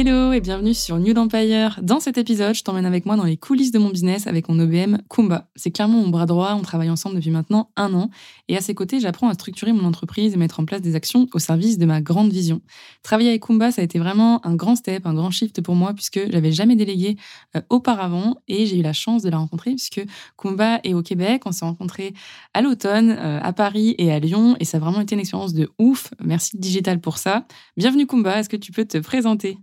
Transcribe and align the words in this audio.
Hello 0.00 0.32
et 0.32 0.40
bienvenue 0.40 0.74
sur 0.74 0.96
New 1.00 1.12
Empire. 1.18 1.80
Dans 1.82 1.98
cet 1.98 2.18
épisode, 2.18 2.54
je 2.54 2.62
t'emmène 2.62 2.86
avec 2.86 3.04
moi 3.04 3.16
dans 3.16 3.24
les 3.24 3.36
coulisses 3.36 3.72
de 3.72 3.80
mon 3.80 3.90
business 3.90 4.28
avec 4.28 4.48
mon 4.48 4.56
OBM 4.60 4.98
Kumba. 5.10 5.48
C'est 5.56 5.72
clairement 5.72 5.98
mon 5.98 6.08
bras 6.08 6.24
droit, 6.24 6.54
on 6.54 6.62
travaille 6.62 6.88
ensemble 6.88 7.16
depuis 7.16 7.32
maintenant 7.32 7.72
un 7.74 7.92
an 7.94 8.08
et 8.46 8.56
à 8.56 8.60
ses 8.60 8.76
côtés, 8.76 9.00
j'apprends 9.00 9.28
à 9.28 9.34
structurer 9.34 9.72
mon 9.72 9.84
entreprise 9.84 10.34
et 10.34 10.36
mettre 10.36 10.60
en 10.60 10.66
place 10.66 10.82
des 10.82 10.94
actions 10.94 11.26
au 11.34 11.40
service 11.40 11.78
de 11.78 11.84
ma 11.84 12.00
grande 12.00 12.30
vision. 12.30 12.60
Travailler 13.02 13.30
avec 13.30 13.42
Kumba, 13.42 13.72
ça 13.72 13.80
a 13.80 13.84
été 13.84 13.98
vraiment 13.98 14.40
un 14.46 14.54
grand 14.54 14.76
step, 14.76 15.04
un 15.04 15.14
grand 15.14 15.32
shift 15.32 15.62
pour 15.62 15.74
moi 15.74 15.92
puisque 15.94 16.30
j'avais 16.30 16.52
jamais 16.52 16.76
délégué 16.76 17.16
euh, 17.56 17.60
auparavant 17.68 18.36
et 18.46 18.66
j'ai 18.66 18.78
eu 18.78 18.82
la 18.82 18.92
chance 18.92 19.22
de 19.22 19.30
la 19.30 19.38
rencontrer 19.38 19.72
puisque 19.72 20.02
Kumba 20.40 20.78
est 20.84 20.94
au 20.94 21.02
Québec. 21.02 21.42
On 21.44 21.50
s'est 21.50 21.64
rencontrés 21.64 22.14
à 22.54 22.62
l'automne, 22.62 23.16
euh, 23.18 23.40
à 23.42 23.52
Paris 23.52 23.96
et 23.98 24.12
à 24.12 24.20
Lyon 24.20 24.54
et 24.60 24.64
ça 24.64 24.76
a 24.76 24.80
vraiment 24.80 25.00
été 25.00 25.16
une 25.16 25.20
expérience 25.20 25.54
de 25.54 25.68
ouf. 25.80 26.14
Merci 26.22 26.56
Digital 26.56 27.00
pour 27.00 27.18
ça. 27.18 27.48
Bienvenue 27.76 28.06
Kumba, 28.06 28.38
est-ce 28.38 28.48
que 28.48 28.56
tu 28.56 28.70
peux 28.70 28.84
te 28.84 28.98
présenter? 28.98 29.58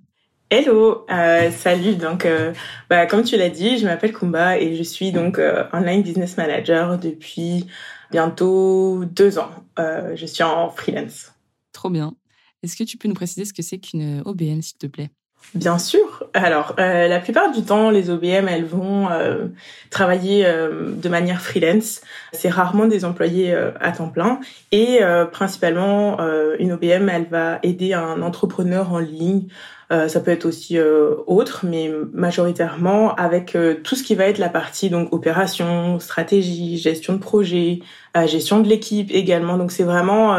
Hello, 0.58 1.06
euh, 1.12 1.52
salut. 1.52 1.96
Donc, 1.96 2.24
euh, 2.24 2.54
bah, 2.90 3.06
comme 3.08 3.24
tu 3.24 3.36
l'as 3.36 3.50
dit, 3.50 3.78
je 3.78 3.84
m'appelle 3.84 4.14
Kumba 4.14 4.58
et 4.58 4.74
je 4.78 4.84
suis 4.84 5.12
donc 5.12 5.38
euh, 5.38 5.66
online 5.74 6.02
business 6.02 6.38
manager 6.38 6.98
depuis 6.98 7.68
bientôt 8.10 9.04
deux 9.04 9.38
ans. 9.38 9.50
Je 9.78 10.26
suis 10.26 10.44
en 10.44 10.70
freelance. 10.70 11.34
Trop 11.74 11.90
bien. 11.90 12.16
Est-ce 12.64 12.78
que 12.78 12.86
tu 12.86 12.96
peux 12.96 13.10
nous 13.10 13.16
préciser 13.16 13.44
ce 13.44 13.52
que 13.52 13.62
c'est 13.62 13.80
qu'une 13.80 14.22
OBM, 14.24 14.62
s'il 14.62 14.78
te 14.78 14.88
plaît? 14.88 15.10
Bien 15.54 15.78
sûr. 15.78 16.24
Alors, 16.34 16.76
euh, 16.80 17.08
la 17.08 17.20
plupart 17.20 17.52
du 17.52 17.64
temps, 17.64 17.90
les 17.90 18.10
OBM, 18.10 18.48
elles 18.50 18.66
vont 18.66 19.10
euh, 19.10 19.48
travailler 19.90 20.46
euh, 20.46 20.92
de 20.92 21.08
manière 21.08 21.42
freelance. 21.42 22.02
C'est 22.34 22.50
rarement 22.50 22.88
des 22.88 23.06
employés 23.06 23.54
à 23.54 23.92
temps 23.92 24.10
plein. 24.10 24.40
Et 24.72 25.00
principalement, 25.32 26.18
une 26.60 26.74
OBM, 26.74 27.10
elle 27.10 27.28
va 27.30 27.60
aider 27.64 27.94
un 27.94 28.22
entrepreneur 28.22 28.92
en 28.92 29.00
ligne. 29.00 29.48
Ça 29.90 30.20
peut 30.20 30.32
être 30.32 30.46
aussi 30.46 30.80
autre, 30.80 31.66
mais 31.68 31.92
majoritairement 32.14 33.14
avec 33.16 33.58
tout 33.84 33.96
ce 33.96 34.04
qui 34.04 34.16
va 34.16 34.26
être 34.26 34.40
la 34.40 34.50
partie 34.50 34.90
donc 34.90 35.14
opération, 35.14 36.00
stratégie, 36.00 36.78
gestion 36.78 37.14
de 37.14 37.20
projet, 37.20 37.80
gestion 38.26 38.60
de 38.62 38.68
l'équipe 38.68 39.12
également. 39.12 39.58
Donc 39.58 39.72
c'est 39.72 39.84
vraiment 39.84 40.38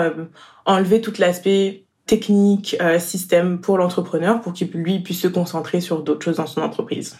enlever 0.64 1.00
tout 1.00 1.12
l'aspect 1.18 1.86
technique, 2.06 2.76
euh, 2.80 2.98
système 2.98 3.60
pour 3.60 3.78
l'entrepreneur 3.78 4.40
pour 4.40 4.52
qu'il 4.52 4.68
lui 4.70 5.00
puisse 5.00 5.20
se 5.20 5.28
concentrer 5.28 5.80
sur 5.80 6.02
d'autres 6.02 6.24
choses 6.24 6.36
dans 6.36 6.46
son 6.46 6.62
entreprise. 6.62 7.18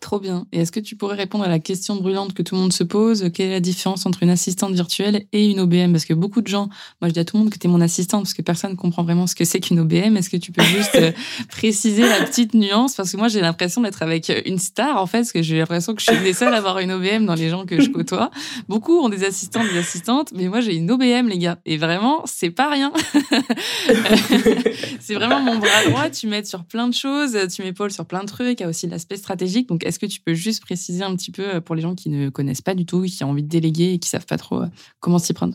Trop 0.00 0.18
bien. 0.18 0.46
Et 0.50 0.60
est-ce 0.60 0.72
que 0.72 0.80
tu 0.80 0.96
pourrais 0.96 1.14
répondre 1.14 1.44
à 1.44 1.48
la 1.48 1.58
question 1.58 1.96
brûlante 1.96 2.32
que 2.32 2.42
tout 2.42 2.54
le 2.54 2.62
monde 2.62 2.72
se 2.72 2.84
pose? 2.84 3.30
Quelle 3.34 3.48
est 3.48 3.52
la 3.52 3.60
différence 3.60 4.06
entre 4.06 4.22
une 4.22 4.30
assistante 4.30 4.72
virtuelle 4.72 5.26
et 5.32 5.50
une 5.50 5.60
OBM 5.60 5.92
Parce 5.92 6.06
que 6.06 6.14
beaucoup 6.14 6.40
de 6.40 6.46
gens, 6.46 6.70
moi 7.02 7.08
je 7.08 7.12
dis 7.12 7.20
à 7.20 7.24
tout 7.26 7.36
le 7.36 7.42
monde 7.42 7.52
que 7.52 7.58
tu 7.58 7.66
es 7.66 7.70
mon 7.70 7.82
assistante 7.82 8.22
parce 8.22 8.32
que 8.32 8.40
personne 8.40 8.70
ne 8.70 8.76
comprend 8.76 9.02
vraiment 9.02 9.26
ce 9.26 9.34
que 9.34 9.44
c'est 9.44 9.60
qu'une 9.60 9.78
OBM. 9.78 10.16
Est-ce 10.16 10.30
que 10.30 10.38
tu 10.38 10.52
peux 10.52 10.62
juste 10.62 10.94
euh, 10.94 11.12
préciser 11.50 12.08
la 12.08 12.24
petite 12.24 12.54
nuance? 12.54 12.94
Parce 12.94 13.12
que 13.12 13.18
moi 13.18 13.28
j'ai 13.28 13.42
l'impression 13.42 13.82
d'être 13.82 14.02
avec 14.02 14.32
une 14.46 14.58
star 14.58 14.96
en 14.96 15.06
fait, 15.06 15.18
parce 15.18 15.32
que 15.32 15.42
j'ai 15.42 15.58
l'impression 15.58 15.94
que 15.94 16.00
je 16.00 16.10
suis 16.10 16.24
les 16.24 16.32
seuls 16.32 16.54
à 16.54 16.56
avoir 16.56 16.78
une 16.78 16.92
OBM 16.92 17.26
dans 17.26 17.34
les 17.34 17.50
gens 17.50 17.66
que 17.66 17.78
je 17.78 17.90
côtoie. 17.90 18.30
Beaucoup 18.70 18.98
ont 19.00 19.10
des 19.10 19.24
assistantes, 19.24 19.68
des 19.70 19.78
assistantes, 19.78 20.32
mais 20.34 20.48
moi 20.48 20.62
j'ai 20.62 20.76
une 20.76 20.90
OBM 20.90 21.28
les 21.28 21.38
gars. 21.38 21.58
Et 21.66 21.76
vraiment, 21.76 22.22
c'est 22.24 22.50
pas 22.50 22.70
rien. 22.70 22.90
c'est 24.98 25.14
vraiment 25.14 25.40
mon 25.40 25.58
bras 25.58 25.84
droit. 25.88 26.08
Tu 26.08 26.26
m'aides 26.26 26.46
sur 26.46 26.64
plein 26.64 26.88
de 26.88 26.94
choses, 26.94 27.36
tu 27.54 27.62
m'épaules 27.62 27.92
sur 27.92 28.06
plein 28.06 28.22
de 28.22 28.28
trucs. 28.28 28.60
Il 28.60 28.62
y 28.62 28.66
a 28.66 28.68
aussi 28.70 28.86
l'aspect 28.86 29.18
stratégique. 29.18 29.68
Donc 29.68 29.89
est-ce 29.90 29.98
que 29.98 30.06
tu 30.06 30.20
peux 30.20 30.34
juste 30.34 30.62
préciser 30.62 31.02
un 31.02 31.14
petit 31.16 31.32
peu 31.32 31.56
euh, 31.56 31.60
pour 31.60 31.74
les 31.74 31.82
gens 31.82 31.94
qui 31.94 32.08
ne 32.10 32.30
connaissent 32.30 32.62
pas 32.62 32.74
du 32.74 32.86
tout, 32.86 33.02
qui 33.02 33.22
ont 33.24 33.30
envie 33.30 33.42
de 33.42 33.48
déléguer 33.48 33.92
et 33.92 33.98
qui 33.98 34.08
savent 34.08 34.26
pas 34.26 34.38
trop 34.38 34.62
euh, 34.62 34.66
comment 35.00 35.18
s'y 35.18 35.34
prendre? 35.34 35.54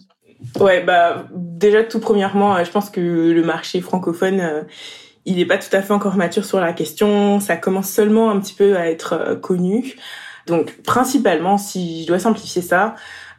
Ouais, 0.59 0.84
bah 0.84 1.28
déjà 1.34 1.84
tout 1.84 2.00
premièrement, 2.00 2.56
euh, 2.56 2.66
je 2.66 2.72
pense 2.72 2.90
que 2.90 3.00
le 3.00 3.44
marché 3.44 3.79
francophone 3.79 4.66
il 5.23 5.38
n'est 5.38 5.46
pas 5.46 5.57
tout 5.57 5.73
à 5.73 5.81
fait 5.81 5.94
encore 5.94 6.18
mature 6.18 6.46
sur 6.46 6.59
la 6.59 6.73
question. 6.73 7.40
Ça 7.40 7.56
commence 7.56 7.90
seulement 7.90 8.29
un 8.29 8.40
petit 8.40 8.53
peu 8.53 8.78
à 8.78 8.90
être 8.90 9.40
connu. 9.41 9.96
Donc 10.46 10.84
principalement, 10.84 11.57
si 11.57 12.03
je 12.03 12.07
dois 12.07 12.19
simplifier 12.19 12.62
ça, 12.62 12.94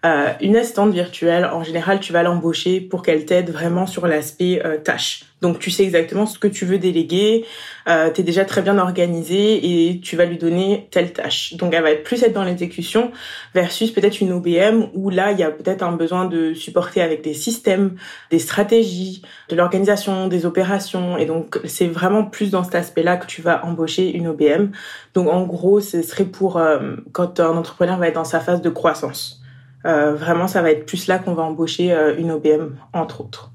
euh, 0.05 0.33
une 0.41 0.57
assistante 0.57 0.93
virtuelle, 0.93 1.47
en 1.47 1.63
général, 1.63 2.01
tu 2.01 2.13
vas 2.13 2.23
l'embaucher 2.23 2.81
pour 2.81 3.03
qu'elle 3.03 3.25
t'aide 3.25 3.51
vraiment 3.51 3.87
sur 3.87 4.07
l'aspect 4.07 4.63
euh, 4.65 4.79
tâche. 4.79 5.25
Donc 5.43 5.59
tu 5.59 5.71
sais 5.71 5.85
exactement 5.85 6.25
ce 6.25 6.39
que 6.39 6.49
tu 6.49 6.65
veux 6.65 6.79
déléguer, 6.79 7.45
euh, 7.89 8.11
tu 8.11 8.23
es 8.23 8.25
déjà 8.25 8.47
très 8.47 8.63
bien 8.63 8.79
organisé 8.79 9.91
et 9.91 10.01
tu 10.01 10.17
vas 10.17 10.25
lui 10.25 10.39
donner 10.39 10.89
telle 10.91 11.13
tâche. 11.13 11.55
Donc 11.55 11.75
elle 11.75 11.83
va 11.83 11.95
plus 11.95 12.23
être 12.23 12.33
dans 12.33 12.43
l'exécution 12.43 13.13
versus 13.55 13.91
peut-être 13.91 14.23
une 14.23 14.33
OBM 14.33 14.87
où 14.95 15.11
là 15.11 15.33
il 15.33 15.39
y 15.39 15.43
a 15.43 15.51
peut-être 15.51 15.83
un 15.83 15.93
besoin 15.93 16.25
de 16.25 16.55
supporter 16.55 17.03
avec 17.03 17.23
des 17.23 17.35
systèmes, 17.35 17.97
des 18.31 18.39
stratégies, 18.39 19.21
de 19.51 19.57
l'organisation, 19.57 20.27
des 20.27 20.47
opérations 20.47 21.19
et 21.19 21.27
donc 21.27 21.61
c'est 21.65 21.89
vraiment 21.89 22.25
plus 22.25 22.51
dans 22.51 22.65
cet 22.65 22.75
aspect-là 22.75 23.19
que 23.19 23.27
tu 23.27 23.43
vas 23.43 23.63
embaucher 23.67 24.11
une 24.17 24.29
OBM. 24.29 24.71
Donc 25.13 25.29
en 25.29 25.45
gros, 25.45 25.81
ce 25.81 26.01
serait 26.01 26.25
pour 26.25 26.57
euh, 26.57 26.97
quand 27.13 27.41
un 27.41 27.57
entrepreneur 27.59 27.99
va 27.99 28.09
être 28.09 28.15
dans 28.15 28.25
sa 28.25 28.41
phase 28.41 28.63
de 28.63 28.71
croissance. 28.71 29.43
Euh, 29.87 30.15
vraiment, 30.15 30.49
ça 30.49 30.63
va 30.63 30.71
être 30.71 30.87
plus 30.87 31.07
là 31.07 31.19
qu'on 31.19 31.35
va 31.35 31.45
embaucher 31.45 31.93
euh, 31.93 32.17
une 32.19 32.31
OBM, 32.33 32.77
entre 32.93 33.21
autres. 33.21 33.53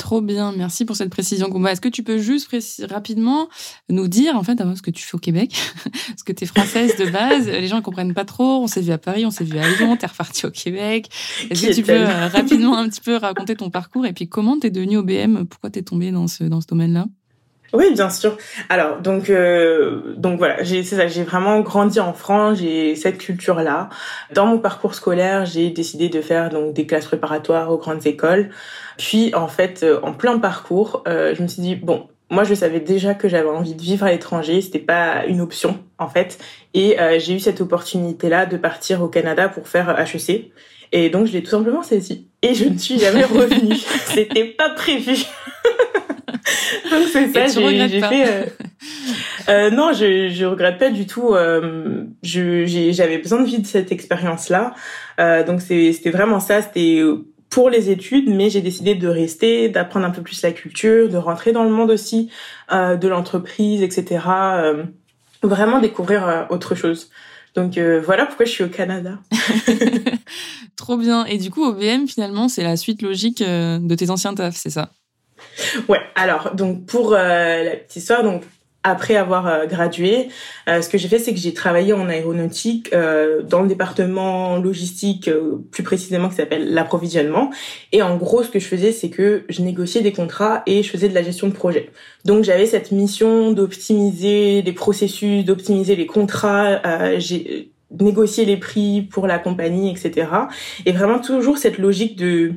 Trop 0.00 0.22
bien, 0.22 0.52
merci 0.56 0.86
pour 0.86 0.96
cette 0.96 1.10
précision, 1.10 1.48
Goumba. 1.48 1.72
Est-ce 1.72 1.80
que 1.80 1.88
tu 1.88 2.02
peux 2.02 2.16
juste 2.16 2.48
rapidement 2.90 3.50
nous 3.90 4.08
dire, 4.08 4.34
en 4.34 4.42
fait, 4.42 4.58
ce 4.74 4.80
que 4.80 4.90
tu 4.90 5.04
fais 5.04 5.14
au 5.14 5.18
Québec 5.18 5.54
Parce 6.08 6.22
que 6.22 6.32
tu 6.32 6.44
es 6.44 6.46
française 6.46 6.96
de 6.96 7.04
base, 7.10 7.46
les 7.46 7.66
gens 7.66 7.76
ne 7.76 7.82
comprennent 7.82 8.14
pas 8.14 8.24
trop. 8.24 8.62
On 8.62 8.66
s'est 8.66 8.80
vu 8.80 8.92
à 8.92 8.98
Paris, 8.98 9.26
on 9.26 9.30
s'est 9.30 9.44
vu 9.44 9.58
à 9.58 9.68
Lyon, 9.68 9.98
tu 9.98 10.04
es 10.04 10.08
repartie 10.08 10.46
au 10.46 10.50
Québec. 10.50 11.10
Est-ce 11.50 11.66
que 11.66 11.74
tu 11.74 11.82
peux 11.82 11.92
euh, 11.92 12.28
rapidement 12.28 12.78
un 12.78 12.88
petit 12.88 13.02
peu 13.02 13.16
raconter 13.16 13.56
ton 13.56 13.68
parcours? 13.68 14.06
Et 14.06 14.14
puis 14.14 14.26
comment 14.26 14.58
tu 14.58 14.68
es 14.68 14.70
devenue 14.70 14.96
OBM 14.96 15.44
Pourquoi 15.44 15.68
tu 15.68 15.80
es 15.80 15.82
tombée 15.82 16.12
dans 16.12 16.28
ce, 16.28 16.44
dans 16.44 16.62
ce 16.62 16.66
domaine-là? 16.66 17.04
Oui, 17.72 17.92
bien 17.92 18.10
sûr. 18.10 18.36
Alors, 18.68 19.00
donc, 19.00 19.30
euh, 19.30 20.14
donc 20.16 20.38
voilà, 20.38 20.62
j'ai, 20.62 20.82
c'est 20.82 20.96
ça, 20.96 21.06
j'ai 21.06 21.22
vraiment 21.22 21.60
grandi 21.60 22.00
en 22.00 22.12
France, 22.12 22.58
j'ai 22.58 22.96
cette 22.96 23.18
culture-là. 23.18 23.88
Dans 24.34 24.46
mon 24.46 24.58
parcours 24.58 24.94
scolaire, 24.94 25.46
j'ai 25.46 25.70
décidé 25.70 26.08
de 26.08 26.20
faire 26.20 26.50
donc 26.50 26.74
des 26.74 26.86
classes 26.86 27.06
préparatoires 27.06 27.70
aux 27.70 27.78
grandes 27.78 28.06
écoles. 28.06 28.50
Puis, 28.98 29.34
en 29.34 29.48
fait, 29.48 29.82
euh, 29.82 30.00
en 30.02 30.12
plein 30.12 30.38
parcours, 30.38 31.04
euh, 31.06 31.34
je 31.34 31.42
me 31.42 31.48
suis 31.48 31.62
dit 31.62 31.76
bon, 31.76 32.08
moi, 32.28 32.44
je 32.44 32.54
savais 32.54 32.80
déjà 32.80 33.14
que 33.14 33.28
j'avais 33.28 33.48
envie 33.48 33.74
de 33.74 33.82
vivre 33.82 34.04
à 34.04 34.10
l'étranger, 34.10 34.60
c'était 34.60 34.78
pas 34.78 35.24
une 35.26 35.40
option 35.40 35.78
en 35.98 36.08
fait. 36.08 36.38
Et 36.74 36.96
j'ai 37.18 37.34
eu 37.34 37.40
cette 37.40 37.60
opportunité-là 37.60 38.46
de 38.46 38.56
partir 38.56 39.02
au 39.02 39.08
Canada 39.08 39.48
pour 39.48 39.66
faire 39.66 39.98
HEC. 39.98 40.52
Et 40.92 41.10
donc, 41.10 41.26
je 41.26 41.32
l'ai 41.32 41.42
tout 41.42 41.50
simplement 41.50 41.82
saisi. 41.82 42.28
Et 42.42 42.54
je 42.54 42.66
ne 42.66 42.78
suis 42.78 42.98
jamais 42.98 43.24
revenue. 43.24 43.74
c'était 44.06 44.44
pas 44.44 44.70
prévu. 44.70 45.16
Donc 46.90 47.02
c'est 47.12 47.32
ça, 47.32 47.46
j'ai 47.46 48.00
fait. 48.00 48.28
Euh... 48.28 48.46
Euh, 49.48 49.70
non, 49.70 49.92
je 49.92 50.28
je 50.28 50.44
regrette 50.44 50.78
pas 50.78 50.90
du 50.90 51.06
tout. 51.06 51.34
Euh, 51.34 52.04
j'avais 52.22 53.18
besoin 53.18 53.40
de 53.40 53.46
vivre 53.46 53.66
cette 53.66 53.92
expérience-là. 53.92 54.74
Euh, 55.18 55.44
donc 55.44 55.60
c'était 55.60 56.10
vraiment 56.10 56.40
ça. 56.40 56.62
C'était 56.62 57.02
pour 57.48 57.68
les 57.68 57.90
études, 57.90 58.28
mais 58.28 58.48
j'ai 58.48 58.60
décidé 58.60 58.94
de 58.94 59.08
rester, 59.08 59.68
d'apprendre 59.68 60.06
un 60.06 60.10
peu 60.10 60.22
plus 60.22 60.42
la 60.42 60.52
culture, 60.52 61.08
de 61.08 61.16
rentrer 61.16 61.52
dans 61.52 61.64
le 61.64 61.70
monde 61.70 61.90
aussi 61.90 62.30
euh, 62.72 62.96
de 62.96 63.08
l'entreprise, 63.08 63.82
etc. 63.82 64.24
Vraiment 65.42 65.80
découvrir 65.80 66.46
autre 66.50 66.74
chose. 66.74 67.10
Donc 67.54 67.78
voilà 67.78 68.26
pourquoi 68.26 68.46
je 68.46 68.50
suis 68.52 68.64
au 68.64 68.68
Canada. 68.68 69.18
Trop 70.76 70.96
bien. 70.96 71.24
Et 71.24 71.38
du 71.38 71.50
coup, 71.50 71.64
OBM, 71.64 72.06
finalement, 72.06 72.48
c'est 72.48 72.62
la 72.62 72.76
suite 72.76 73.02
logique 73.02 73.42
de 73.42 73.94
tes 73.94 74.10
anciens 74.10 74.34
tafs, 74.34 74.56
c'est 74.56 74.70
ça? 74.70 74.90
Ouais, 75.88 76.00
alors 76.14 76.54
donc 76.54 76.86
pour 76.86 77.14
euh, 77.14 77.64
la 77.64 77.76
petite 77.76 77.96
histoire, 77.96 78.22
donc 78.22 78.42
après 78.82 79.16
avoir 79.16 79.46
euh, 79.46 79.66
gradué, 79.66 80.28
euh, 80.68 80.80
ce 80.80 80.88
que 80.88 80.96
j'ai 80.96 81.08
fait, 81.08 81.18
c'est 81.18 81.34
que 81.34 81.38
j'ai 81.38 81.52
travaillé 81.52 81.92
en 81.92 82.08
aéronautique 82.08 82.90
dans 82.92 83.62
le 83.62 83.68
département 83.68 84.56
logistique, 84.56 85.30
plus 85.70 85.82
précisément 85.82 86.28
qui 86.28 86.36
s'appelle 86.36 86.72
l'approvisionnement. 86.72 87.50
Et 87.92 88.02
en 88.02 88.16
gros, 88.16 88.42
ce 88.42 88.48
que 88.48 88.58
je 88.58 88.66
faisais, 88.66 88.92
c'est 88.92 89.10
que 89.10 89.44
je 89.48 89.62
négociais 89.62 90.00
des 90.00 90.12
contrats 90.12 90.62
et 90.66 90.82
je 90.82 90.90
faisais 90.90 91.08
de 91.08 91.14
la 91.14 91.22
gestion 91.22 91.48
de 91.48 91.52
projet. 91.52 91.90
Donc 92.24 92.44
j'avais 92.44 92.66
cette 92.66 92.90
mission 92.90 93.52
d'optimiser 93.52 94.62
les 94.62 94.72
processus, 94.72 95.44
d'optimiser 95.44 95.94
les 95.96 96.06
contrats. 96.06 96.80
j'ai 97.18 97.72
négocié 97.98 98.44
les 98.44 98.56
prix 98.56 99.02
pour 99.02 99.26
la 99.26 99.38
compagnie, 99.38 99.90
etc. 99.90 100.28
Et 100.86 100.92
vraiment 100.92 101.18
toujours 101.18 101.58
cette 101.58 101.78
logique 101.78 102.16
de 102.16 102.54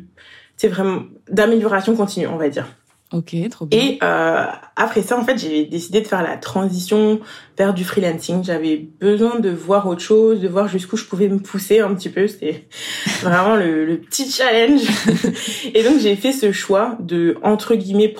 c'est 0.57 0.67
vraiment 0.67 1.03
d'amélioration 1.29 1.95
continue, 1.95 2.27
on 2.27 2.37
va 2.37 2.49
dire. 2.49 2.67
Ok, 3.13 3.35
trop 3.51 3.67
bien. 3.67 3.79
Et 3.79 3.99
euh, 4.01 4.45
après 4.75 5.03
ça, 5.03 5.19
en 5.19 5.23
fait, 5.23 5.37
j'ai 5.37 5.65
décidé 5.65 6.01
de 6.01 6.07
faire 6.07 6.23
la 6.23 6.35
transition 6.35 7.19
vers 7.55 7.75
du 7.75 7.83
freelancing. 7.83 8.43
J'avais 8.43 8.77
besoin 8.99 9.39
de 9.39 9.51
voir 9.51 9.87
autre 9.87 10.01
chose, 10.01 10.41
de 10.41 10.47
voir 10.47 10.67
jusqu'où 10.67 10.97
je 10.97 11.05
pouvais 11.05 11.27
me 11.27 11.37
pousser 11.37 11.79
un 11.79 11.93
petit 11.93 12.09
peu. 12.09 12.27
C'était 12.27 12.67
vraiment 13.21 13.55
le, 13.55 13.97
petit 13.97 14.31
challenge. 14.31 14.81
et 15.75 15.83
donc, 15.83 15.99
j'ai 15.99 16.15
fait 16.15 16.31
ce 16.31 16.51
choix 16.51 16.97
de, 17.01 17.37
entre 17.43 17.75
guillemets, 17.75 18.15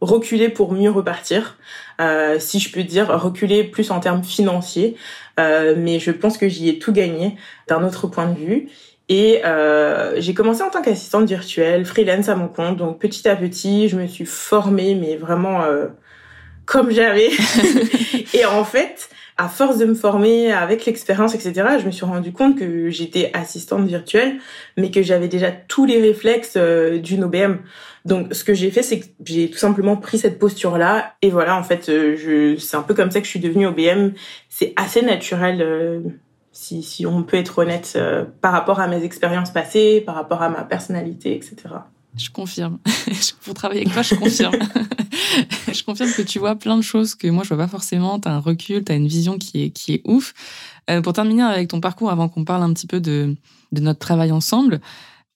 reculer 0.00 0.48
pour 0.48 0.72
mieux 0.72 0.90
repartir. 0.90 1.58
Euh, 2.00 2.36
si 2.38 2.60
je 2.60 2.70
peux 2.70 2.84
dire, 2.84 3.08
reculer 3.20 3.64
plus 3.64 3.90
en 3.90 3.98
termes 3.98 4.22
financiers. 4.22 4.96
Euh, 5.40 5.74
mais 5.76 5.98
je 5.98 6.12
pense 6.12 6.38
que 6.38 6.48
j'y 6.48 6.68
ai 6.68 6.78
tout 6.78 6.92
gagné 6.92 7.34
d'un 7.66 7.84
autre 7.84 8.06
point 8.06 8.28
de 8.28 8.38
vue. 8.38 8.68
Et 9.08 9.44
euh, 9.44 10.20
j'ai 10.20 10.34
commencé 10.34 10.62
en 10.62 10.70
tant 10.70 10.82
qu'assistante 10.82 11.28
virtuelle, 11.28 11.84
freelance 11.84 12.28
à 12.28 12.34
mon 12.34 12.48
compte. 12.48 12.76
Donc 12.76 12.98
petit 12.98 13.28
à 13.28 13.36
petit, 13.36 13.88
je 13.88 13.96
me 13.96 14.06
suis 14.06 14.26
formée, 14.26 14.94
mais 14.94 15.16
vraiment 15.16 15.62
euh, 15.62 15.86
comme 16.64 16.90
j'avais. 16.90 17.30
et 18.34 18.44
en 18.44 18.64
fait, 18.64 19.08
à 19.38 19.48
force 19.48 19.76
de 19.78 19.84
me 19.84 19.94
former 19.94 20.52
avec 20.52 20.86
l'expérience, 20.86 21.34
etc., 21.34 21.52
je 21.80 21.86
me 21.86 21.90
suis 21.90 22.06
rendu 22.06 22.32
compte 22.32 22.58
que 22.58 22.88
j'étais 22.88 23.30
assistante 23.34 23.86
virtuelle, 23.86 24.38
mais 24.76 24.90
que 24.90 25.02
j'avais 25.02 25.28
déjà 25.28 25.52
tous 25.52 25.84
les 25.84 26.00
réflexes 26.00 26.54
euh, 26.56 26.98
d'une 26.98 27.24
OBM. 27.24 27.58
Donc, 28.06 28.34
ce 28.34 28.44
que 28.44 28.54
j'ai 28.54 28.70
fait, 28.70 28.82
c'est 28.82 29.00
que 29.00 29.06
j'ai 29.24 29.50
tout 29.50 29.58
simplement 29.58 29.96
pris 29.96 30.18
cette 30.18 30.38
posture-là. 30.38 31.16
Et 31.20 31.30
voilà, 31.30 31.56
en 31.58 31.62
fait, 31.62 31.88
euh, 31.88 32.16
je, 32.16 32.56
c'est 32.58 32.76
un 32.76 32.82
peu 32.82 32.94
comme 32.94 33.10
ça 33.10 33.20
que 33.20 33.26
je 33.26 33.30
suis 33.30 33.40
devenue 33.40 33.66
OBM. 33.66 34.12
C'est 34.48 34.72
assez 34.76 35.02
naturel 35.02 35.60
euh, 35.60 36.00
si, 36.56 37.06
on 37.06 37.22
peut 37.22 37.36
être 37.36 37.58
honnête 37.58 37.92
euh, 37.96 38.24
par 38.40 38.52
rapport 38.52 38.80
à 38.80 38.88
mes 38.88 39.02
expériences 39.04 39.50
passées, 39.50 40.02
par 40.04 40.14
rapport 40.14 40.42
à 40.42 40.48
ma 40.48 40.62
personnalité, 40.62 41.34
etc. 41.34 41.56
Je 42.16 42.30
confirme. 42.30 42.78
Pour 43.44 43.54
travailler 43.54 43.82
avec 43.82 43.92
toi, 43.92 44.02
je 44.02 44.14
confirme. 44.14 44.54
je 45.72 45.84
confirme 45.84 46.10
que 46.12 46.22
tu 46.22 46.38
vois 46.38 46.56
plein 46.56 46.76
de 46.76 46.82
choses 46.82 47.14
que 47.14 47.28
moi 47.28 47.44
je 47.44 47.48
vois 47.50 47.58
pas 47.58 47.68
forcément. 47.68 48.18
Tu 48.18 48.28
as 48.28 48.32
un 48.32 48.40
recul, 48.40 48.84
tu 48.84 48.92
as 48.92 48.94
une 48.94 49.06
vision 49.06 49.38
qui 49.38 49.64
est, 49.64 49.70
qui 49.70 49.94
est 49.94 50.02
ouf. 50.06 50.32
Euh, 50.88 51.02
pour 51.02 51.12
terminer 51.12 51.42
avec 51.42 51.68
ton 51.68 51.80
parcours, 51.80 52.10
avant 52.10 52.28
qu'on 52.28 52.44
parle 52.44 52.62
un 52.62 52.72
petit 52.72 52.86
peu 52.86 53.00
de, 53.00 53.36
de 53.72 53.80
notre 53.80 53.98
travail 53.98 54.32
ensemble, 54.32 54.80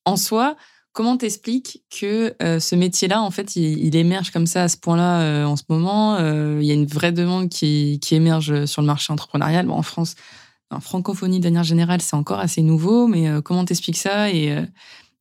en 0.07 0.17
soi, 0.17 0.57
comment 0.93 1.19
t'expliques 1.19 1.83
que 1.91 2.35
euh, 2.43 2.61
ce 2.61 2.75
métier-là, 2.75 3.21
en 3.21 3.31
fait, 3.31 3.57
il, 3.57 3.95
émerge 3.95 4.31
comme 4.31 4.47
ça 4.47 4.63
à 4.63 4.69
ce 4.69 4.79
point-là 4.79 5.47
en 5.47 5.57
ce 5.57 5.65
moment? 5.69 6.19
Il 6.19 6.65
y 6.65 6.71
a 6.71 6.75
une 6.75 6.87
vraie 6.87 7.13
demande 7.13 7.51
qui, 7.51 8.01
qui 8.01 8.15
émerge 8.15 8.65
sur 8.65 8.81
le 8.81 8.87
marché 8.87 9.13
entrepreneurial. 9.13 9.71
En 9.71 9.83
France, 9.83 10.15
en 10.71 10.81
francophonie 10.81 11.41
de 11.41 11.45
manière 11.45 11.65
générale, 11.65 12.01
c'est 12.01 12.17
encore 12.17 12.39
assez 12.39 12.63
nouveau, 12.63 13.07
mais 13.07 13.29
euh, 13.29 13.41
comment 13.41 13.65
t'expliques 13.65 13.97
ça 13.97 14.31
et, 14.31 14.53
euh, 14.53 14.63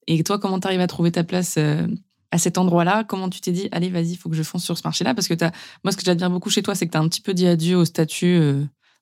et 0.07 0.23
toi, 0.23 0.39
comment 0.39 0.59
t'arrives 0.59 0.79
à 0.79 0.87
trouver 0.87 1.11
ta 1.11 1.23
place 1.23 1.55
euh, 1.57 1.87
à 2.31 2.37
cet 2.37 2.57
endroit-là? 2.57 3.03
Comment 3.03 3.29
tu 3.29 3.41
t'es 3.41 3.51
dit, 3.51 3.67
allez, 3.71 3.89
vas-y, 3.89 4.11
il 4.11 4.15
faut 4.15 4.29
que 4.29 4.35
je 4.35 4.43
fonce 4.43 4.63
sur 4.63 4.77
ce 4.77 4.83
marché-là? 4.83 5.15
Parce 5.15 5.27
que 5.27 5.33
as, 5.43 5.51
moi, 5.83 5.91
ce 5.91 5.97
que 5.97 6.03
j'admire 6.03 6.29
beaucoup 6.29 6.49
chez 6.49 6.61
toi, 6.61 6.75
c'est 6.75 6.85
que 6.85 6.91
tu 6.91 6.97
as 6.97 7.01
un 7.01 7.07
petit 7.07 7.21
peu 7.21 7.33
dit 7.33 7.47
adieu 7.47 7.77
au 7.77 7.85
statut, 7.85 8.39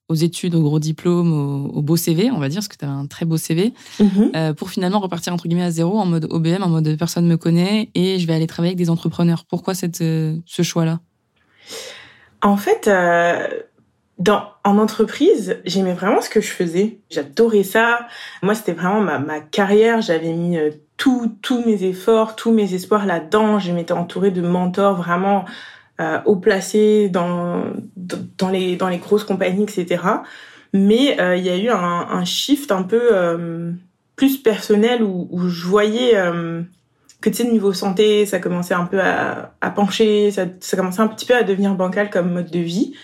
aux 0.08 0.14
études, 0.14 0.54
au 0.54 0.62
gros 0.62 0.78
diplôme, 0.78 1.32
au, 1.32 1.82
beau 1.82 1.96
CV, 1.96 2.30
on 2.30 2.38
va 2.38 2.48
dire, 2.48 2.60
parce 2.60 2.68
que 2.68 2.78
tu 2.78 2.86
as 2.86 2.90
un 2.90 3.06
très 3.06 3.26
beau 3.26 3.36
CV, 3.36 3.74
mm-hmm. 4.00 4.54
pour 4.54 4.70
finalement 4.70 5.00
repartir 5.00 5.34
entre 5.34 5.48
guillemets 5.48 5.64
à 5.64 5.70
zéro 5.70 5.98
en 5.98 6.06
mode 6.06 6.26
OBM, 6.30 6.62
en 6.62 6.68
mode 6.68 6.96
personne 6.96 7.26
me 7.26 7.36
connaît 7.36 7.90
et 7.94 8.18
je 8.18 8.26
vais 8.26 8.32
aller 8.32 8.46
travailler 8.46 8.70
avec 8.70 8.78
des 8.78 8.88
entrepreneurs. 8.88 9.44
Pourquoi 9.44 9.74
cette, 9.74 9.98
ce 9.98 10.62
choix-là? 10.62 11.00
En 12.40 12.56
fait, 12.56 12.88
dans, 14.18 14.42
en 14.64 14.78
entreprise, 14.78 15.58
j'aimais 15.64 15.92
vraiment 15.92 16.20
ce 16.20 16.28
que 16.28 16.40
je 16.40 16.50
faisais. 16.50 16.98
J'adorais 17.10 17.62
ça. 17.62 18.00
Moi, 18.42 18.54
c'était 18.54 18.72
vraiment 18.72 19.00
ma, 19.00 19.18
ma 19.18 19.40
carrière. 19.40 20.00
J'avais 20.00 20.32
mis 20.32 20.58
euh, 20.58 20.70
tous 20.96 21.64
mes 21.64 21.84
efforts, 21.84 22.34
tous 22.34 22.52
mes 22.52 22.74
espoirs 22.74 23.06
là-dedans. 23.06 23.58
Je 23.60 23.72
m'étais 23.72 23.92
entourée 23.92 24.32
de 24.32 24.42
mentors 24.42 24.96
vraiment 24.96 25.44
euh, 26.00 26.18
haut 26.26 26.36
placés 26.36 27.08
dans, 27.08 27.62
dans, 27.96 28.48
les, 28.48 28.76
dans 28.76 28.88
les 28.88 28.98
grosses 28.98 29.24
compagnies, 29.24 29.62
etc. 29.62 30.02
Mais 30.72 31.20
euh, 31.20 31.36
il 31.36 31.44
y 31.44 31.50
a 31.50 31.56
eu 31.56 31.68
un, 31.70 31.76
un, 32.10 32.24
shift 32.24 32.72
un 32.72 32.82
peu 32.82 33.00
euh, 33.12 33.72
plus 34.16 34.36
personnel 34.36 35.02
où, 35.02 35.28
où 35.30 35.48
je 35.48 35.64
voyais 35.66 36.14
que 37.20 37.30
tu 37.30 37.36
sais, 37.36 37.44
niveau 37.44 37.72
santé, 37.72 38.26
ça 38.26 38.38
commençait 38.38 38.74
un 38.74 38.84
peu 38.84 39.00
à, 39.00 39.54
à 39.60 39.70
pencher, 39.70 40.30
ça, 40.30 40.44
ça 40.60 40.76
commençait 40.76 41.00
un 41.00 41.08
petit 41.08 41.26
peu 41.26 41.34
à 41.34 41.42
devenir 41.42 41.74
bancal 41.74 42.10
comme 42.10 42.32
mode 42.32 42.50
de 42.50 42.60
vie. 42.60 42.94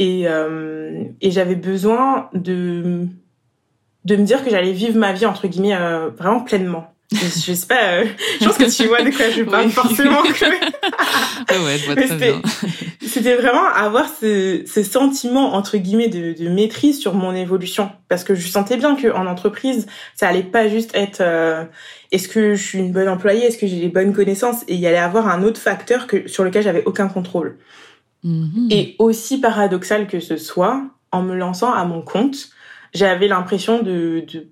Et, 0.00 0.22
euh, 0.26 1.04
et 1.20 1.30
j'avais 1.30 1.54
besoin 1.54 2.30
de, 2.32 3.06
de 4.06 4.16
me 4.16 4.24
dire 4.24 4.42
que 4.42 4.50
j'allais 4.50 4.72
vivre 4.72 4.98
ma 4.98 5.12
vie, 5.12 5.26
entre 5.26 5.46
guillemets, 5.46 5.76
euh, 5.76 6.08
vraiment 6.16 6.40
pleinement. 6.40 6.92
Je, 7.12 7.18
sais 7.54 7.66
pas, 7.66 7.92
euh, 7.92 8.04
je 8.40 8.46
pense 8.46 8.56
que 8.56 8.76
tu 8.76 8.88
vois 8.88 9.02
de 9.02 9.10
quoi 9.10 9.30
je 9.30 9.42
parle 9.50 9.68
forcément. 9.68 10.22
Que... 10.22 10.44
ouais, 11.64 11.78
je 11.78 11.86
vois 11.86 11.96
très 11.96 12.16
bien. 12.16 12.40
C'était 13.02 13.34
vraiment 13.34 13.66
avoir 13.66 14.06
ce, 14.08 14.62
ce 14.66 14.82
sentiment, 14.82 15.54
entre 15.54 15.76
guillemets, 15.76 16.08
de, 16.08 16.32
de, 16.32 16.48
maîtrise 16.48 16.98
sur 16.98 17.14
mon 17.14 17.34
évolution. 17.34 17.90
Parce 18.08 18.24
que 18.24 18.34
je 18.34 18.48
sentais 18.48 18.76
bien 18.76 18.96
qu'en 18.96 19.26
entreprise, 19.26 19.86
ça 20.14 20.28
allait 20.28 20.42
pas 20.42 20.68
juste 20.68 20.92
être 20.94 21.20
euh, 21.20 21.64
est-ce 22.12 22.28
que 22.28 22.54
je 22.54 22.62
suis 22.62 22.78
une 22.78 22.92
bonne 22.92 23.08
employée, 23.08 23.46
est-ce 23.46 23.58
que 23.58 23.66
j'ai 23.66 23.76
les 23.76 23.88
bonnes 23.88 24.12
connaissances, 24.12 24.62
et 24.68 24.74
il 24.74 24.80
y 24.80 24.86
allait 24.86 24.96
avoir 24.96 25.28
un 25.28 25.42
autre 25.42 25.60
facteur 25.60 26.06
que, 26.06 26.28
sur 26.28 26.44
lequel 26.44 26.62
j'avais 26.62 26.84
aucun 26.86 27.08
contrôle. 27.08 27.58
Mhm. 28.24 28.68
Et 28.70 28.96
aussi 28.98 29.40
paradoxal 29.40 30.06
que 30.06 30.20
ce 30.20 30.36
soit, 30.36 30.82
en 31.12 31.22
me 31.22 31.34
lançant 31.34 31.72
à 31.72 31.84
mon 31.84 32.02
compte, 32.02 32.50
j'avais 32.94 33.28
l'impression 33.28 33.82
de, 33.82 34.24
de 34.32 34.48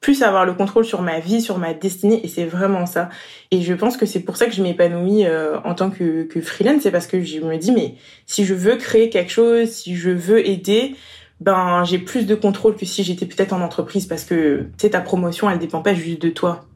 plus 0.00 0.22
avoir 0.22 0.44
le 0.44 0.54
contrôle 0.54 0.84
sur 0.84 1.02
ma 1.02 1.18
vie, 1.18 1.40
sur 1.40 1.58
ma 1.58 1.74
destinée, 1.74 2.20
et 2.22 2.28
c'est 2.28 2.44
vraiment 2.44 2.86
ça. 2.86 3.08
Et 3.50 3.62
je 3.62 3.74
pense 3.74 3.96
que 3.96 4.06
c'est 4.06 4.20
pour 4.20 4.36
ça 4.36 4.46
que 4.46 4.52
je 4.52 4.62
m'épanouis 4.62 5.26
euh, 5.26 5.58
en 5.64 5.74
tant 5.74 5.90
que, 5.90 6.24
que 6.24 6.40
freelance, 6.40 6.82
c'est 6.82 6.90
parce 6.90 7.06
que 7.06 7.22
je 7.22 7.40
me 7.40 7.56
dis, 7.56 7.72
mais 7.72 7.94
si 8.26 8.44
je 8.44 8.54
veux 8.54 8.76
créer 8.76 9.10
quelque 9.10 9.32
chose, 9.32 9.68
si 9.68 9.96
je 9.96 10.10
veux 10.10 10.46
aider, 10.46 10.94
ben 11.40 11.84
j'ai 11.84 11.98
plus 11.98 12.26
de 12.26 12.34
contrôle 12.34 12.76
que 12.76 12.86
si 12.86 13.02
j'étais 13.02 13.26
peut-être 13.26 13.52
en 13.52 13.60
entreprise, 13.60 14.06
parce 14.06 14.24
que 14.24 14.60
tu 14.78 14.82
sais, 14.82 14.90
ta 14.90 15.00
promotion, 15.00 15.50
elle 15.50 15.58
dépend 15.58 15.82
pas 15.82 15.94
juste 15.94 16.22
de 16.22 16.28
toi. 16.28 16.66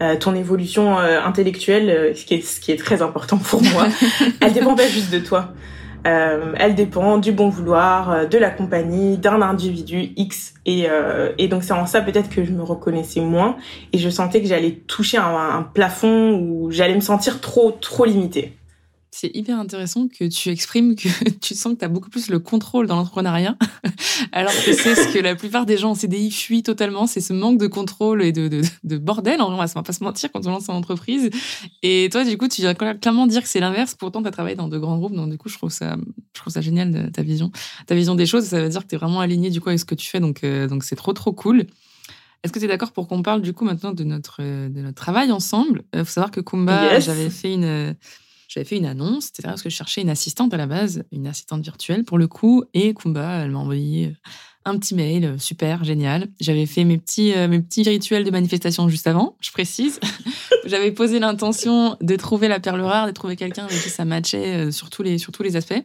Euh, 0.00 0.16
ton 0.16 0.36
évolution 0.36 1.00
euh, 1.00 1.20
intellectuelle, 1.20 2.14
ce 2.16 2.24
qui 2.24 2.34
est 2.34 2.40
ce 2.42 2.60
qui 2.60 2.70
est 2.70 2.76
très 2.76 3.02
important 3.02 3.38
pour 3.38 3.60
moi, 3.60 3.88
elle 4.40 4.52
dépend 4.52 4.76
pas 4.76 4.86
juste 4.86 5.10
de 5.10 5.18
toi. 5.18 5.52
Euh, 6.08 6.54
elle 6.56 6.74
dépend 6.74 7.18
du 7.18 7.32
bon 7.32 7.50
vouloir, 7.50 8.10
euh, 8.10 8.24
de 8.24 8.38
la 8.38 8.50
compagnie, 8.50 9.18
d'un 9.18 9.42
individu 9.42 10.12
X. 10.16 10.54
Et, 10.64 10.86
euh, 10.88 11.32
et 11.38 11.48
donc 11.48 11.62
c'est 11.64 11.72
en 11.72 11.86
ça 11.86 12.00
peut-être 12.00 12.30
que 12.30 12.44
je 12.44 12.52
me 12.52 12.62
reconnaissais 12.62 13.20
moins 13.20 13.56
et 13.92 13.98
je 13.98 14.08
sentais 14.08 14.40
que 14.40 14.48
j'allais 14.48 14.72
toucher 14.86 15.18
un, 15.18 15.36
un 15.36 15.62
plafond 15.62 16.38
où 16.40 16.70
j'allais 16.70 16.94
me 16.94 17.00
sentir 17.00 17.40
trop 17.40 17.72
trop 17.72 18.04
limitée. 18.04 18.56
C'est 19.20 19.34
hyper 19.34 19.58
intéressant 19.58 20.06
que 20.06 20.28
tu 20.28 20.48
exprimes 20.50 20.94
que 20.94 21.08
tu 21.40 21.56
sens 21.56 21.74
que 21.74 21.80
tu 21.80 21.84
as 21.84 21.88
beaucoup 21.88 22.08
plus 22.08 22.30
le 22.30 22.38
contrôle 22.38 22.86
dans 22.86 22.94
l'entrepreneuriat, 22.94 23.56
alors 24.32 24.52
que 24.52 24.72
c'est 24.72 24.94
ce 24.94 25.12
que 25.12 25.18
la 25.18 25.34
plupart 25.34 25.66
des 25.66 25.76
gens 25.76 25.90
en 25.90 25.94
CDI 25.96 26.30
fuient 26.30 26.62
totalement, 26.62 27.08
c'est 27.08 27.20
ce 27.20 27.32
manque 27.32 27.58
de 27.58 27.66
contrôle 27.66 28.22
et 28.22 28.30
de, 28.30 28.46
de, 28.46 28.62
de 28.84 28.96
bordel, 28.96 29.42
on 29.42 29.56
va 29.56 29.82
pas 29.82 29.92
se 29.92 30.04
mentir 30.04 30.30
quand 30.30 30.46
on 30.46 30.50
lance 30.50 30.68
une 30.68 30.76
entreprise. 30.76 31.30
Et 31.82 32.08
toi, 32.12 32.24
du 32.24 32.38
coup, 32.38 32.46
tu 32.46 32.60
viens 32.60 32.74
clairement 32.74 33.26
dire 33.26 33.42
que 33.42 33.48
c'est 33.48 33.58
l'inverse, 33.58 33.96
pourtant 33.96 34.22
tu 34.22 34.28
as 34.28 34.30
travaillé 34.30 34.54
dans 34.54 34.68
de 34.68 34.78
grands 34.78 34.98
groupes, 34.98 35.16
donc 35.16 35.30
du 35.30 35.36
coup, 35.36 35.48
je 35.48 35.58
trouve 35.58 35.72
ça, 35.72 35.96
je 36.36 36.40
trouve 36.40 36.52
ça 36.52 36.60
génial, 36.60 37.10
ta 37.10 37.22
vision. 37.22 37.50
Ta 37.88 37.96
vision 37.96 38.14
des 38.14 38.26
choses, 38.26 38.44
ça 38.44 38.62
veut 38.62 38.68
dire 38.68 38.82
que 38.82 38.86
tu 38.86 38.94
es 38.94 38.98
vraiment 38.98 39.18
aligné 39.18 39.50
du 39.50 39.60
coup 39.60 39.68
avec 39.68 39.80
ce 39.80 39.84
que 39.84 39.96
tu 39.96 40.08
fais, 40.08 40.20
donc 40.20 40.44
euh, 40.44 40.68
donc 40.68 40.84
c'est 40.84 40.94
trop 40.94 41.12
trop 41.12 41.32
cool. 41.32 41.66
Est-ce 42.44 42.52
que 42.52 42.60
tu 42.60 42.66
es 42.66 42.68
d'accord 42.68 42.92
pour 42.92 43.08
qu'on 43.08 43.22
parle 43.22 43.42
du 43.42 43.52
coup 43.52 43.64
maintenant 43.64 43.90
de 43.90 44.04
notre, 44.04 44.42
de 44.42 44.80
notre 44.80 44.94
travail 44.94 45.32
ensemble? 45.32 45.82
Il 45.92 45.98
euh, 45.98 46.04
faut 46.04 46.12
savoir 46.12 46.30
que 46.30 46.40
Kumba, 46.40 47.00
j'avais 47.00 47.30
fait 47.30 47.54
une 47.54 47.96
j'avais 48.48 48.64
fait 48.64 48.78
une 48.78 48.86
annonce, 48.86 49.28
etc. 49.28 49.42
Parce 49.44 49.62
que 49.62 49.68
je 49.68 49.76
cherchais 49.76 50.00
une 50.00 50.08
assistante 50.08 50.52
à 50.54 50.56
la 50.56 50.66
base, 50.66 51.04
une 51.12 51.26
assistante 51.26 51.62
virtuelle 51.62 52.04
pour 52.04 52.18
le 52.18 52.26
coup. 52.26 52.64
Et 52.72 52.94
Kumba, 52.94 53.44
elle 53.44 53.50
m'a 53.50 53.58
envoyé 53.58 54.06
euh, 54.06 54.12
un 54.64 54.78
petit 54.78 54.94
mail, 54.94 55.24
euh, 55.26 55.38
super, 55.38 55.84
génial. 55.84 56.28
J'avais 56.40 56.64
fait 56.64 56.84
mes 56.84 56.96
petits, 56.96 57.34
euh, 57.34 57.46
mes 57.46 57.60
petits 57.60 57.82
rituels 57.82 58.24
de 58.24 58.30
manifestation 58.30 58.88
juste 58.88 59.06
avant, 59.06 59.36
je 59.40 59.52
précise. 59.52 60.00
J'avais 60.64 60.92
posé 60.92 61.18
l'intention 61.18 61.96
de 62.00 62.16
trouver 62.16 62.48
la 62.48 62.58
perle 62.58 62.80
rare, 62.80 63.06
de 63.06 63.12
trouver 63.12 63.36
quelqu'un 63.36 63.66
avec 63.66 63.82
qui 63.82 63.90
ça 63.90 64.06
matchait 64.06 64.72
sur, 64.72 64.88
tous 64.88 65.02
les, 65.02 65.18
sur 65.18 65.30
tous 65.30 65.42
les 65.42 65.56
aspects. 65.56 65.82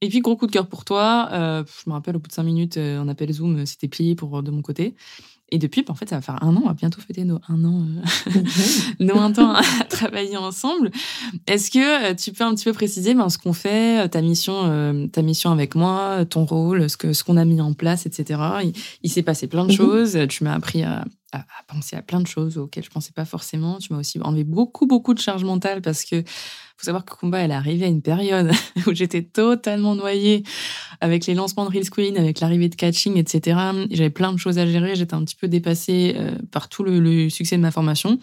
Et 0.00 0.08
puis, 0.08 0.20
gros 0.20 0.36
coup 0.36 0.46
de 0.46 0.52
cœur 0.52 0.66
pour 0.66 0.84
toi. 0.84 1.28
je 1.32 1.90
me 1.90 1.92
rappelle, 1.92 2.16
au 2.16 2.20
bout 2.20 2.28
de 2.28 2.32
cinq 2.32 2.44
minutes, 2.44 2.78
on 2.78 3.08
appelle 3.08 3.32
Zoom, 3.32 3.66
c'était 3.66 3.88
plié 3.88 4.14
pour 4.14 4.42
de 4.42 4.50
mon 4.50 4.62
côté. 4.62 4.94
Et 5.52 5.58
depuis, 5.58 5.84
en 5.88 5.94
fait, 5.94 6.08
ça 6.08 6.16
va 6.16 6.22
faire 6.22 6.42
un 6.42 6.56
an, 6.56 6.60
on 6.64 6.68
va 6.68 6.74
bientôt 6.74 7.00
fêter 7.00 7.24
nos 7.24 7.40
un 7.48 7.64
an, 7.64 7.82
euh, 7.82 8.40
nos 9.00 9.18
un 9.18 9.32
an 9.34 9.54
à 9.54 9.84
travailler 9.84 10.36
ensemble. 10.36 10.90
Est-ce 11.46 11.70
que 11.70 12.10
euh, 12.10 12.14
tu 12.14 12.32
peux 12.32 12.44
un 12.44 12.54
petit 12.54 12.64
peu 12.64 12.72
préciser 12.72 13.14
ben, 13.14 13.28
ce 13.28 13.38
qu'on 13.38 13.52
fait, 13.52 14.04
euh, 14.04 14.08
ta 14.08 14.22
mission, 14.22 15.08
ta 15.12 15.22
mission 15.22 15.50
avec 15.50 15.74
moi, 15.74 16.24
ton 16.24 16.44
rôle, 16.44 16.88
ce 16.88 16.96
que 16.96 17.12
ce 17.12 17.24
qu'on 17.24 17.36
a 17.36 17.44
mis 17.44 17.60
en 17.60 17.72
place, 17.72 18.06
etc. 18.06 18.40
Il, 19.02 19.10
s'est 19.10 19.22
passé 19.22 19.48
plein 19.48 19.64
de 19.64 19.72
mhm. 19.72 19.76
choses. 19.76 20.18
Tu 20.28 20.44
m'as 20.44 20.54
appris 20.54 20.82
à, 20.84 21.04
à, 21.32 21.44
penser 21.66 21.96
à 21.96 22.02
plein 22.02 22.20
de 22.20 22.26
choses 22.26 22.58
auxquelles 22.58 22.84
je 22.84 22.90
pensais 22.90 23.12
pas 23.12 23.24
forcément. 23.24 23.78
Tu 23.78 23.92
m'as 23.92 24.00
aussi 24.00 24.20
enlevé 24.20 24.44
beaucoup, 24.44 24.86
beaucoup 24.86 25.14
de 25.14 25.20
charge 25.20 25.44
mentale 25.44 25.82
parce 25.82 26.04
que 26.04 26.22
faut 26.80 26.86
savoir 26.86 27.04
que 27.04 27.14
Combat, 27.14 27.40
elle 27.40 27.50
est 27.50 27.54
arrivée 27.54 27.84
à 27.84 27.88
une 27.88 28.00
période 28.00 28.50
où 28.86 28.94
j'étais 28.94 29.22
totalement 29.22 29.94
noyée 29.94 30.44
avec 31.02 31.26
les 31.26 31.34
lancements 31.34 31.66
de 31.66 31.70
Real 31.70 31.84
Screen, 31.84 32.16
avec 32.16 32.40
l'arrivée 32.40 32.70
de 32.70 32.74
catching, 32.74 33.18
etc. 33.18 33.58
J'avais 33.90 34.08
plein 34.08 34.32
de 34.32 34.38
choses 34.38 34.58
à 34.58 34.66
gérer. 34.66 34.96
J'étais 34.96 35.12
un 35.12 35.22
petit 35.22 35.36
peu 35.36 35.46
dépassée 35.46 36.14
euh, 36.16 36.32
par 36.50 36.70
tout 36.70 36.82
le, 36.82 37.28
succès 37.28 37.58
de 37.58 37.60
ma 37.60 37.70
formation. 37.70 38.18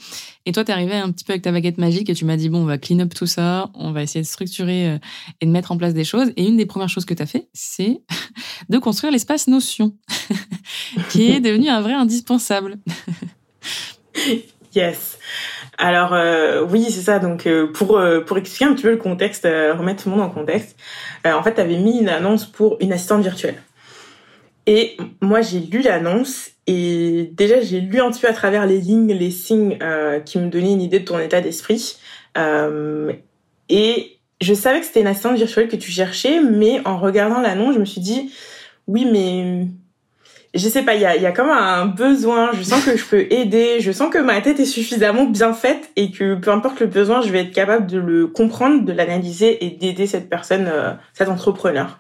Et 0.48 0.54
toi, 0.54 0.64
tu 0.64 0.72
arrivé 0.72 0.96
un 0.96 1.12
petit 1.12 1.24
peu 1.24 1.34
avec 1.34 1.44
ta 1.44 1.52
baguette 1.52 1.78
magique 1.78 2.10
et 2.10 2.16
tu 2.16 2.26
m'as 2.26 2.36
dit, 2.36 2.50
bon, 2.50 2.64
on 2.64 2.66
va 2.66 2.80
clean 2.80 3.00
up 3.00 3.14
tout 3.14 3.28
ça, 3.28 3.70
on 3.76 3.92
va 3.92 4.02
essayer 4.02 4.22
de 4.22 4.28
structurer 4.28 4.90
euh, 4.90 4.98
et 5.40 5.46
de 5.46 5.52
mettre 5.52 5.72
en 5.72 5.78
place 5.78 5.94
des 5.94 6.04
choses. 6.04 6.32
Et 6.36 6.48
une 6.48 6.58
des 6.58 6.66
premières 6.66 6.90
choses 6.90 7.06
que 7.06 7.14
tu 7.14 7.22
as 7.22 7.28
fait, 7.28 7.50
c'est 7.54 8.02
de 8.70 8.78
construire 8.80 9.14
l'espace 9.14 9.48
Notion, 9.48 9.96
qui 11.12 11.30
est 11.30 11.42
devenu 11.42 11.70
un 11.70 11.82
vrai 11.82 11.94
indispensable. 11.94 12.80
yes. 14.74 15.20
Alors 15.78 16.14
euh, 16.14 16.64
oui, 16.64 16.86
c'est 16.90 17.02
ça. 17.02 17.20
Donc 17.20 17.46
euh, 17.46 17.72
pour 17.72 17.98
euh, 17.98 18.22
pour 18.22 18.38
expliquer 18.38 18.66
un 18.66 18.74
petit 18.74 18.84
peu 18.84 18.92
le 18.92 18.98
contexte, 18.98 19.44
remettre 19.46 20.04
tout 20.04 20.10
le 20.10 20.16
monde 20.16 20.26
en 20.26 20.30
contexte, 20.30 20.76
en 21.26 21.44
fait, 21.44 21.56
tu 21.56 21.62
avais 21.62 21.78
mis 21.78 22.00
une 22.00 22.10
annonce 22.10 22.46
pour 22.46 22.78
une 22.80 22.94
assistante 22.94 23.22
virtuelle. 23.22 23.62
Et 24.66 24.98
moi, 25.22 25.42
j'ai 25.42 25.60
lu 25.60 25.82
l'annonce 25.82 26.50
et 26.66 27.32
déjà 27.34 27.62
j'ai 27.62 27.80
lu 27.80 28.02
un 28.02 28.12
petit 28.12 28.22
peu 28.22 28.28
à 28.28 28.34
travers 28.34 28.66
les 28.66 28.80
lignes, 28.80 29.14
les 29.14 29.32
signes 29.32 29.78
qui 30.26 30.40
me 30.40 30.50
donnaient 30.50 30.74
une 30.74 30.82
idée 30.82 31.00
de 31.00 31.06
ton 31.06 31.20
état 31.20 31.42
d'esprit. 31.42 31.98
et 33.70 34.14
je 34.40 34.54
savais 34.54 34.80
que 34.80 34.86
c'était 34.86 35.02
une 35.02 35.08
assistante 35.08 35.36
virtuelle 35.36 35.68
que 35.68 35.76
tu 35.76 35.92
cherchais, 35.92 36.42
mais 36.42 36.82
en 36.86 36.98
regardant 36.98 37.42
l'annonce, 37.42 37.76
je 37.76 37.80
me 37.80 37.86
suis 37.86 38.02
dit 38.02 38.32
oui, 38.88 39.06
mais 39.06 39.68
je 40.58 40.68
sais 40.68 40.84
pas, 40.84 40.96
il 40.96 41.02
y 41.02 41.06
a, 41.06 41.16
y 41.16 41.26
a 41.26 41.32
comme 41.32 41.50
un 41.50 41.86
besoin, 41.86 42.52
je 42.54 42.64
sens 42.64 42.84
que 42.84 42.98
je 42.98 43.06
peux 43.06 43.28
aider, 43.32 43.80
je 43.80 43.92
sens 43.92 44.10
que 44.10 44.18
ma 44.18 44.42
tête 44.42 44.60
est 44.60 44.66
suffisamment 44.66 45.26
bien 45.26 45.54
faite 45.54 45.92
et 45.96 46.12
que 46.12 46.36
peu 46.36 46.52
importe 46.52 46.80
le 46.80 46.88
besoin, 46.88 47.22
je 47.22 47.32
vais 47.32 47.42
être 47.42 47.54
capable 47.54 47.88
de 47.88 48.00
le 48.00 48.28
comprendre, 48.28 48.84
de 48.84 48.92
l'analyser 48.92 49.66
et 49.66 49.70
d'aider 49.70 50.08
cette 50.08 50.30
personne, 50.30 50.68
euh, 50.68 50.94
cet 51.14 51.30
entrepreneur. 51.30 51.98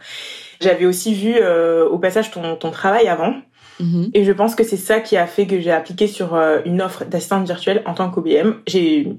J'avais 0.59 0.85
aussi 0.85 1.13
vu 1.13 1.35
euh, 1.35 1.87
au 1.87 1.99
passage 1.99 2.31
ton, 2.31 2.55
ton 2.55 2.71
travail 2.71 3.07
avant. 3.07 3.35
Mm-hmm. 3.79 4.09
Et 4.13 4.23
je 4.23 4.31
pense 4.31 4.55
que 4.55 4.63
c'est 4.63 4.77
ça 4.77 4.99
qui 4.99 5.17
a 5.17 5.27
fait 5.27 5.45
que 5.45 5.59
j'ai 5.59 5.71
appliqué 5.71 6.07
sur 6.07 6.33
euh, 6.33 6.59
une 6.65 6.81
offre 6.81 7.05
d'assistante 7.05 7.45
virtuelle 7.45 7.83
en 7.85 7.93
tant 7.93 8.09
qu'OBM. 8.09 8.55
J'ai, 8.65 9.13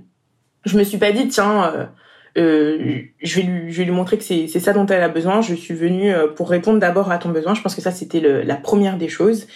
je 0.65 0.77
me 0.77 0.83
suis 0.83 0.99
pas 0.99 1.13
dit 1.13 1.29
tiens, 1.29 1.91
euh, 2.39 3.01
je 3.21 3.37
vais 3.37 3.43
lui, 3.43 3.73
je 3.73 3.79
vais 3.79 3.85
lui 3.85 3.93
montrer 3.93 4.17
que 4.17 4.25
c'est, 4.25 4.47
ça 4.47 4.73
dont 4.73 4.87
elle 4.87 5.03
a 5.03 5.09
besoin. 5.09 5.41
Je 5.43 5.55
suis 5.55 5.75
venue 5.75 6.13
euh, 6.13 6.29
pour 6.29 6.49
répondre 6.49 6.79
d'abord 6.79 7.11
à 7.11 7.19
ton 7.19 7.31
besoin. 7.31 7.55
Je 7.55 7.63
pense 7.63 7.75
que 7.75 7.81
ça 7.81 7.91
c'était 7.91 8.21
la 8.21 8.57
première 8.57 8.97
des 8.97 9.09
choses. 9.09 9.47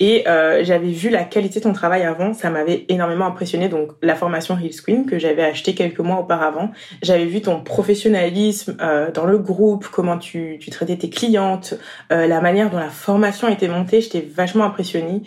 Et 0.00 0.28
euh, 0.28 0.62
j'avais 0.64 0.90
vu 0.90 1.10
la 1.10 1.24
qualité 1.24 1.58
de 1.58 1.64
ton 1.64 1.72
travail 1.72 2.02
avant, 2.02 2.32
ça 2.32 2.50
m'avait 2.50 2.84
énormément 2.88 3.26
impressionné. 3.26 3.68
Donc 3.68 3.92
la 4.02 4.14
formation 4.14 4.54
Real 4.54 4.72
Screen 4.72 5.06
que 5.06 5.18
j'avais 5.18 5.42
acheté 5.42 5.74
quelques 5.74 5.98
mois 5.98 6.18
auparavant, 6.20 6.70
j'avais 7.02 7.26
vu 7.26 7.40
ton 7.40 7.60
professionnalisme 7.60 8.76
euh, 8.80 9.10
dans 9.10 9.26
le 9.26 9.38
groupe, 9.38 9.88
comment 9.88 10.18
tu, 10.18 10.58
tu 10.60 10.70
traitais 10.70 10.96
tes 10.96 11.10
clientes, 11.10 11.74
euh, 12.12 12.26
la 12.26 12.40
manière 12.40 12.70
dont 12.70 12.78
la 12.78 12.90
formation 12.90 13.48
était 13.48 13.68
montée, 13.68 14.00
j'étais 14.00 14.20
vachement 14.20 14.64
impressionnée. 14.64 15.22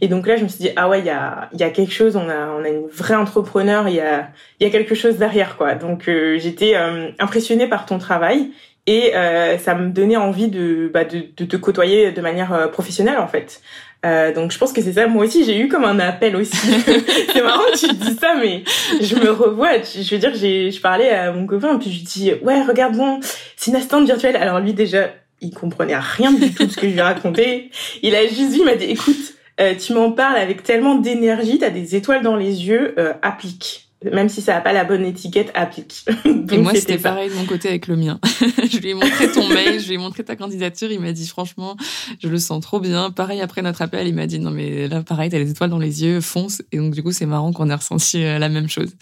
Et 0.00 0.08
donc 0.08 0.26
là, 0.26 0.36
je 0.36 0.42
me 0.42 0.48
suis 0.48 0.58
dit 0.58 0.70
ah 0.76 0.88
ouais, 0.88 0.98
il 0.98 1.06
y 1.06 1.10
a, 1.10 1.48
y 1.52 1.62
a 1.62 1.70
quelque 1.70 1.92
chose, 1.92 2.16
on 2.16 2.28
a, 2.28 2.48
on 2.48 2.64
a 2.64 2.68
une 2.68 2.86
vraie 2.88 3.14
entrepreneur, 3.14 3.88
il 3.88 3.94
y 3.94 4.00
a, 4.00 4.28
il 4.60 4.64
y 4.64 4.66
a 4.66 4.70
quelque 4.70 4.94
chose 4.94 5.16
derrière 5.18 5.56
quoi. 5.56 5.74
Donc 5.74 6.08
euh, 6.08 6.38
j'étais 6.38 6.74
euh, 6.76 7.10
impressionnée 7.18 7.68
par 7.68 7.86
ton 7.86 7.98
travail 7.98 8.50
et 8.86 9.16
euh, 9.16 9.58
ça 9.58 9.74
me 9.74 9.90
donnait 9.90 10.16
envie 10.16 10.48
de, 10.48 10.90
bah, 10.92 11.04
de, 11.04 11.24
de, 11.36 11.44
te 11.44 11.56
côtoyer 11.56 12.12
de 12.12 12.20
manière 12.20 12.70
professionnelle 12.70 13.18
en 13.18 13.26
fait. 13.26 13.60
Euh, 14.06 14.32
donc 14.32 14.52
je 14.52 14.58
pense 14.58 14.72
que 14.72 14.80
c'est 14.80 14.92
ça. 14.92 15.06
Moi 15.06 15.26
aussi, 15.26 15.44
j'ai 15.44 15.58
eu 15.58 15.68
comme 15.68 15.84
un 15.84 15.98
appel 15.98 16.36
aussi. 16.36 16.56
c'est 17.32 17.42
marrant 17.42 17.64
que 17.72 17.78
tu 17.78 17.92
dis 17.94 18.14
ça, 18.14 18.34
mais 18.40 18.62
je 19.00 19.16
me 19.16 19.30
revois. 19.30 19.82
Je 19.82 20.14
veux 20.14 20.20
dire, 20.20 20.32
j'ai, 20.34 20.70
je 20.70 20.80
parlais 20.80 21.10
à 21.10 21.32
mon 21.32 21.46
copain, 21.46 21.76
puis 21.78 21.90
je 21.90 21.98
lui 21.98 22.04
dis, 22.04 22.32
ouais, 22.42 22.62
regarde, 22.62 22.96
bon, 22.96 23.20
c'est 23.56 23.70
une 23.70 23.76
assistante 23.76 24.06
virtuelle. 24.06 24.36
Alors 24.36 24.60
lui, 24.60 24.72
déjà, 24.72 25.10
il 25.40 25.52
comprenait 25.52 25.96
rien 25.96 26.32
du 26.32 26.52
tout 26.52 26.64
de 26.64 26.70
ce 26.70 26.76
que 26.76 26.88
je 26.88 26.94
lui 26.94 27.00
racontais. 27.00 27.70
Il 28.02 28.14
a 28.14 28.22
juste 28.26 28.52
vu, 28.52 28.60
il 28.60 28.64
m'a 28.64 28.76
dit, 28.76 28.86
écoute, 28.86 29.34
euh, 29.60 29.74
tu 29.74 29.92
m'en 29.94 30.12
parles 30.12 30.36
avec 30.36 30.62
tellement 30.62 30.94
d'énergie, 30.94 31.58
t'as 31.58 31.70
des 31.70 31.96
étoiles 31.96 32.22
dans 32.22 32.36
les 32.36 32.66
yeux, 32.66 32.94
euh, 32.98 33.14
applique 33.22 33.85
même 34.12 34.28
si 34.28 34.42
ça 34.42 34.54
n'a 34.54 34.60
pas 34.60 34.72
la 34.72 34.84
bonne 34.84 35.04
étiquette, 35.04 35.50
applique. 35.54 36.04
et 36.24 36.58
moi, 36.58 36.74
c'était 36.74 36.98
pareil 36.98 37.30
de 37.30 37.34
mon 37.34 37.44
côté 37.44 37.68
avec 37.68 37.86
le 37.86 37.96
mien. 37.96 38.18
je 38.70 38.78
lui 38.78 38.90
ai 38.90 38.94
montré 38.94 39.30
ton 39.30 39.48
mail, 39.54 39.80
je 39.80 39.88
lui 39.88 39.94
ai 39.94 39.98
montré 39.98 40.24
ta 40.24 40.36
candidature. 40.36 40.90
Il 40.90 41.00
m'a 41.00 41.12
dit, 41.12 41.26
franchement, 41.26 41.76
je 42.22 42.28
le 42.28 42.38
sens 42.38 42.62
trop 42.62 42.80
bien. 42.80 43.10
Pareil, 43.10 43.40
après 43.40 43.62
notre 43.62 43.82
appel, 43.82 44.06
il 44.06 44.14
m'a 44.14 44.26
dit, 44.26 44.38
non, 44.38 44.50
mais 44.50 44.88
là, 44.88 45.02
pareil, 45.02 45.30
t'as 45.30 45.38
les 45.38 45.50
étoiles 45.50 45.70
dans 45.70 45.78
les 45.78 46.04
yeux, 46.04 46.20
fonce. 46.20 46.62
Et 46.72 46.78
donc, 46.78 46.92
du 46.92 47.02
coup, 47.02 47.12
c'est 47.12 47.26
marrant 47.26 47.52
qu'on 47.52 47.70
ait 47.70 47.74
ressenti 47.74 48.22
euh, 48.22 48.38
la 48.38 48.48
même 48.48 48.68
chose. 48.68 48.94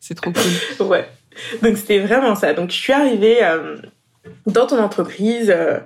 C'est 0.00 0.14
trop 0.14 0.32
cool. 0.32 0.86
ouais. 0.86 1.08
Donc, 1.62 1.76
c'était 1.76 2.00
vraiment 2.00 2.34
ça. 2.34 2.54
Donc, 2.54 2.70
je 2.70 2.76
suis 2.76 2.92
arrivée 2.92 3.42
euh, 3.42 3.76
dans 4.46 4.66
ton 4.66 4.78
entreprise 4.78 5.50
euh, 5.50 5.78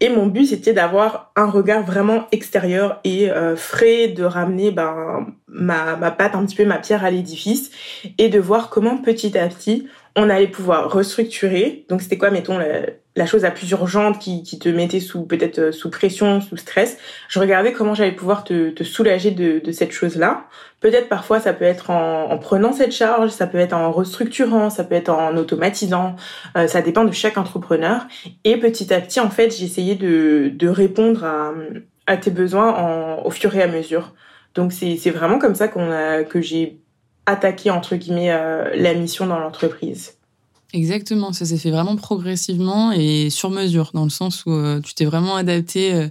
et 0.00 0.10
mon 0.10 0.26
but, 0.26 0.46
c'était 0.46 0.74
d'avoir 0.74 1.32
un 1.36 1.46
regard 1.46 1.82
vraiment 1.82 2.26
extérieur 2.30 3.00
et 3.04 3.30
euh, 3.30 3.56
frais, 3.56 4.08
de 4.08 4.24
ramener 4.24 4.70
ben, 4.70 5.26
ma, 5.48 5.96
ma 5.96 6.10
patte, 6.10 6.34
un 6.34 6.44
petit 6.44 6.56
peu 6.56 6.66
ma 6.66 6.78
pierre 6.78 7.02
à 7.02 7.10
l'édifice, 7.10 7.70
et 8.18 8.28
de 8.28 8.38
voir 8.38 8.68
comment 8.68 8.98
petit 8.98 9.38
à 9.38 9.48
petit, 9.48 9.88
on 10.14 10.28
allait 10.28 10.48
pouvoir 10.48 10.92
restructurer. 10.92 11.86
Donc 11.88 12.02
c'était 12.02 12.18
quoi, 12.18 12.30
mettons, 12.30 12.58
la, 12.58 12.80
la 13.16 13.24
chose 13.24 13.42
la 13.42 13.50
plus 13.50 13.70
urgente 13.70 14.18
qui, 14.18 14.42
qui 14.42 14.58
te 14.58 14.68
mettait 14.68 15.00
sous 15.00 15.22
peut-être 15.24 15.58
euh, 15.58 15.72
sous 15.72 15.90
pression, 15.90 16.40
sous 16.40 16.56
stress. 16.56 16.98
Je 17.28 17.40
regardais 17.40 17.72
comment 17.72 17.94
j'allais 17.94 18.12
pouvoir 18.12 18.44
te, 18.44 18.70
te 18.70 18.84
soulager 18.84 19.30
de, 19.30 19.58
de 19.58 19.72
cette 19.72 19.90
chose-là. 19.90 20.44
Peut-être 20.80 21.08
parfois 21.08 21.40
ça 21.40 21.54
peut 21.54 21.64
être 21.64 21.90
en, 21.90 22.30
en, 22.30 22.38
prenant 22.38 22.72
cette 22.72 22.92
charge, 22.92 23.30
ça 23.30 23.46
peut 23.46 23.58
être 23.58 23.72
en 23.72 23.90
restructurant, 23.90 24.68
ça 24.68 24.84
peut 24.84 24.94
être 24.94 25.08
en 25.08 25.36
automatisant. 25.36 26.16
Euh, 26.56 26.68
ça 26.68 26.82
dépend 26.82 27.04
de 27.04 27.12
chaque 27.12 27.38
entrepreneur. 27.38 28.06
Et 28.44 28.58
petit 28.58 28.92
à 28.92 29.00
petit, 29.00 29.18
en 29.18 29.30
fait, 29.30 29.56
j'essayais 29.56 29.94
de, 29.94 30.52
de 30.54 30.68
répondre 30.68 31.24
à, 31.24 31.52
à 32.06 32.18
tes 32.18 32.30
besoins 32.30 32.74
en, 32.74 33.24
au 33.24 33.30
fur 33.30 33.54
et 33.56 33.62
à 33.62 33.66
mesure. 33.66 34.12
Donc 34.54 34.72
c'est 34.72 35.10
vraiment 35.10 35.38
comme 35.38 35.54
ça 35.54 35.68
qu'on 35.68 35.90
a 35.90 36.22
que 36.24 36.40
j'ai 36.40 36.80
attaqué 37.26 37.70
entre 37.70 37.96
guillemets 37.96 38.32
euh, 38.32 38.70
la 38.74 38.94
mission 38.94 39.26
dans 39.26 39.38
l'entreprise. 39.38 40.15
Exactement, 40.76 41.32
ça 41.32 41.46
s'est 41.46 41.56
fait 41.56 41.70
vraiment 41.70 41.96
progressivement 41.96 42.92
et 42.92 43.30
sur 43.30 43.48
mesure, 43.48 43.92
dans 43.94 44.04
le 44.04 44.10
sens 44.10 44.44
où 44.44 44.52
euh, 44.52 44.78
tu 44.82 44.92
t'es 44.92 45.06
vraiment 45.06 45.34
adapté 45.34 45.94
euh, 45.94 46.08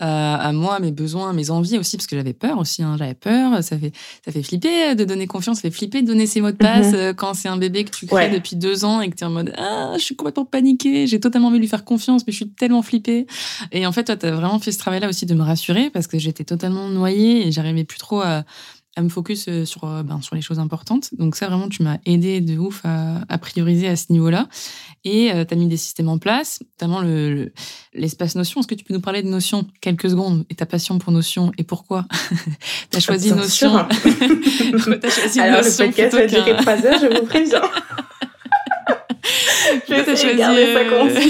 à, 0.00 0.50
moi, 0.52 0.74
à 0.74 0.80
mes 0.80 0.90
besoins, 0.90 1.30
à 1.30 1.32
mes 1.32 1.50
envies 1.50 1.78
aussi, 1.78 1.96
parce 1.96 2.08
que 2.08 2.16
j'avais 2.16 2.32
peur 2.32 2.58
aussi, 2.58 2.82
hein, 2.82 2.96
j'avais 2.98 3.14
peur, 3.14 3.62
ça 3.62 3.78
fait, 3.78 3.92
ça 4.24 4.32
fait 4.32 4.42
flipper 4.42 4.96
de 4.96 5.04
donner 5.04 5.28
confiance, 5.28 5.58
ça 5.58 5.62
fait 5.62 5.70
flipper 5.70 6.02
de 6.02 6.08
donner 6.08 6.26
ses 6.26 6.40
mots 6.40 6.50
de 6.50 6.56
passe 6.56 6.92
mhm. 6.92 7.14
quand 7.14 7.34
c'est 7.34 7.46
un 7.46 7.56
bébé 7.56 7.84
que 7.84 7.96
tu 7.96 8.06
crées 8.06 8.30
depuis 8.30 8.56
deux 8.56 8.84
ans 8.84 9.00
et 9.00 9.08
que 9.10 9.14
tu 9.14 9.22
es 9.22 9.26
en 9.28 9.30
mode 9.30 9.54
Ah, 9.56 9.92
je 9.96 10.02
suis 10.02 10.16
complètement 10.16 10.44
paniquée, 10.44 11.06
j'ai 11.06 11.20
totalement 11.20 11.46
envie 11.46 11.58
de 11.58 11.62
lui 11.62 11.68
faire 11.68 11.84
confiance, 11.84 12.26
mais 12.26 12.32
je 12.32 12.38
suis 12.38 12.50
tellement 12.50 12.82
flippée. 12.82 13.28
Et 13.70 13.86
en 13.86 13.92
fait, 13.92 14.02
toi, 14.02 14.16
tu 14.16 14.26
as 14.26 14.32
vraiment 14.32 14.58
fait 14.58 14.72
ce 14.72 14.78
travail-là 14.78 15.08
aussi 15.08 15.24
de 15.24 15.34
me 15.34 15.44
rassurer 15.44 15.90
parce 15.90 16.08
que 16.08 16.18
j'étais 16.18 16.42
totalement 16.42 16.88
noyée 16.88 17.46
et 17.46 17.52
j'arrivais 17.52 17.84
plus 17.84 17.98
trop 17.98 18.20
à 18.22 18.42
à 18.96 19.02
me 19.02 19.08
focus 19.08 19.46
euh, 19.48 19.64
sur, 19.64 19.84
euh, 19.84 20.02
ben, 20.02 20.20
sur 20.22 20.36
les 20.36 20.42
choses 20.42 20.58
importantes. 20.58 21.10
Donc 21.16 21.36
ça, 21.36 21.48
vraiment, 21.48 21.68
tu 21.68 21.82
m'as 21.82 21.98
aidé 22.06 22.40
de 22.40 22.56
ouf 22.58 22.82
à, 22.84 23.22
à, 23.28 23.38
prioriser 23.38 23.88
à 23.88 23.96
ce 23.96 24.12
niveau-là. 24.12 24.48
Et 25.04 25.32
euh, 25.32 25.44
tu 25.44 25.54
as 25.54 25.56
mis 25.56 25.66
des 25.66 25.76
systèmes 25.76 26.08
en 26.08 26.18
place, 26.18 26.60
notamment 26.80 27.02
l'espace 27.92 28.36
Notion. 28.36 28.60
Est-ce 28.60 28.68
que 28.68 28.74
tu 28.74 28.84
peux 28.84 28.94
nous 28.94 29.00
parler 29.00 29.22
de 29.22 29.28
Notion? 29.28 29.66
Quelques 29.80 30.10
secondes 30.10 30.44
et 30.48 30.54
ta 30.54 30.66
passion 30.66 30.98
pour 30.98 31.12
Notion 31.12 31.52
et 31.58 31.64
pourquoi? 31.64 32.06
Tu 32.90 32.96
as 32.96 33.00
choisi 33.00 33.32
Notion 33.32 33.76
as 33.76 33.88
choisi 35.10 35.40
Alors, 35.40 35.62
Notion 35.62 35.84
le 35.84 35.90
podcast 35.90 36.14
va 36.14 36.26
durer 36.26 36.56
trois 36.56 36.86
heures, 36.86 37.00
je 37.00 37.18
vous 37.18 37.26
préviens. 37.26 37.62
Pourquoi 39.86 40.04
t'as 40.04 40.16
choisi, 40.16 40.42
euh... 40.42 41.20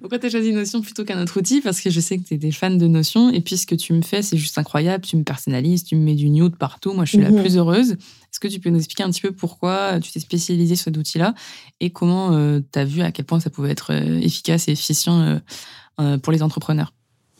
Pourquoi 0.00 0.18
as 0.22 0.30
choisi 0.30 0.52
Notion 0.52 0.80
plutôt 0.80 1.04
qu'un 1.04 1.20
autre 1.22 1.38
outil? 1.38 1.60
Parce 1.60 1.80
que 1.80 1.90
je 1.90 2.00
sais 2.00 2.18
que 2.18 2.24
tu 2.24 2.34
es 2.34 2.38
des 2.38 2.52
fans 2.52 2.70
de 2.70 2.86
Notion 2.86 3.30
et 3.30 3.40
puis 3.40 3.56
ce 3.56 3.66
que 3.66 3.74
tu 3.74 3.92
me 3.92 4.02
fais, 4.02 4.22
c'est 4.22 4.36
juste 4.36 4.58
incroyable. 4.58 5.04
Tu 5.04 5.16
me 5.16 5.24
personnalises, 5.24 5.84
tu 5.84 5.96
me 5.96 6.02
mets 6.02 6.14
du 6.14 6.30
nude 6.30 6.56
partout. 6.56 6.92
Moi, 6.92 7.04
je 7.04 7.10
suis 7.10 7.18
la 7.18 7.30
mhm. 7.30 7.40
plus 7.40 7.56
heureuse. 7.56 7.92
Est-ce 7.92 8.40
que 8.40 8.48
tu 8.48 8.60
peux 8.60 8.70
nous 8.70 8.78
expliquer 8.78 9.04
un 9.04 9.10
petit 9.10 9.20
peu 9.20 9.32
pourquoi 9.32 10.00
tu 10.00 10.10
t'es 10.10 10.20
spécialisé 10.20 10.74
sur 10.76 10.84
cet 10.84 10.96
outil-là 10.96 11.34
et 11.80 11.90
comment 11.90 12.32
euh, 12.32 12.60
tu 12.72 12.78
as 12.78 12.84
vu 12.84 13.02
à 13.02 13.12
quel 13.12 13.24
point 13.24 13.40
ça 13.40 13.50
pouvait 13.50 13.70
être 13.70 13.92
euh, 13.92 14.20
efficace 14.20 14.68
et 14.68 14.72
efficient 14.72 15.38
euh, 16.00 16.18
pour 16.18 16.32
les 16.32 16.42
entrepreneurs? 16.42 16.92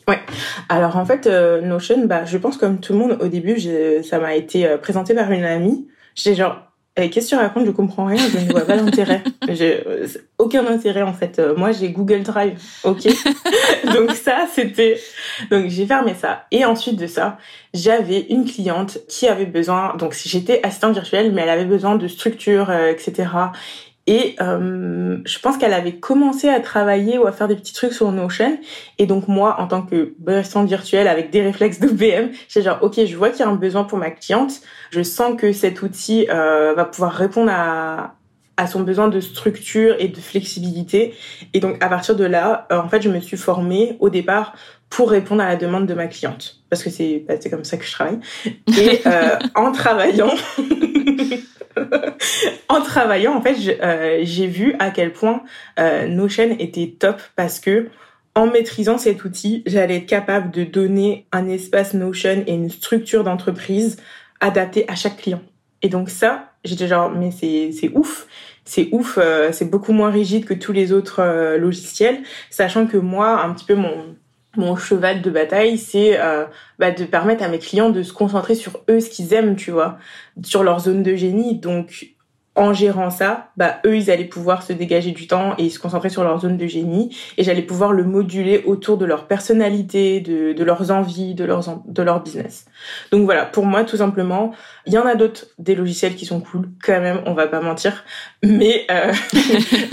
Ouais. 0.06 0.20
Alors 0.68 0.96
en 0.96 1.04
fait, 1.04 1.26
Notion, 1.26 2.06
bah, 2.06 2.24
je 2.24 2.38
pense 2.38 2.56
comme 2.56 2.78
tout 2.78 2.92
le 2.92 2.98
monde 2.98 3.18
au 3.20 3.28
début, 3.28 3.58
ça 4.02 4.18
m'a 4.18 4.36
été 4.36 4.76
présenté 4.80 5.14
par 5.14 5.32
une 5.32 5.44
amie. 5.44 5.88
J'étais 6.14 6.36
genre, 6.36 6.58
eh, 6.96 7.10
qu'est-ce 7.10 7.30
que 7.30 7.36
tu 7.36 7.40
racontes? 7.40 7.66
Je 7.66 7.72
comprends 7.72 8.04
rien, 8.04 8.22
je 8.28 8.38
ne 8.38 8.52
vois 8.52 8.60
pas 8.60 8.76
l'intérêt. 8.76 9.24
J'ai 9.48 9.82
euh, 9.84 10.06
aucun 10.38 10.64
intérêt 10.66 11.02
en 11.02 11.12
fait. 11.12 11.40
Euh, 11.40 11.56
moi, 11.56 11.72
j'ai 11.72 11.90
Google 11.90 12.22
Drive, 12.22 12.56
ok? 12.84 13.08
donc 13.94 14.12
ça, 14.12 14.46
c'était. 14.52 15.00
Donc 15.50 15.68
j'ai 15.70 15.86
fermé 15.86 16.14
ça. 16.14 16.46
Et 16.52 16.64
ensuite 16.64 16.96
de 16.96 17.08
ça, 17.08 17.38
j'avais 17.72 18.20
une 18.30 18.44
cliente 18.44 18.98
qui 19.08 19.26
avait 19.26 19.46
besoin. 19.46 19.96
Donc 19.96 20.14
j'étais 20.24 20.60
assistante 20.62 20.94
virtuelle, 20.94 21.32
mais 21.32 21.42
elle 21.42 21.48
avait 21.48 21.64
besoin 21.64 21.96
de 21.96 22.06
structure, 22.06 22.70
euh, 22.70 22.92
etc. 22.92 23.28
Et 24.06 24.36
euh, 24.40 25.18
je 25.24 25.38
pense 25.38 25.56
qu'elle 25.56 25.72
avait 25.72 25.94
commencé 25.94 26.48
à 26.48 26.60
travailler 26.60 27.16
ou 27.16 27.26
à 27.26 27.32
faire 27.32 27.48
des 27.48 27.56
petits 27.56 27.72
trucs 27.72 27.92
sur 27.92 28.12
Notion. 28.12 28.58
Et 28.98 29.06
donc 29.06 29.28
moi, 29.28 29.56
en 29.58 29.66
tant 29.66 29.82
que 29.82 30.14
assistante 30.26 30.68
virtuelle 30.68 31.08
avec 31.08 31.30
des 31.30 31.42
réflexes 31.42 31.80
d'OBM, 31.80 32.30
j'ai 32.48 32.62
genre, 32.62 32.78
ok, 32.82 33.04
je 33.04 33.16
vois 33.16 33.30
qu'il 33.30 33.40
y 33.40 33.42
a 33.42 33.48
un 33.48 33.54
besoin 33.54 33.84
pour 33.84 33.98
ma 33.98 34.10
cliente. 34.10 34.60
Je 34.90 35.02
sens 35.02 35.40
que 35.40 35.52
cet 35.52 35.82
outil 35.82 36.26
euh, 36.28 36.74
va 36.74 36.84
pouvoir 36.84 37.12
répondre 37.12 37.50
à, 37.52 38.14
à 38.56 38.66
son 38.66 38.80
besoin 38.80 39.08
de 39.08 39.20
structure 39.20 39.96
et 39.98 40.08
de 40.08 40.20
flexibilité. 40.20 41.14
Et 41.52 41.60
donc 41.60 41.82
à 41.82 41.88
partir 41.88 42.16
de 42.16 42.24
là, 42.24 42.66
euh, 42.70 42.78
en 42.78 42.88
fait, 42.88 43.02
je 43.02 43.08
me 43.08 43.20
suis 43.20 43.36
formée 43.36 43.96
au 44.00 44.10
départ 44.10 44.54
pour 44.90 45.10
répondre 45.10 45.42
à 45.42 45.48
la 45.48 45.56
demande 45.56 45.86
de 45.86 45.94
ma 45.94 46.06
cliente, 46.06 46.60
parce 46.70 46.82
que 46.82 46.90
c'est 46.90 47.24
bah, 47.26 47.34
c'est 47.40 47.50
comme 47.50 47.64
ça 47.64 47.76
que 47.76 47.84
je 47.84 47.90
travaille. 47.90 48.20
Et 48.78 49.00
euh, 49.06 49.38
en 49.56 49.72
travaillant, 49.72 50.32
en 52.68 52.80
travaillant, 52.80 53.34
en 53.34 53.42
fait, 53.42 53.56
euh, 53.82 54.20
j'ai 54.22 54.46
vu 54.46 54.74
à 54.78 54.90
quel 54.90 55.12
point 55.12 55.42
euh, 55.78 56.06
Notion 56.06 56.56
était 56.58 56.94
top 56.98 57.20
parce 57.36 57.60
que 57.60 57.88
en 58.34 58.46
maîtrisant 58.46 58.98
cet 58.98 59.24
outil, 59.24 59.62
j'allais 59.66 59.98
être 59.98 60.06
capable 60.06 60.50
de 60.50 60.64
donner 60.64 61.26
un 61.32 61.48
espace 61.48 61.94
Notion 61.94 62.42
et 62.46 62.52
une 62.52 62.70
structure 62.70 63.22
d'entreprise 63.22 63.96
adaptée 64.40 64.84
à 64.88 64.94
chaque 64.96 65.18
client. 65.18 65.40
Et 65.82 65.88
donc 65.88 66.10
ça, 66.10 66.52
j'étais 66.64 66.88
genre, 66.88 67.10
mais 67.10 67.30
c'est, 67.30 67.70
c'est 67.72 67.90
ouf. 67.94 68.26
C'est 68.64 68.88
ouf, 68.92 69.18
euh, 69.18 69.52
c'est 69.52 69.70
beaucoup 69.70 69.92
moins 69.92 70.10
rigide 70.10 70.46
que 70.46 70.54
tous 70.54 70.72
les 70.72 70.92
autres 70.92 71.20
euh, 71.20 71.58
logiciels, 71.58 72.22
sachant 72.48 72.86
que 72.86 72.96
moi, 72.96 73.42
un 73.44 73.52
petit 73.52 73.66
peu 73.66 73.74
mon, 73.74 74.16
mon 74.56 74.76
cheval 74.76 75.22
de 75.22 75.30
bataille, 75.30 75.78
c'est 75.78 76.20
euh, 76.20 76.44
bah, 76.78 76.90
de 76.90 77.04
permettre 77.04 77.42
à 77.42 77.48
mes 77.48 77.58
clients 77.58 77.90
de 77.90 78.02
se 78.02 78.12
concentrer 78.12 78.54
sur 78.54 78.80
eux, 78.88 79.00
ce 79.00 79.10
qu'ils 79.10 79.32
aiment, 79.34 79.56
tu 79.56 79.70
vois, 79.70 79.98
sur 80.42 80.62
leur 80.62 80.80
zone 80.80 81.02
de 81.02 81.14
génie. 81.14 81.58
Donc, 81.58 82.13
en 82.56 82.72
gérant 82.72 83.10
ça, 83.10 83.50
bah 83.56 83.80
eux 83.84 83.96
ils 83.96 84.10
allaient 84.10 84.24
pouvoir 84.24 84.62
se 84.62 84.72
dégager 84.72 85.10
du 85.10 85.26
temps 85.26 85.54
et 85.58 85.70
se 85.70 85.78
concentrer 85.78 86.08
sur 86.08 86.22
leur 86.22 86.40
zone 86.40 86.56
de 86.56 86.66
génie 86.66 87.16
et 87.36 87.42
j'allais 87.42 87.62
pouvoir 87.62 87.92
le 87.92 88.04
moduler 88.04 88.62
autour 88.64 88.96
de 88.96 89.04
leur 89.04 89.26
personnalité, 89.26 90.20
de, 90.20 90.52
de 90.52 90.64
leurs 90.64 90.90
envies, 90.90 91.34
de 91.34 91.44
leurs 91.44 91.82
de 91.84 92.02
leur 92.02 92.22
business. 92.22 92.66
Donc 93.10 93.24
voilà, 93.24 93.44
pour 93.44 93.66
moi 93.66 93.82
tout 93.84 93.96
simplement, 93.96 94.52
il 94.86 94.92
y 94.92 94.98
en 94.98 95.06
a 95.06 95.16
d'autres 95.16 95.46
des 95.58 95.74
logiciels 95.74 96.14
qui 96.14 96.26
sont 96.26 96.40
cool 96.40 96.68
quand 96.82 97.00
même, 97.00 97.20
on 97.26 97.34
va 97.34 97.48
pas 97.48 97.60
mentir, 97.60 98.04
mais 98.42 98.86
euh, 98.90 99.12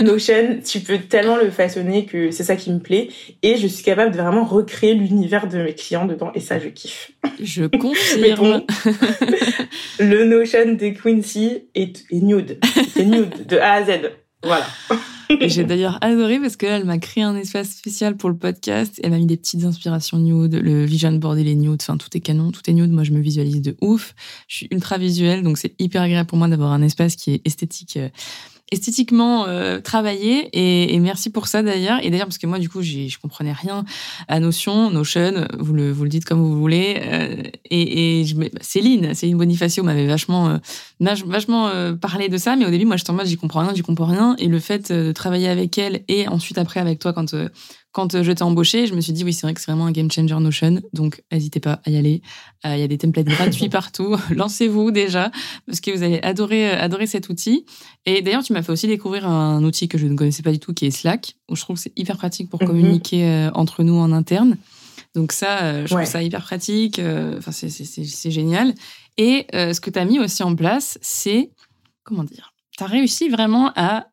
Notion, 0.00 0.60
tu 0.64 0.80
peux 0.80 0.98
tellement 0.98 1.36
le 1.36 1.50
façonner 1.50 2.06
que 2.06 2.30
c'est 2.30 2.44
ça 2.44 2.56
qui 2.56 2.70
me 2.70 2.78
plaît 2.78 3.08
et 3.42 3.56
je 3.56 3.66
suis 3.66 3.84
capable 3.84 4.12
de 4.12 4.18
vraiment 4.18 4.44
recréer 4.44 4.94
l'univers 4.94 5.48
de 5.48 5.58
mes 5.58 5.74
clients 5.74 6.06
dedans 6.06 6.30
et 6.34 6.40
ça 6.40 6.58
je 6.58 6.68
kiffe. 6.68 7.12
Je 7.40 7.64
confirme. 7.78 8.62
le 9.98 10.24
Notion 10.24 10.74
de 10.74 10.90
Quincy 10.90 11.64
est, 11.74 12.04
est 12.10 12.20
nude. 12.20 12.51
C'est 12.92 13.04
nude 13.04 13.46
de 13.46 13.58
A 13.58 13.74
à 13.74 13.84
Z. 13.84 14.10
Voilà. 14.44 14.66
j'ai 15.40 15.64
d'ailleurs 15.64 15.98
adoré 16.00 16.38
parce 16.40 16.56
qu'elle 16.56 16.84
m'a 16.84 16.98
créé 16.98 17.24
un 17.24 17.36
espace 17.36 17.70
spécial 17.70 18.16
pour 18.16 18.28
le 18.28 18.36
podcast. 18.36 19.00
Elle 19.02 19.10
m'a 19.10 19.18
mis 19.18 19.26
des 19.26 19.36
petites 19.36 19.64
inspirations 19.64 20.18
nude, 20.18 20.54
le 20.54 20.84
vision 20.84 21.12
board 21.12 21.38
et 21.38 21.44
les 21.44 21.54
nude. 21.54 21.78
Enfin, 21.80 21.96
tout 21.96 22.08
est 22.14 22.20
canon, 22.20 22.50
tout 22.50 22.62
est 22.68 22.72
nude. 22.72 22.90
Moi, 22.90 23.04
je 23.04 23.12
me 23.12 23.20
visualise 23.20 23.62
de 23.62 23.76
ouf. 23.80 24.14
Je 24.48 24.56
suis 24.56 24.68
ultra 24.70 24.98
visuelle, 24.98 25.42
donc 25.42 25.58
c'est 25.58 25.74
hyper 25.78 26.02
agréable 26.02 26.28
pour 26.28 26.38
moi 26.38 26.48
d'avoir 26.48 26.72
un 26.72 26.82
espace 26.82 27.16
qui 27.16 27.34
est 27.34 27.46
esthétique 27.46 27.96
euh, 27.96 28.08
esthétiquement 28.72 29.46
euh, 29.46 29.80
travaillé 29.80 30.48
et, 30.52 30.94
et, 30.94 30.98
merci 30.98 31.30
pour 31.30 31.46
ça 31.46 31.62
d'ailleurs. 31.62 31.98
Et 32.02 32.10
d'ailleurs 32.10 32.26
parce 32.26 32.38
que 32.38 32.46
moi 32.46 32.58
du 32.58 32.68
coup 32.68 32.82
je 32.82 33.18
comprenais 33.18 33.52
rien 33.52 33.84
à 34.28 34.40
Notion 34.40 34.90
Notion 34.90 35.46
vous 35.58 35.74
le 35.74 35.92
vous 35.92 36.04
le 36.04 36.08
dites 36.08 36.24
comme 36.24 36.40
vous 36.40 36.58
voulez 36.58 37.00
euh, 37.02 37.42
et, 37.70 38.20
et 38.20 38.24
je, 38.24 38.34
Céline 38.60 39.14
Céline 39.14 39.36
Bonifacio 39.36 39.84
m'avait 39.84 40.06
vachement 40.06 40.48
euh, 40.48 40.58
vachement 41.00 41.68
euh, 41.68 41.92
parlé 41.92 42.28
de 42.28 42.38
ça 42.38 42.56
mais 42.56 42.64
au 42.64 42.70
début 42.70 42.86
moi 42.86 42.96
j'étais 42.96 43.10
en 43.10 43.14
mode 43.14 43.26
j'y 43.26 43.36
comprends 43.36 43.60
rien 43.60 43.74
j'y 43.74 43.82
comprends 43.82 44.06
rien. 44.06 44.34
Et 44.38 44.48
le 44.48 44.58
fait 44.58 44.90
de 44.90 45.12
travailler 45.12 45.48
avec 45.48 45.76
elle 45.76 46.02
et 46.08 46.26
ensuite 46.28 46.58
après 46.58 46.80
avec 46.80 46.98
toi 46.98 47.12
quand 47.12 47.34
quand 47.92 48.14
euh, 48.14 48.22
je 48.22 48.32
t'ai 48.32 48.42
embauché, 48.42 48.86
je 48.86 48.94
me 48.94 49.00
suis 49.00 49.12
dit 49.12 49.22
oui, 49.22 49.32
c'est 49.32 49.46
vrai 49.46 49.54
que 49.54 49.60
c'est 49.60 49.70
vraiment 49.70 49.86
un 49.86 49.92
game 49.92 50.10
changer 50.10 50.34
Notion, 50.40 50.80
donc 50.94 51.22
n'hésitez 51.30 51.60
pas 51.60 51.80
à 51.84 51.90
y 51.90 51.96
aller. 51.96 52.22
Euh, 52.64 52.74
il 52.74 52.80
y 52.80 52.82
a 52.82 52.88
des 52.88 52.98
templates 52.98 53.26
gratuits 53.26 53.68
partout. 53.70 54.16
Lancez-vous 54.30 54.90
déjà 54.90 55.30
parce 55.66 55.80
que 55.80 55.90
vous 55.90 56.02
allez 56.02 56.18
adorer 56.22 56.70
euh, 56.70 56.80
adorer 56.80 57.06
cet 57.06 57.28
outil. 57.28 57.66
Et 58.06 58.22
d'ailleurs, 58.22 58.42
tu 58.42 58.54
m'as 58.54 58.62
fait 58.62 58.72
aussi 58.72 58.86
découvrir 58.86 59.28
un 59.28 59.62
outil 59.62 59.88
que 59.88 59.98
je 59.98 60.06
ne 60.06 60.16
connaissais 60.16 60.42
pas 60.42 60.52
du 60.52 60.58
tout, 60.58 60.72
qui 60.72 60.86
est 60.86 60.90
Slack, 60.90 61.36
où 61.48 61.56
je 61.56 61.60
trouve 61.60 61.76
que 61.76 61.82
c'est 61.82 61.92
hyper 61.96 62.16
pratique 62.16 62.48
pour 62.48 62.62
mhm. 62.62 62.68
communiquer 62.68 63.50
entre 63.54 63.82
nous 63.82 63.96
en 63.96 64.10
interne. 64.10 64.56
Donc 65.14 65.32
ça, 65.32 65.84
je 65.84 65.94
trouve 65.94 66.06
ça 66.06 66.22
hyper 66.22 66.42
pratique. 66.42 66.98
Enfin, 66.98 67.52
c'est 67.52 68.30
génial. 68.30 68.74
Et 69.18 69.46
ce 69.52 69.78
que 69.80 69.90
tu 69.90 69.98
as 69.98 70.04
mis 70.04 70.18
aussi 70.18 70.42
en 70.42 70.56
place, 70.56 70.98
c'est 71.02 71.50
comment 72.02 72.24
dire 72.24 72.54
Tu 72.76 72.82
as 72.82 72.86
réussi 72.86 73.28
vraiment 73.28 73.70
à 73.76 74.06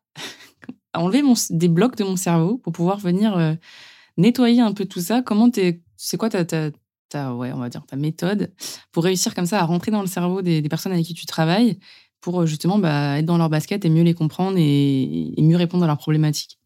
enlever 0.94 1.22
mon, 1.22 1.34
des 1.50 1.68
blocs 1.68 1.96
de 1.96 2.04
mon 2.04 2.16
cerveau 2.16 2.58
pour 2.58 2.72
pouvoir 2.72 2.98
venir 2.98 3.36
euh, 3.36 3.54
nettoyer 4.16 4.60
un 4.60 4.72
peu 4.72 4.84
tout 4.84 5.00
ça. 5.00 5.22
Comment 5.22 5.50
t'es, 5.50 5.80
c'est 5.96 6.16
quoi 6.16 6.30
ta, 6.30 6.44
ta, 6.44 7.34
ouais, 7.34 7.52
on 7.52 7.58
va 7.58 7.68
dire 7.68 7.84
ta 7.86 7.96
méthode 7.96 8.52
pour 8.92 9.04
réussir 9.04 9.34
comme 9.34 9.46
ça 9.46 9.60
à 9.60 9.64
rentrer 9.64 9.90
dans 9.90 10.02
le 10.02 10.06
cerveau 10.06 10.42
des, 10.42 10.62
personnes 10.62 10.92
avec 10.92 11.04
qui 11.04 11.14
tu 11.14 11.26
travailles 11.26 11.78
pour 12.20 12.42
euh, 12.42 12.46
justement 12.46 12.78
bah, 12.78 13.18
être 13.18 13.26
dans 13.26 13.38
leur 13.38 13.48
basket 13.48 13.84
et 13.84 13.90
mieux 13.90 14.02
les 14.02 14.14
comprendre 14.14 14.58
et, 14.58 15.32
et 15.36 15.42
mieux 15.42 15.56
répondre 15.56 15.84
à 15.84 15.86
leurs 15.86 15.98
problématiques? 15.98 16.58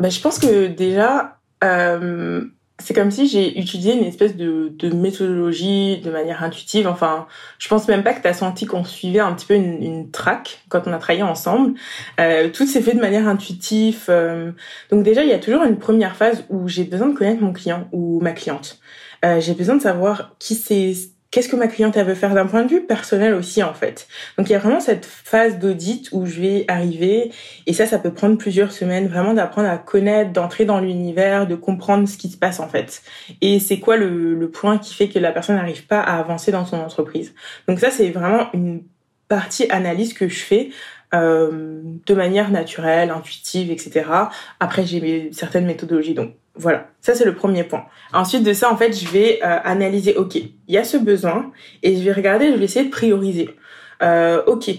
Bah, 0.00 0.08
je 0.08 0.20
pense 0.20 0.38
que 0.38 0.66
déjà, 0.66 1.40
euh, 1.62 2.44
c'est 2.82 2.94
comme 2.94 3.10
si 3.10 3.28
j'ai 3.28 3.58
utilisé 3.58 3.92
une 3.94 4.04
espèce 4.04 4.36
de, 4.36 4.72
de, 4.76 4.90
méthodologie 4.90 5.98
de 5.98 6.10
manière 6.10 6.42
intuitive. 6.42 6.88
Enfin, 6.88 7.26
je 7.58 7.68
pense 7.68 7.86
même 7.88 8.02
pas 8.02 8.12
que 8.12 8.20
tu 8.20 8.28
as 8.28 8.34
senti 8.34 8.66
qu'on 8.66 8.84
suivait 8.84 9.20
un 9.20 9.32
petit 9.32 9.46
peu 9.46 9.54
une, 9.54 9.82
une 9.82 10.10
track 10.10 10.64
quand 10.68 10.82
on 10.86 10.92
a 10.92 10.98
travaillé 10.98 11.22
ensemble. 11.22 11.74
Euh, 12.20 12.48
tout 12.50 12.66
s'est 12.66 12.82
fait 12.82 12.94
de 12.94 13.00
manière 13.00 13.28
intuitive. 13.28 14.06
Euh. 14.08 14.52
donc 14.90 15.04
déjà, 15.04 15.22
il 15.22 15.28
y 15.28 15.32
a 15.32 15.38
toujours 15.38 15.62
une 15.62 15.78
première 15.78 16.16
phase 16.16 16.44
où 16.50 16.68
j'ai 16.68 16.84
besoin 16.84 17.08
de 17.08 17.14
connaître 17.14 17.42
mon 17.42 17.52
client 17.52 17.88
ou 17.92 18.20
ma 18.20 18.32
cliente. 18.32 18.80
Euh, 19.24 19.40
j'ai 19.40 19.54
besoin 19.54 19.76
de 19.76 19.82
savoir 19.82 20.34
qui 20.38 20.56
c'est 20.56 20.94
qu'est-ce 21.32 21.48
que 21.48 21.56
ma 21.56 21.66
cliente 21.66 21.96
elle 21.96 22.06
veut 22.06 22.14
faire 22.14 22.34
d'un 22.34 22.46
point 22.46 22.62
de 22.62 22.68
vue 22.68 22.82
personnel 22.82 23.34
aussi 23.34 23.64
en 23.64 23.74
fait. 23.74 24.06
Donc 24.38 24.48
il 24.48 24.52
y 24.52 24.54
a 24.54 24.60
vraiment 24.60 24.78
cette 24.78 25.06
phase 25.06 25.58
d'audit 25.58 26.08
où 26.12 26.26
je 26.26 26.40
vais 26.40 26.64
arriver 26.68 27.32
et 27.66 27.72
ça 27.72 27.86
ça 27.86 27.98
peut 27.98 28.12
prendre 28.12 28.36
plusieurs 28.38 28.70
semaines 28.70 29.08
vraiment 29.08 29.34
d'apprendre 29.34 29.68
à 29.68 29.78
connaître, 29.78 30.30
d'entrer 30.32 30.64
dans 30.64 30.78
l'univers, 30.78 31.48
de 31.48 31.56
comprendre 31.56 32.06
ce 32.06 32.16
qui 32.16 32.28
se 32.28 32.36
passe 32.36 32.60
en 32.60 32.68
fait. 32.68 33.02
Et 33.40 33.58
c'est 33.58 33.80
quoi 33.80 33.96
le, 33.96 34.50
point 34.52 34.76
qui 34.76 34.94
fait 34.94 35.08
que 35.08 35.18
la 35.18 35.32
personne 35.32 35.56
n'arrive 35.56 35.86
pas 35.86 36.00
à 36.00 36.18
avancer 36.18 36.52
dans 36.52 36.66
son 36.66 36.76
entreprise? 36.76 37.34
Donc 37.66 37.80
ça 37.80 37.90
c'est 37.90 38.10
vraiment 38.10 38.48
une 38.52 38.82
partie 39.28 39.66
analyse 39.70 40.12
que 40.12 40.28
je 40.28 40.40
fais 40.40 40.68
euh, 41.14 41.80
de 42.06 42.14
manière 42.14 42.50
naturelle, 42.50 43.10
intuitive, 43.10 43.70
etc. 43.70 44.04
Après 44.60 44.84
j'ai 44.84 45.30
certaines 45.32 45.64
méthodologies 45.64 46.14
donc 46.14 46.34
voilà, 46.54 46.88
ça 47.00 47.14
c'est 47.14 47.24
le 47.24 47.34
premier 47.34 47.64
point. 47.64 47.84
Ensuite 48.12 48.42
de 48.42 48.52
ça, 48.52 48.70
en 48.70 48.76
fait, 48.76 48.92
je 48.92 49.08
vais 49.08 49.40
euh, 49.42 49.58
analyser, 49.64 50.16
ok, 50.16 50.36
il 50.36 50.52
y 50.68 50.78
a 50.78 50.84
ce 50.84 50.96
besoin, 50.96 51.50
et 51.82 51.96
je 51.96 52.02
vais 52.02 52.12
regarder, 52.12 52.52
je 52.52 52.56
vais 52.56 52.64
essayer 52.64 52.84
de 52.84 52.90
prioriser. 52.90 53.50
Euh, 54.02 54.42
ok, 54.46 54.70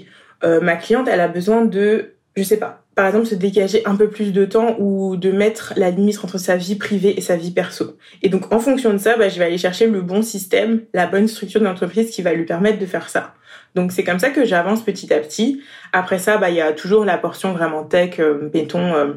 euh, 0.43 0.61
ma 0.61 0.75
cliente, 0.75 1.07
elle 1.07 1.21
a 1.21 1.27
besoin 1.27 1.65
de, 1.65 2.13
je 2.35 2.43
sais 2.43 2.57
pas, 2.57 2.83
par 2.95 3.07
exemple, 3.07 3.25
se 3.25 3.35
dégager 3.35 3.81
un 3.85 3.95
peu 3.95 4.07
plus 4.07 4.33
de 4.33 4.45
temps 4.45 4.75
ou 4.77 5.15
de 5.15 5.31
mettre 5.31 5.73
la 5.77 5.89
limite 5.89 6.23
entre 6.23 6.37
sa 6.37 6.57
vie 6.57 6.75
privée 6.75 7.17
et 7.17 7.21
sa 7.21 7.35
vie 7.35 7.49
perso. 7.49 7.97
Et 8.21 8.29
donc, 8.29 8.53
en 8.53 8.59
fonction 8.59 8.93
de 8.93 8.99
ça, 8.99 9.17
bah, 9.17 9.29
je 9.29 9.39
vais 9.39 9.45
aller 9.45 9.57
chercher 9.57 9.87
le 9.87 10.01
bon 10.01 10.21
système, 10.21 10.81
la 10.93 11.07
bonne 11.07 11.27
structure 11.27 11.61
d'entreprise 11.61 12.11
qui 12.11 12.21
va 12.21 12.33
lui 12.33 12.45
permettre 12.45 12.77
de 12.77 12.85
faire 12.85 13.09
ça. 13.09 13.33
Donc, 13.73 13.91
c'est 13.91 14.03
comme 14.03 14.19
ça 14.19 14.29
que 14.29 14.45
j'avance 14.45 14.83
petit 14.83 15.11
à 15.11 15.19
petit. 15.19 15.61
Après 15.91 16.19
ça, 16.19 16.37
bah, 16.37 16.51
il 16.51 16.55
y 16.55 16.61
a 16.61 16.71
toujours 16.71 17.03
la 17.03 17.17
portion 17.17 17.53
vraiment 17.53 17.83
tech, 17.83 18.19
euh, 18.19 18.51
mettons, 18.53 19.15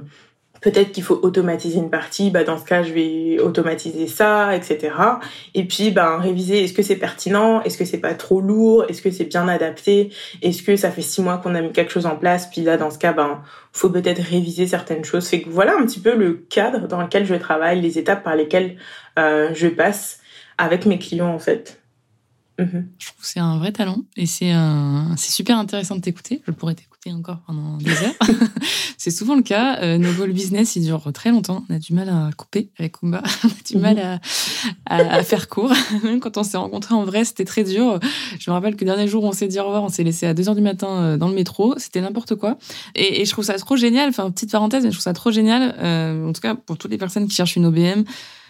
peut-être 0.66 0.90
qu'il 0.90 1.04
faut 1.04 1.20
automatiser 1.22 1.78
une 1.78 1.90
partie, 1.90 2.30
bah 2.30 2.42
dans 2.42 2.58
ce 2.58 2.64
cas 2.64 2.82
je 2.82 2.92
vais 2.92 3.38
automatiser 3.38 4.08
ça, 4.08 4.56
etc. 4.56 4.92
Et 5.54 5.62
puis 5.62 5.92
ben 5.92 6.18
réviser, 6.18 6.64
est-ce 6.64 6.72
que 6.72 6.82
c'est 6.82 6.96
pertinent, 6.96 7.62
est-ce 7.62 7.78
que 7.78 7.84
c'est 7.84 8.00
pas 8.00 8.14
trop 8.14 8.40
lourd, 8.40 8.84
est-ce 8.88 9.00
que 9.00 9.12
c'est 9.12 9.26
bien 9.26 9.46
adapté, 9.46 10.10
est-ce 10.42 10.64
que 10.64 10.74
ça 10.74 10.90
fait 10.90 11.02
six 11.02 11.22
mois 11.22 11.38
qu'on 11.38 11.54
a 11.54 11.60
mis 11.60 11.70
quelque 11.70 11.92
chose 11.92 12.06
en 12.06 12.16
place, 12.16 12.50
puis 12.50 12.62
là 12.62 12.78
dans 12.78 12.90
ce 12.90 12.98
cas 12.98 13.12
ben 13.12 13.42
faut 13.72 13.90
peut-être 13.90 14.20
réviser 14.20 14.66
certaines 14.66 15.04
choses. 15.04 15.28
Fait 15.28 15.40
que 15.40 15.48
voilà 15.50 15.76
un 15.78 15.86
petit 15.86 16.00
peu 16.00 16.16
le 16.16 16.32
cadre 16.34 16.88
dans 16.88 17.00
lequel 17.00 17.26
je 17.26 17.36
travaille, 17.36 17.80
les 17.80 18.00
étapes 18.00 18.24
par 18.24 18.34
lesquelles 18.34 18.76
euh, 19.20 19.50
je 19.54 19.68
passe 19.68 20.18
avec 20.58 20.84
mes 20.84 20.98
clients 20.98 21.32
en 21.32 21.38
fait. 21.38 21.80
Mhm. 22.58 22.88
Je 22.98 23.06
trouve 23.06 23.20
que 23.20 23.26
c'est 23.26 23.40
un 23.40 23.58
vrai 23.58 23.72
talent 23.72 23.98
et 24.16 24.26
c'est 24.26 24.50
un... 24.50 25.14
c'est 25.16 25.32
super 25.32 25.58
intéressant 25.58 25.96
de 25.96 26.00
t'écouter. 26.00 26.42
Je 26.46 26.52
pourrais 26.52 26.74
t'écouter 26.74 27.12
encore 27.12 27.38
pendant 27.46 27.76
des 27.76 27.90
heures. 27.90 28.14
c'est 28.98 29.10
souvent 29.10 29.36
le 29.36 29.42
cas. 29.42 29.78
Euh, 29.82 29.98
nos 29.98 30.12
goals 30.12 30.32
business, 30.32 30.74
ils 30.76 30.84
durent 30.84 31.12
très 31.12 31.30
longtemps. 31.30 31.64
On 31.68 31.74
a 31.74 31.78
du 31.78 31.92
mal 31.92 32.08
à 32.08 32.30
couper 32.36 32.70
avec 32.78 32.98
Kumba. 32.98 33.22
On 33.44 33.48
a 33.48 33.50
du 33.70 33.76
mal 33.76 33.96
mhm. 33.96 34.20
à, 34.86 34.96
à, 34.96 35.22
faire 35.22 35.48
court. 35.48 35.72
Même 36.02 36.20
quand 36.20 36.38
on 36.38 36.42
s'est 36.42 36.56
rencontrés 36.56 36.94
en 36.94 37.04
vrai, 37.04 37.24
c'était 37.24 37.44
très 37.44 37.62
dur. 37.62 38.00
Je 38.38 38.50
me 38.50 38.54
rappelle 38.54 38.74
que 38.74 38.84
le 38.84 38.90
dernier 38.90 39.08
jour 39.08 39.24
où 39.24 39.28
on 39.28 39.32
s'est 39.32 39.48
dit 39.48 39.58
au 39.60 39.64
revoir, 39.64 39.82
on 39.82 39.88
s'est 39.88 40.04
laissé 40.04 40.26
à 40.26 40.34
2 40.34 40.48
heures 40.48 40.54
du 40.54 40.62
matin 40.62 40.88
euh, 40.88 41.16
dans 41.16 41.28
le 41.28 41.34
métro. 41.34 41.74
C'était 41.78 42.00
n'importe 42.00 42.36
quoi. 42.36 42.58
Et, 42.94 43.20
et, 43.20 43.24
je 43.24 43.30
trouve 43.30 43.44
ça 43.44 43.54
trop 43.54 43.76
génial. 43.76 44.08
Enfin, 44.08 44.30
petite 44.30 44.52
parenthèse, 44.52 44.84
mais 44.84 44.90
je 44.90 44.96
trouve 44.96 45.04
ça 45.04 45.12
trop 45.12 45.30
génial. 45.30 45.74
Euh, 45.78 46.28
en 46.28 46.32
tout 46.32 46.40
cas, 46.40 46.54
pour 46.54 46.78
toutes 46.78 46.90
les 46.90 46.98
personnes 46.98 47.28
qui 47.28 47.34
cherchent 47.34 47.56
une 47.56 47.66
OBM, 47.66 48.04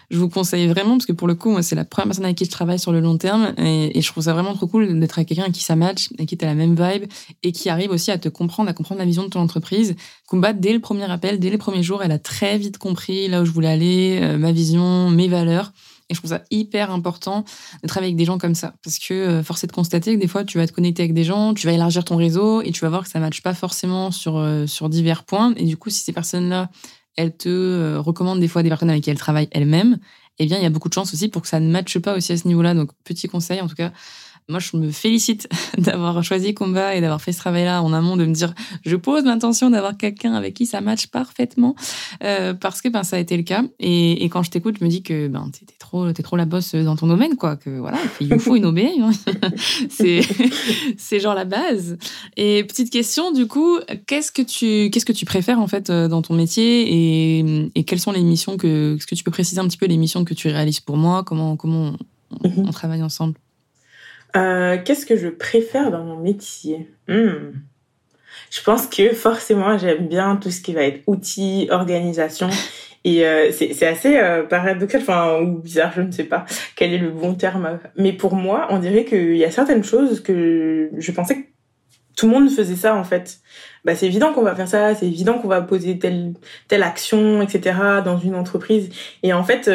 Je 0.09 0.17
vous 0.17 0.29
conseille 0.29 0.67
vraiment, 0.67 0.91
parce 0.91 1.05
que 1.05 1.11
pour 1.11 1.27
le 1.27 1.35
coup, 1.35 1.51
moi, 1.51 1.61
c'est 1.61 1.75
la 1.75 1.83
première 1.83 2.07
personne 2.07 2.25
avec 2.25 2.37
qui 2.37 2.45
je 2.45 2.49
travaille 2.49 2.79
sur 2.79 2.93
le 2.93 3.01
long 3.01 3.17
terme, 3.17 3.53
et, 3.57 4.01
je 4.01 4.07
trouve 4.07 4.23
ça 4.23 4.33
vraiment 4.33 4.53
trop 4.53 4.67
cool 4.67 4.99
d'être 4.99 5.19
avec 5.19 5.27
quelqu'un 5.27 5.51
qui 5.51 5.63
ça 5.63 5.75
match, 5.75 6.09
et 6.17 6.25
qui 6.25 6.37
a 6.41 6.45
la 6.45 6.55
même 6.55 6.75
vibe, 6.75 7.09
et 7.43 7.51
qui 7.51 7.69
arrive 7.69 7.91
aussi 7.91 8.11
à 8.11 8.17
te 8.17 8.29
comprendre, 8.29 8.69
à 8.69 8.73
comprendre 8.73 8.99
la 8.99 9.05
vision 9.05 9.23
de 9.23 9.29
ton 9.29 9.41
entreprise. 9.41 9.95
Kumba, 10.29 10.53
dès 10.53 10.71
le 10.71 10.79
premier 10.79 11.09
appel, 11.11 11.39
dès 11.39 11.49
les 11.49 11.57
premiers 11.57 11.83
jours, 11.83 12.03
elle 12.03 12.11
a 12.11 12.19
très 12.19 12.57
vite 12.57 12.77
compris 12.77 13.27
là 13.27 13.41
où 13.41 13.45
je 13.45 13.51
voulais 13.51 13.67
aller, 13.67 14.19
euh, 14.21 14.37
ma 14.37 14.51
vision, 14.53 15.09
mes 15.09 15.27
valeurs. 15.27 15.73
Et 16.09 16.13
je 16.13 16.19
trouve 16.19 16.29
ça 16.29 16.43
hyper 16.51 16.91
important 16.91 17.43
de 17.83 17.87
travailler 17.87 18.11
avec 18.11 18.17
des 18.17 18.25
gens 18.25 18.37
comme 18.37 18.55
ça. 18.55 18.75
Parce 18.83 18.97
que 18.97 19.13
euh, 19.13 19.43
force 19.43 19.63
est 19.65 19.67
de 19.67 19.73
constater 19.73 20.15
que 20.15 20.21
des 20.21 20.27
fois, 20.27 20.45
tu 20.45 20.57
vas 20.57 20.65
te 20.65 20.71
connecter 20.71 21.03
avec 21.03 21.13
des 21.13 21.25
gens, 21.25 21.53
tu 21.53 21.67
vas 21.67 21.73
élargir 21.73 22.05
ton 22.05 22.15
réseau 22.15 22.61
et 22.61 22.71
tu 22.71 22.81
vas 22.81 22.89
voir 22.89 23.03
que 23.03 23.09
ça 23.09 23.19
ne 23.19 23.25
matche 23.25 23.41
pas 23.41 23.53
forcément 23.53 24.11
sur, 24.11 24.37
euh, 24.37 24.67
sur 24.67 24.87
divers 24.87 25.25
points. 25.25 25.53
Et 25.57 25.65
du 25.65 25.75
coup, 25.75 25.89
si 25.89 26.01
ces 26.01 26.13
personnes-là, 26.13 26.69
elles 27.17 27.35
te 27.35 27.49
euh, 27.49 27.99
recommandent 27.99 28.39
des 28.39 28.47
fois 28.47 28.63
des 28.63 28.69
personnes 28.69 28.89
avec 28.89 29.03
qui 29.03 29.09
elles 29.09 29.17
travaillent 29.17 29.49
elles-mêmes, 29.51 29.99
eh 30.39 30.45
bien, 30.45 30.57
il 30.57 30.63
y 30.63 30.65
a 30.65 30.69
beaucoup 30.69 30.87
de 30.87 30.93
chances 30.93 31.13
aussi 31.13 31.27
pour 31.27 31.41
que 31.41 31.47
ça 31.47 31.59
ne 31.59 31.69
matche 31.69 31.97
pas 31.99 32.15
aussi 32.15 32.31
à 32.31 32.37
ce 32.37 32.47
niveau-là. 32.47 32.73
Donc, 32.73 32.91
petit 33.03 33.27
conseil, 33.27 33.59
en 33.59 33.67
tout 33.67 33.75
cas, 33.75 33.91
moi, 34.49 34.59
je 34.59 34.77
me 34.77 34.91
félicite 34.91 35.49
d'avoir 35.77 36.23
choisi 36.23 36.53
Combat 36.53 36.95
et 36.95 37.01
d'avoir 37.01 37.21
fait 37.21 37.33
ce 37.33 37.39
travail-là 37.39 37.83
en 37.83 37.91
amont, 37.91 38.15
de 38.15 38.25
me 38.25 38.33
dire, 38.33 38.53
je 38.85 38.95
pose 38.95 39.25
l'intention 39.25 39.69
d'avoir 39.69 39.97
quelqu'un 39.97 40.33
avec 40.33 40.53
qui 40.53 40.65
ça 40.65 40.79
matche 40.79 41.07
parfaitement, 41.07 41.75
euh, 42.23 42.53
parce 42.53 42.81
que 42.81 42.87
ben 42.87 43.03
ça 43.03 43.17
a 43.17 43.19
été 43.19 43.35
le 43.35 43.43
cas. 43.43 43.63
Et, 43.79 44.23
et 44.23 44.29
quand 44.29 44.43
je 44.43 44.51
t'écoute, 44.51 44.77
je 44.79 44.85
me 44.85 44.89
dis 44.89 45.03
que 45.03 45.27
ben 45.27 45.49
t'es 45.51 45.65
trop, 45.77 46.11
t'es 46.13 46.23
trop 46.23 46.37
la 46.37 46.45
bosse 46.45 46.75
dans 46.75 46.95
ton 46.95 47.07
domaine, 47.07 47.35
quoi. 47.35 47.57
Que 47.57 47.77
voilà, 47.77 47.97
il 48.21 48.29
nous 48.29 48.39
faut 48.39 48.55
une 48.55 48.65
OBA. 48.65 48.81
Hein. 49.01 49.11
c'est, 49.89 50.21
c'est 50.97 51.19
genre 51.19 51.35
la 51.35 51.45
base. 51.45 51.97
Et 52.37 52.63
petite 52.63 52.89
question, 52.89 53.31
du 53.31 53.47
coup, 53.47 53.79
qu'est-ce 54.05 54.31
que 54.31 54.41
tu, 54.41 54.89
qu'est-ce 54.89 55.05
que 55.05 55.13
tu 55.13 55.25
préfères 55.25 55.59
en 55.59 55.67
fait 55.67 55.89
euh, 55.89 56.07
dans 56.07 56.21
ton 56.21 56.35
métier 56.35 57.39
et, 57.39 57.69
et 57.75 57.83
quelles 57.83 57.99
sont 57.99 58.11
les 58.11 58.23
missions 58.23 58.55
que, 58.55 58.95
est-ce 58.95 59.07
que 59.07 59.15
tu 59.15 59.23
peux 59.23 59.31
préciser 59.31 59.59
un 59.59 59.67
petit 59.67 59.77
peu 59.77 59.87
les 59.87 59.97
missions 59.97 60.23
que 60.23 60.33
tu 60.33 60.47
réalises 60.47 60.79
pour 60.79 60.95
moi, 60.95 61.23
comment, 61.25 61.57
comment 61.57 61.93
on, 62.43 62.65
on 62.65 62.71
travaille 62.71 63.03
ensemble? 63.03 63.35
Euh, 64.37 64.77
qu'est-ce 64.83 65.05
que 65.05 65.15
je 65.15 65.27
préfère 65.27 65.91
dans 65.91 66.03
mon 66.03 66.17
métier? 66.17 66.89
Hmm. 67.07 67.53
Je 68.51 68.61
pense 68.61 68.87
que 68.87 69.13
forcément, 69.13 69.77
j'aime 69.77 70.07
bien 70.07 70.35
tout 70.35 70.51
ce 70.51 70.61
qui 70.61 70.73
va 70.73 70.83
être 70.83 71.01
outils, 71.07 71.67
organisation. 71.71 72.49
Et 73.03 73.25
euh, 73.25 73.51
c'est 73.51 73.87
assez 73.87 74.17
euh, 74.17 74.43
paradoxal, 74.43 75.01
enfin, 75.01 75.39
ou 75.39 75.59
bizarre, 75.59 75.93
je 75.95 76.01
ne 76.01 76.11
sais 76.11 76.25
pas 76.25 76.45
quel 76.75 76.93
est 76.93 76.97
le 76.97 77.09
bon 77.09 77.35
terme. 77.35 77.79
Mais 77.95 78.13
pour 78.13 78.35
moi, 78.35 78.67
on 78.69 78.79
dirait 78.79 79.05
qu'il 79.05 79.37
y 79.37 79.45
a 79.45 79.51
certaines 79.51 79.83
choses 79.83 80.21
que 80.21 80.89
je 80.95 81.11
pensais 81.11 81.35
que 81.35 81.47
tout 82.15 82.27
le 82.27 82.33
monde 82.33 82.49
faisait 82.49 82.75
ça, 82.75 82.95
en 82.95 83.03
fait. 83.03 83.39
Bah, 83.85 83.95
c'est 83.95 84.07
évident 84.07 84.33
qu'on 84.33 84.41
va 84.41 84.55
faire 84.55 84.67
ça, 84.67 84.93
c'est 84.93 85.07
évident 85.07 85.39
qu'on 85.39 85.47
va 85.47 85.61
poser 85.61 85.99
telle, 85.99 86.33
telle 86.67 86.83
action, 86.83 87.41
etc., 87.41 87.75
dans 88.03 88.17
une 88.17 88.35
entreprise. 88.35 88.89
Et 89.23 89.33
en 89.33 89.43
fait, 89.43 89.69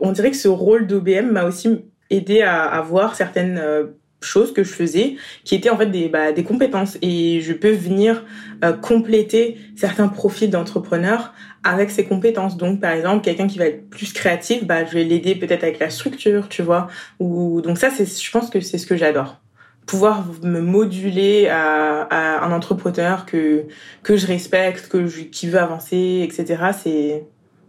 on 0.00 0.12
dirait 0.12 0.30
que 0.30 0.36
ce 0.36 0.48
rôle 0.48 0.86
d'OBM 0.86 1.30
m'a 1.30 1.44
aussi 1.44 1.84
aider 2.10 2.42
à, 2.42 2.64
à 2.64 2.80
voir 2.82 3.14
certaines 3.14 3.58
euh, 3.58 3.86
choses 4.24 4.52
que 4.52 4.64
je 4.64 4.72
faisais 4.72 5.16
qui 5.44 5.54
étaient 5.54 5.70
en 5.70 5.76
fait 5.76 5.86
des, 5.86 6.08
bah, 6.08 6.32
des 6.32 6.42
compétences. 6.42 6.98
Et 7.02 7.40
je 7.40 7.52
peux 7.52 7.70
venir 7.70 8.24
euh, 8.64 8.72
compléter 8.72 9.58
certains 9.76 10.08
profils 10.08 10.50
d'entrepreneurs 10.50 11.32
avec 11.62 11.90
ces 11.90 12.04
compétences. 12.04 12.56
Donc 12.56 12.80
par 12.80 12.92
exemple 12.92 13.22
quelqu'un 13.24 13.46
qui 13.46 13.58
va 13.58 13.66
être 13.66 13.88
plus 13.88 14.12
créatif 14.12 14.64
bah 14.66 14.84
je 14.84 14.92
vais 14.94 15.04
l'aider 15.04 15.34
peut-être 15.34 15.62
avec 15.62 15.78
la 15.78 15.90
structure 15.90 16.48
tu 16.48 16.62
vois. 16.62 16.88
Ou 17.20 17.60
donc 17.60 17.78
ça 17.78 17.90
c'est 17.90 18.06
je 18.06 18.30
pense 18.30 18.50
que 18.50 18.60
c'est 18.60 18.78
ce 18.78 18.86
que 18.86 18.96
j'adore. 18.96 19.40
Pouvoir 19.86 20.24
me 20.42 20.60
moduler 20.60 21.46
à, 21.48 22.02
à, 22.02 22.44
un 22.46 22.52
entrepreneur 22.52 23.26
que 23.26 23.66
que 24.02 24.16
je 24.16 24.26
respecte 24.26 24.88
que 24.88 25.06
je, 25.06 25.22
qui 25.22 25.46
veut 25.46 25.58
avancer 25.58 26.26
etc 26.26 26.70
c'est 26.82 27.26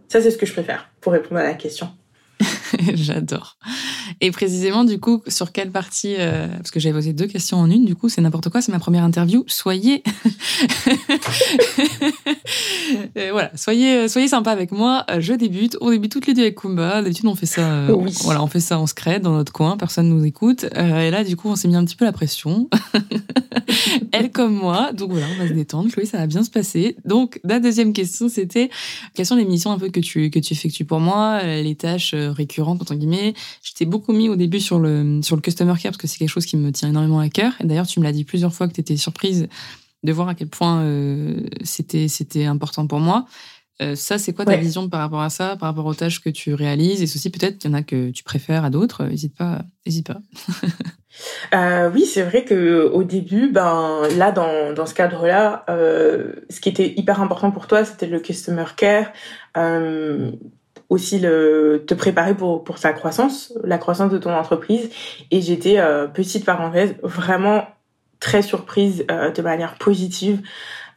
ça 0.08 0.22
c'est 0.22 0.30
ce 0.30 0.38
que 0.38 0.46
je 0.46 0.52
préfère 0.54 0.90
pour 1.02 1.12
répondre 1.12 1.38
à 1.42 1.44
la 1.44 1.52
question 1.52 1.90
J'adore. 2.94 3.56
Et 4.20 4.30
précisément, 4.30 4.84
du 4.84 4.98
coup, 4.98 5.22
sur 5.28 5.52
quelle 5.52 5.70
partie 5.70 6.16
euh, 6.18 6.48
Parce 6.48 6.70
que 6.70 6.80
j'avais 6.80 6.94
posé 6.94 7.12
deux 7.12 7.26
questions 7.26 7.58
en 7.58 7.70
une, 7.70 7.84
du 7.84 7.94
coup, 7.94 8.08
c'est 8.08 8.20
n'importe 8.20 8.48
quoi, 8.48 8.62
c'est 8.62 8.72
ma 8.72 8.78
première 8.78 9.04
interview. 9.04 9.44
Soyez. 9.46 10.02
voilà, 13.32 13.50
soyez, 13.54 13.96
euh, 13.96 14.08
soyez 14.08 14.28
sympa 14.28 14.50
avec 14.50 14.72
moi. 14.72 15.04
Euh, 15.10 15.20
je 15.20 15.34
débute. 15.34 15.76
On 15.80 15.90
débute 15.90 16.12
toutes 16.12 16.26
les 16.26 16.34
deux 16.34 16.42
avec 16.42 16.56
Kumba. 16.56 17.02
D'habitude, 17.02 17.26
on 17.26 17.34
fait 17.34 17.46
ça. 17.46 17.86
Voilà, 18.22 18.42
on 18.42 18.46
fait 18.46 18.60
ça 18.60 18.78
en 18.78 18.86
secret 18.86 19.20
dans 19.20 19.32
notre 19.32 19.52
coin. 19.52 19.76
Personne 19.76 20.08
nous 20.08 20.24
écoute. 20.24 20.64
et 20.74 21.10
là, 21.10 21.24
du 21.24 21.36
coup, 21.36 21.48
on 21.48 21.56
s'est 21.56 21.68
mis 21.68 21.76
un 21.76 21.84
petit 21.84 21.96
peu 21.96 22.04
la 22.04 22.12
pression. 22.12 22.68
Elle 24.12 24.30
comme 24.30 24.54
moi. 24.54 24.92
Donc 24.92 25.10
voilà, 25.10 25.26
on 25.34 25.42
va 25.42 25.48
se 25.48 25.52
détendre. 25.52 25.90
Chloé, 25.90 26.06
ça 26.06 26.18
va 26.18 26.26
bien 26.26 26.42
se 26.42 26.50
passer. 26.50 26.96
Donc, 27.04 27.40
la 27.44 27.60
deuxième 27.60 27.92
question, 27.92 28.28
c'était 28.28 28.70
quelles 29.14 29.26
sont 29.26 29.36
les 29.36 29.44
missions 29.44 29.70
un 29.70 29.78
peu 29.78 29.88
que 29.88 30.00
tu, 30.00 30.30
que 30.30 30.38
tu 30.38 30.52
effectues 30.52 30.84
pour 30.84 31.00
moi, 31.00 31.42
les 31.42 31.74
tâches 31.74 32.14
récurrentes, 32.14 32.82
entre 32.82 32.94
guillemets? 32.94 33.34
J'étais 33.62 33.84
beaucoup 33.84 34.12
mis 34.12 34.28
au 34.28 34.36
début 34.36 34.60
sur 34.60 34.78
le, 34.78 35.20
sur 35.22 35.36
le 35.36 35.42
customer 35.42 35.74
care 35.80 35.92
parce 35.92 35.96
que 35.98 36.06
c'est 36.06 36.18
quelque 36.18 36.28
chose 36.28 36.46
qui 36.46 36.56
me 36.56 36.70
tient 36.72 36.88
énormément 36.88 37.20
à 37.20 37.28
cœur. 37.28 37.52
D'ailleurs, 37.62 37.86
tu 37.86 38.00
me 38.00 38.04
l'as 38.04 38.12
dit 38.12 38.24
plusieurs 38.24 38.54
fois 38.54 38.68
que 38.68 38.72
tu 38.72 38.80
étais 38.80 38.96
surprise 38.96 39.48
de 40.06 40.12
voir 40.12 40.28
à 40.28 40.34
quel 40.34 40.48
point 40.48 40.80
euh, 40.82 41.40
c'était, 41.62 42.08
c'était 42.08 42.44
important 42.44 42.86
pour 42.86 43.00
moi. 43.00 43.26
Euh, 43.82 43.94
ça, 43.94 44.18
c'est 44.18 44.32
quoi 44.32 44.44
ta 44.44 44.56
vision 44.56 44.88
par 44.88 45.00
rapport 45.00 45.20
à 45.20 45.30
ça, 45.30 45.56
par 45.56 45.68
rapport 45.68 45.86
aux 45.86 45.94
tâches 45.94 46.20
que 46.20 46.30
tu 46.30 46.54
réalises? 46.54 47.02
Et 47.02 47.06
ceci, 47.06 47.30
peut-être 47.30 47.58
qu'il 47.58 47.70
y 47.70 47.74
en 47.74 47.76
a 47.76 47.82
que 47.82 48.10
tu 48.10 48.24
préfères 48.24 48.64
à 48.64 48.70
d'autres. 48.70 49.04
N'hésite 49.04 49.36
pas. 49.36 49.62
Hésite 49.84 50.06
pas. 50.06 50.20
euh, 51.54 51.90
oui, 51.92 52.06
c'est 52.06 52.22
vrai 52.22 52.44
que 52.44 52.88
au 52.92 53.04
début, 53.04 53.50
ben 53.50 54.02
là, 54.16 54.32
dans, 54.32 54.72
dans 54.72 54.86
ce 54.86 54.94
cadre-là, 54.94 55.64
euh, 55.68 56.32
ce 56.48 56.60
qui 56.60 56.68
était 56.68 56.94
hyper 56.96 57.20
important 57.20 57.50
pour 57.50 57.66
toi, 57.66 57.84
c'était 57.84 58.06
le 58.06 58.20
customer 58.20 58.64
care. 58.76 59.12
Euh, 59.56 60.32
aussi 60.88 61.18
le 61.18 61.84
te 61.86 61.94
préparer 61.94 62.34
pour 62.34 62.62
pour 62.64 62.78
sa 62.78 62.92
croissance, 62.92 63.52
la 63.64 63.78
croissance 63.78 64.10
de 64.10 64.18
ton 64.18 64.32
entreprise. 64.32 64.90
Et 65.30 65.40
j'étais 65.40 65.78
euh, 65.78 66.06
petite 66.06 66.44
parenthèse 66.44 66.94
vraiment 67.02 67.64
très 68.20 68.42
surprise 68.42 69.04
euh, 69.10 69.30
de 69.30 69.42
manière 69.42 69.76
positive. 69.76 70.42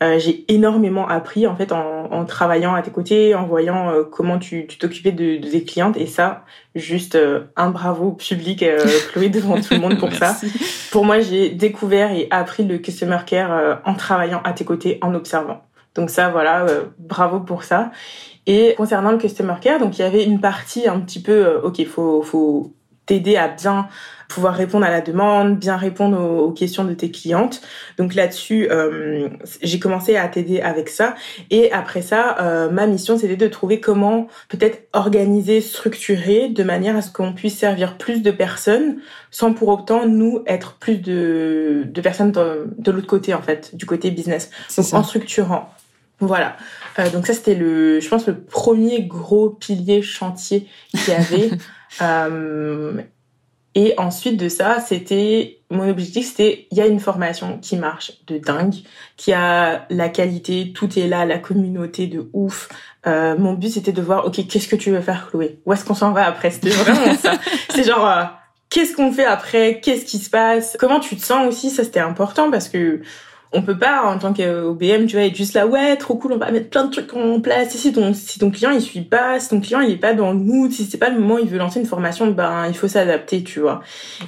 Euh, 0.01 0.17
j'ai 0.17 0.45
énormément 0.51 1.07
appris 1.07 1.45
en 1.45 1.55
fait 1.55 1.71
en, 1.71 2.11
en, 2.11 2.25
travaillant 2.25 2.73
à 2.73 2.81
tes 2.81 2.91
côtés, 2.91 3.35
en 3.35 3.45
voyant 3.45 3.89
euh, 3.89 4.03
comment 4.03 4.39
tu 4.39 4.65
t'occupais 4.67 5.11
de, 5.11 5.37
de, 5.37 5.49
tes 5.49 5.63
clientes 5.63 5.97
et 5.97 6.05
ça, 6.05 6.45
juste 6.73 7.17
un 7.57 7.69
bravo 7.69 8.11
public 8.13 8.63
Chloé 9.11 9.29
devant 9.29 9.59
tout 9.59 9.73
le 9.73 9.79
monde 9.79 9.99
pour 9.99 10.13
ça. 10.13 10.37
Pour 10.91 11.03
moi, 11.03 11.19
j'ai 11.19 11.49
découvert 11.49 12.11
et 12.11 12.27
appris 12.31 12.63
le 12.63 12.77
customer 12.77 13.19
care 13.25 13.81
en 13.83 13.93
travaillant 13.93 14.41
à 14.43 14.53
tes 14.53 14.63
côtés, 14.65 14.99
en 15.01 15.13
observant. 15.13 15.61
Donc 15.95 16.09
ça, 16.09 16.29
voilà, 16.29 16.65
bravo 16.97 17.41
pour 17.41 17.63
ça. 17.63 17.91
Et 18.49 18.73
concernant 18.77 19.11
le 19.11 19.19
customer 19.19 19.53
care, 19.61 19.79
donc 19.79 19.99
il 19.99 20.01
y 20.01 20.05
avait 20.05 20.23
une 20.23 20.41
partie 20.41 20.87
un 20.87 20.99
petit 21.01 21.21
peu, 21.21 21.45
euh, 21.45 21.61
ok, 21.61 21.85
faut 21.85 22.23
faut 22.23 22.73
t'aider 23.05 23.37
à 23.37 23.47
bien 23.47 23.87
pouvoir 24.29 24.53
répondre 24.53 24.85
à 24.85 24.89
la 24.89 25.01
demande, 25.01 25.59
bien 25.59 25.75
répondre 25.75 26.21
aux, 26.21 26.51
questions 26.51 26.85
de 26.85 26.93
tes 26.93 27.11
clientes. 27.11 27.61
Donc 27.97 28.15
là-dessus, 28.15 28.69
euh, 28.71 29.27
j'ai 29.61 29.79
commencé 29.79 30.15
à 30.15 30.27
t'aider 30.29 30.61
avec 30.61 30.87
ça. 30.87 31.15
Et 31.49 31.71
après 31.73 32.01
ça, 32.01 32.37
euh, 32.39 32.69
ma 32.69 32.87
mission, 32.87 33.17
c'était 33.17 33.35
de 33.35 33.47
trouver 33.47 33.81
comment 33.81 34.27
peut-être 34.47 34.87
organiser, 34.93 35.59
structurer 35.59 36.47
de 36.47 36.63
manière 36.63 36.95
à 36.95 37.01
ce 37.01 37.11
qu'on 37.11 37.33
puisse 37.33 37.57
servir 37.57 37.97
plus 37.97 38.21
de 38.21 38.31
personnes 38.31 38.99
sans 39.31 39.53
pour 39.53 39.67
autant 39.67 40.05
nous 40.07 40.43
être 40.47 40.75
plus 40.75 40.97
de, 40.97 41.83
de 41.85 42.01
personnes 42.01 42.31
de, 42.31 42.67
de 42.77 42.91
l'autre 42.91 43.07
côté 43.07 43.33
en 43.33 43.41
fait, 43.41 43.75
du 43.75 43.85
côté 43.85 44.11
business. 44.11 44.51
Donc 44.77 44.85
en 44.93 45.03
structurant. 45.03 45.69
Voilà. 46.19 46.57
Euh, 46.99 47.09
donc 47.09 47.25
ça, 47.25 47.33
c'était 47.33 47.55
le, 47.55 47.99
je 47.99 48.09
pense, 48.09 48.27
le 48.27 48.39
premier 48.39 49.03
gros 49.03 49.49
pilier 49.49 50.01
chantier 50.01 50.67
qu'il 50.91 51.13
y 51.13 51.15
avait. 51.15 51.49
euh, 52.01 53.01
et 53.75 53.93
ensuite 53.97 54.37
de 54.37 54.49
ça, 54.49 54.79
c'était 54.79 55.59
mon 55.69 55.87
objectif, 55.87 56.27
c'était 56.27 56.67
il 56.71 56.77
y 56.77 56.81
a 56.81 56.87
une 56.87 56.99
formation 56.99 57.59
qui 57.59 57.77
marche 57.77 58.13
de 58.25 58.39
dingue, 58.39 58.73
qui 59.15 59.31
a 59.31 59.85
la 59.89 60.09
qualité, 60.09 60.73
tout 60.73 60.97
est 60.97 61.07
là, 61.07 61.25
la 61.25 61.37
communauté 61.37 62.07
de 62.07 62.29
ouf. 62.33 62.69
Euh, 63.05 63.37
mon 63.37 63.53
but 63.53 63.69
c'était 63.69 63.91
de 63.91 64.01
voir, 64.01 64.25
ok, 64.25 64.47
qu'est-ce 64.47 64.67
que 64.67 64.75
tu 64.75 64.89
veux 64.89 65.01
faire, 65.01 65.29
Chloé? 65.29 65.59
Où 65.65 65.73
est-ce 65.73 65.85
qu'on 65.85 65.93
s'en 65.93 66.11
va 66.11 66.25
après? 66.25 66.49
C'était 66.49 66.69
vraiment 66.69 67.15
ça. 67.15 67.33
C'est 67.69 67.83
genre, 67.83 68.07
euh, 68.07 68.23
qu'est-ce 68.71 68.95
qu'on 68.95 69.11
fait 69.11 69.25
après? 69.25 69.79
Qu'est-ce 69.81 70.05
qui 70.05 70.17
se 70.17 70.31
passe? 70.31 70.75
Comment 70.79 70.99
tu 70.99 71.15
te 71.15 71.23
sens 71.23 71.47
aussi? 71.47 71.69
Ça 71.69 71.83
c'était 71.83 71.99
important 71.99 72.49
parce 72.49 72.69
que 72.69 73.01
on 73.51 73.63
peut 73.63 73.77
pas 73.77 74.03
en 74.03 74.19
tant 74.19 74.31
qu'OBM 74.31 75.07
tu 75.07 75.15
vois 75.15 75.25
être 75.25 75.35
juste 75.35 75.55
là 75.55 75.65
ouais 75.65 75.97
trop 75.97 76.15
cool 76.15 76.33
on 76.33 76.37
va 76.37 76.51
mettre 76.51 76.69
plein 76.69 76.83
de 76.85 76.91
trucs 76.91 77.13
en 77.15 77.39
place. 77.41 77.69
Si 77.69 77.91
ton 77.91 78.13
si 78.13 78.37
ton 78.37 78.51
client 78.51 78.69
il 78.69 78.81
suit 78.81 79.01
pas 79.01 79.39
si 79.39 79.49
ton 79.49 79.59
client 79.59 79.79
il 79.79 79.91
est 79.91 79.97
pas 79.97 80.13
dans 80.13 80.31
le 80.31 80.37
mood 80.37 80.71
si 80.71 80.85
c'est 80.85 80.99
pas 80.99 81.09
le 81.09 81.19
moment 81.19 81.39
il 81.39 81.47
veut 81.47 81.57
lancer 81.57 81.79
une 81.79 81.87
formation 81.87 82.27
ben 82.27 82.67
il 82.67 82.75
faut 82.75 82.87
s'adapter 82.87 83.43
tu 83.43 83.59
vois. 83.59 83.81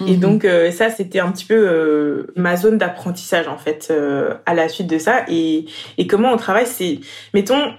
Et 0.07 0.13
mhm. 0.13 0.19
donc 0.19 0.45
euh, 0.45 0.71
ça 0.71 0.89
c'était 0.89 1.19
un 1.19 1.31
petit 1.31 1.45
peu 1.45 1.55
euh, 1.55 2.33
ma 2.35 2.57
zone 2.57 2.79
d'apprentissage 2.79 3.47
en 3.47 3.57
fait 3.57 3.89
euh, 3.91 4.33
à 4.45 4.55
la 4.55 4.69
suite 4.69 4.87
de 4.87 4.97
ça. 4.97 5.23
Et 5.27 5.65
et 5.99 6.07
comment 6.07 6.31
on 6.31 6.37
travaille 6.37 6.67
c'est 6.67 6.99
mettons 7.33 7.73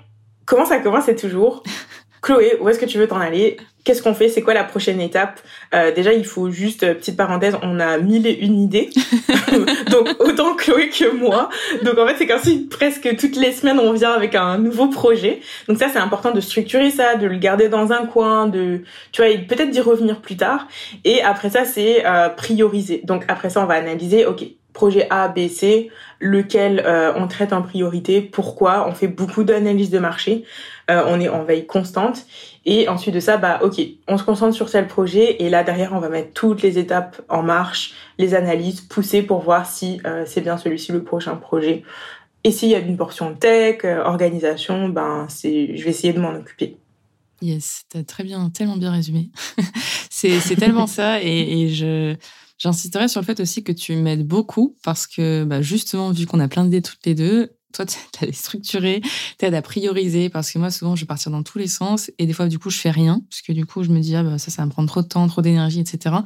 comment 0.46 0.64
ça 0.64 0.78
commence 0.78 1.04
c'est 1.06 1.16
toujours 1.16 1.64
Chloé 2.22 2.56
où 2.60 2.68
est-ce 2.68 2.78
que 2.78 2.86
tu 2.86 2.98
veux 2.98 3.08
t'en 3.08 3.20
aller? 3.20 3.56
Qu'est-ce 3.84 4.02
qu'on 4.02 4.14
fait? 4.14 4.28
C'est 4.28 4.42
quoi 4.42 4.54
la 4.54 4.64
prochaine 4.64 5.00
étape? 5.00 5.40
Euh, 5.74 5.92
Déjà, 5.92 6.12
il 6.12 6.24
faut 6.24 6.50
juste, 6.50 6.82
euh, 6.82 6.94
petite 6.94 7.16
parenthèse, 7.16 7.56
on 7.62 7.80
a 7.80 7.98
mille 7.98 8.26
et 8.26 8.32
une 8.32 8.60
idées. 8.60 8.90
Donc, 9.90 10.08
autant 10.20 10.54
Chloé 10.54 10.88
que 10.88 11.14
moi. 11.14 11.48
Donc, 11.82 11.98
en 11.98 12.06
fait, 12.06 12.16
c'est 12.18 12.26
qu'ensuite, 12.26 12.70
presque 12.70 13.16
toutes 13.16 13.36
les 13.36 13.52
semaines, 13.52 13.78
on 13.78 13.92
vient 13.92 14.12
avec 14.12 14.34
un 14.34 14.58
nouveau 14.58 14.88
projet. 14.88 15.40
Donc, 15.68 15.78
ça, 15.78 15.88
c'est 15.92 15.98
important 15.98 16.30
de 16.30 16.40
structurer 16.40 16.90
ça, 16.90 17.16
de 17.16 17.26
le 17.26 17.36
garder 17.36 17.68
dans 17.68 17.92
un 17.92 18.06
coin, 18.06 18.46
de, 18.46 18.82
tu 19.12 19.22
vois, 19.22 19.30
peut-être 19.48 19.70
d'y 19.70 19.80
revenir 19.80 20.20
plus 20.20 20.36
tard. 20.36 20.68
Et 21.04 21.22
après 21.22 21.50
ça, 21.50 21.64
c'est 21.64 22.06
euh, 22.06 22.28
prioriser. 22.28 23.02
Donc, 23.04 23.24
après 23.28 23.50
ça, 23.50 23.62
on 23.62 23.66
va 23.66 23.74
analyser, 23.74 24.26
OK, 24.26 24.44
projet 24.72 25.06
A, 25.10 25.28
B, 25.28 25.48
C, 25.48 25.90
lequel 26.20 26.82
euh, 26.86 27.12
on 27.16 27.28
traite 27.28 27.52
en 27.52 27.62
priorité, 27.62 28.20
pourquoi, 28.20 28.86
on 28.88 28.92
fait 28.92 29.08
beaucoup 29.08 29.44
d'analyses 29.44 29.90
de 29.90 29.98
marché, 29.98 30.44
euh, 30.90 31.02
on 31.06 31.20
est 31.20 31.28
en 31.28 31.44
veille 31.44 31.66
constante 31.66 32.24
et 32.64 32.88
ensuite 32.88 33.14
de 33.14 33.20
ça, 33.20 33.36
bah 33.36 33.60
ok, 33.62 33.80
on 34.08 34.16
se 34.16 34.24
concentre 34.24 34.54
sur 34.54 34.70
tel 34.70 34.86
projet 34.86 35.42
et 35.42 35.50
là 35.50 35.64
derrière 35.64 35.92
on 35.92 35.98
va 35.98 36.08
mettre 36.08 36.32
toutes 36.32 36.62
les 36.62 36.78
étapes 36.78 37.20
en 37.28 37.42
marche, 37.42 37.94
les 38.18 38.34
analyses, 38.34 38.80
pousser 38.80 39.22
pour 39.22 39.40
voir 39.40 39.66
si 39.66 40.00
euh, 40.06 40.24
c'est 40.26 40.40
bien 40.40 40.56
celui-ci 40.58 40.92
le 40.92 41.02
prochain 41.02 41.36
projet. 41.36 41.82
Et 42.44 42.50
s'il 42.50 42.70
y 42.70 42.74
a 42.74 42.78
une 42.78 42.96
portion 42.96 43.34
tech, 43.34 43.84
organisation, 43.84 44.88
ben 44.88 45.26
c'est, 45.28 45.76
je 45.76 45.84
vais 45.84 45.90
essayer 45.90 46.12
de 46.12 46.20
m'en 46.20 46.34
occuper. 46.34 46.76
Yes, 47.40 47.84
t'as 47.88 48.04
très 48.04 48.24
bien, 48.24 48.50
tellement 48.50 48.76
bien 48.76 48.92
résumé. 48.92 49.30
c'est, 50.10 50.56
tellement 50.56 50.86
ça 50.86 51.20
et, 51.22 51.62
et 51.62 51.68
je 51.68 52.16
J'insisterai 52.62 53.08
sur 53.08 53.20
le 53.20 53.26
fait 53.26 53.40
aussi 53.40 53.64
que 53.64 53.72
tu 53.72 53.96
m'aides 53.96 54.24
beaucoup 54.24 54.76
parce 54.84 55.08
que 55.08 55.42
bah, 55.42 55.62
justement, 55.62 56.12
vu 56.12 56.26
qu'on 56.26 56.38
a 56.38 56.46
plein 56.46 56.62
d'idées 56.62 56.80
toutes 56.80 57.04
les 57.04 57.16
deux, 57.16 57.50
toi, 57.72 57.86
tu 57.86 57.98
as 58.20 58.26
les 58.26 58.32
structurer, 58.32 59.02
t'aides 59.38 59.54
à 59.54 59.62
prioriser 59.62 60.28
parce 60.28 60.50
que 60.50 60.58
moi, 60.58 60.70
souvent, 60.70 60.96
je 60.96 61.02
vais 61.02 61.06
partir 61.06 61.32
dans 61.32 61.42
tous 61.42 61.58
les 61.58 61.66
sens 61.66 62.10
et 62.18 62.26
des 62.26 62.32
fois, 62.32 62.48
du 62.48 62.58
coup, 62.58 62.70
je 62.70 62.78
fais 62.78 62.90
rien 62.90 63.22
parce 63.30 63.42
que 63.42 63.52
du 63.52 63.66
coup, 63.66 63.82
je 63.82 63.90
me 63.90 64.00
dis, 64.00 64.14
ah, 64.16 64.22
bah, 64.22 64.38
ça, 64.38 64.50
ça 64.50 64.62
va 64.62 64.66
me 64.66 64.70
prendre 64.70 64.88
trop 64.88 65.02
de 65.02 65.08
temps, 65.08 65.26
trop 65.26 65.42
d'énergie, 65.42 65.80
etc. 65.80 66.16